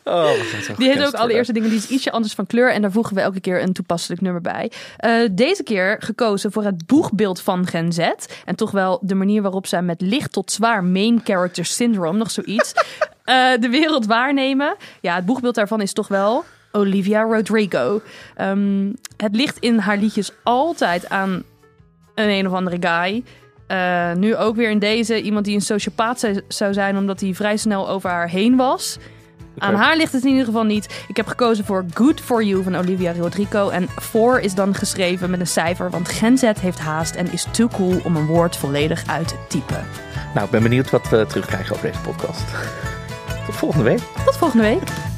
Oh, 0.04 0.32
Die 0.78 0.90
heet 0.90 1.06
ook 1.06 1.14
allereerste 1.14 1.54
dingen, 1.54 1.70
die 1.70 1.78
is 1.78 1.88
ietsje 1.88 2.12
anders 2.12 2.34
van 2.34 2.46
kleur. 2.46 2.72
En 2.74 2.82
daar 2.82 2.92
voegen 2.92 3.16
we 3.16 3.22
elke 3.22 3.40
keer 3.40 3.62
een 3.62 3.74
toepasselijk 3.74 4.22
nummer 4.22 4.42
bij. 4.42 4.72
Eh, 4.98 5.12
deze 5.32 5.64
keer 5.64 5.96
gekozen 6.00 6.52
voor 6.52 6.64
het 6.64 6.86
boegbeeld 6.86 7.42
van 7.42 7.68
Gen 7.68 7.94
Z. 7.94 8.10
En 8.46 8.56
toch 8.56 8.72
wel 8.72 9.00
de 9.02 9.16
manier 9.16 9.42
waarop 9.42 9.68
zij 9.68 9.82
met 9.82 10.02
licht 10.02 10.32
tot 10.32 10.52
zwaar 10.52 10.84
main 10.84 11.22
character 11.24 11.66
syndrome, 11.66 12.18
nog 12.18 12.32
zoiets, 12.32 12.74
eh, 13.24 13.52
de 13.60 13.70
wereld 13.70 14.06
waarnemen. 14.06 14.76
Ja, 15.02 15.16
het 15.16 15.26
boegbeeld 15.26 15.56
daarvan 15.56 15.82
is 15.82 15.94
toch 15.94 16.08
wel 16.08 16.44
Olivia 16.72 17.22
Rodrigo. 17.22 18.02
Ehm, 18.36 18.92
het 19.18 19.36
ligt 19.36 19.58
in 19.60 19.78
haar 19.78 19.98
liedjes 19.98 20.32
altijd 20.44 21.10
aan 21.10 21.44
een 22.16 22.30
een 22.30 22.48
of 22.48 22.54
andere 22.54 22.78
guy. 22.80 23.24
Eh, 23.68 24.14
nu 24.14 24.36
ook 24.36 24.56
weer 24.56 24.70
in 24.70 24.80
deze. 24.80 25.22
Iemand 25.22 25.46
die 25.46 25.56
een 25.56 25.62
sociopaat 25.62 26.28
zou 26.48 26.74
zijn 26.74 26.98
omdat 26.98 27.20
hij 27.20 27.34
vrij 27.34 27.58
snel 27.58 27.90
over 27.90 28.10
haar 28.10 28.30
heen 28.30 28.56
was. 28.56 28.98
Aan 29.58 29.76
haar 29.76 29.98
ligt 29.98 30.12
het 30.12 30.24
in 30.24 30.30
ieder 30.30 30.46
geval 30.46 30.64
niet. 30.64 31.04
Ik 31.08 31.18
heb 31.18 31.28
gekozen 31.28 31.66
voor 31.66 31.86
Good 31.94 32.22
For 32.22 32.44
You 32.44 32.64
van 32.64 32.76
Olivia 32.76 33.14
Rodrigo. 33.14 33.70
En 33.70 33.88
for 34.02 34.40
is 34.40 34.54
dan 34.54 34.76
geschreven 34.76 35.30
met 35.30 35.40
een 35.40 35.48
cijfer. 35.48 35.90
Want 35.90 36.10
Gen 36.10 36.38
Z 36.38 36.52
heeft 36.60 36.80
haast 36.80 37.16
en 37.16 37.32
is 37.32 37.48
too 37.52 37.68
cool 37.68 38.00
om 38.04 38.16
een 38.16 38.26
woord 38.26 38.58
volledig 38.58 39.04
uit 39.08 39.28
te 39.28 39.36
typen. 39.48 39.86
Nou, 40.34 40.46
ik 40.46 40.52
ben 40.52 40.64
benieuwd 40.64 40.90
wat 40.90 41.10
we 41.10 41.26
terugkrijgen 41.28 41.76
op 41.76 41.82
deze 41.82 42.00
podcast. 42.00 42.44
Tot 43.46 43.56
volgende 43.56 43.86
week. 43.86 44.02
Tot 44.26 44.38
volgende 44.38 44.64
week. 44.64 45.16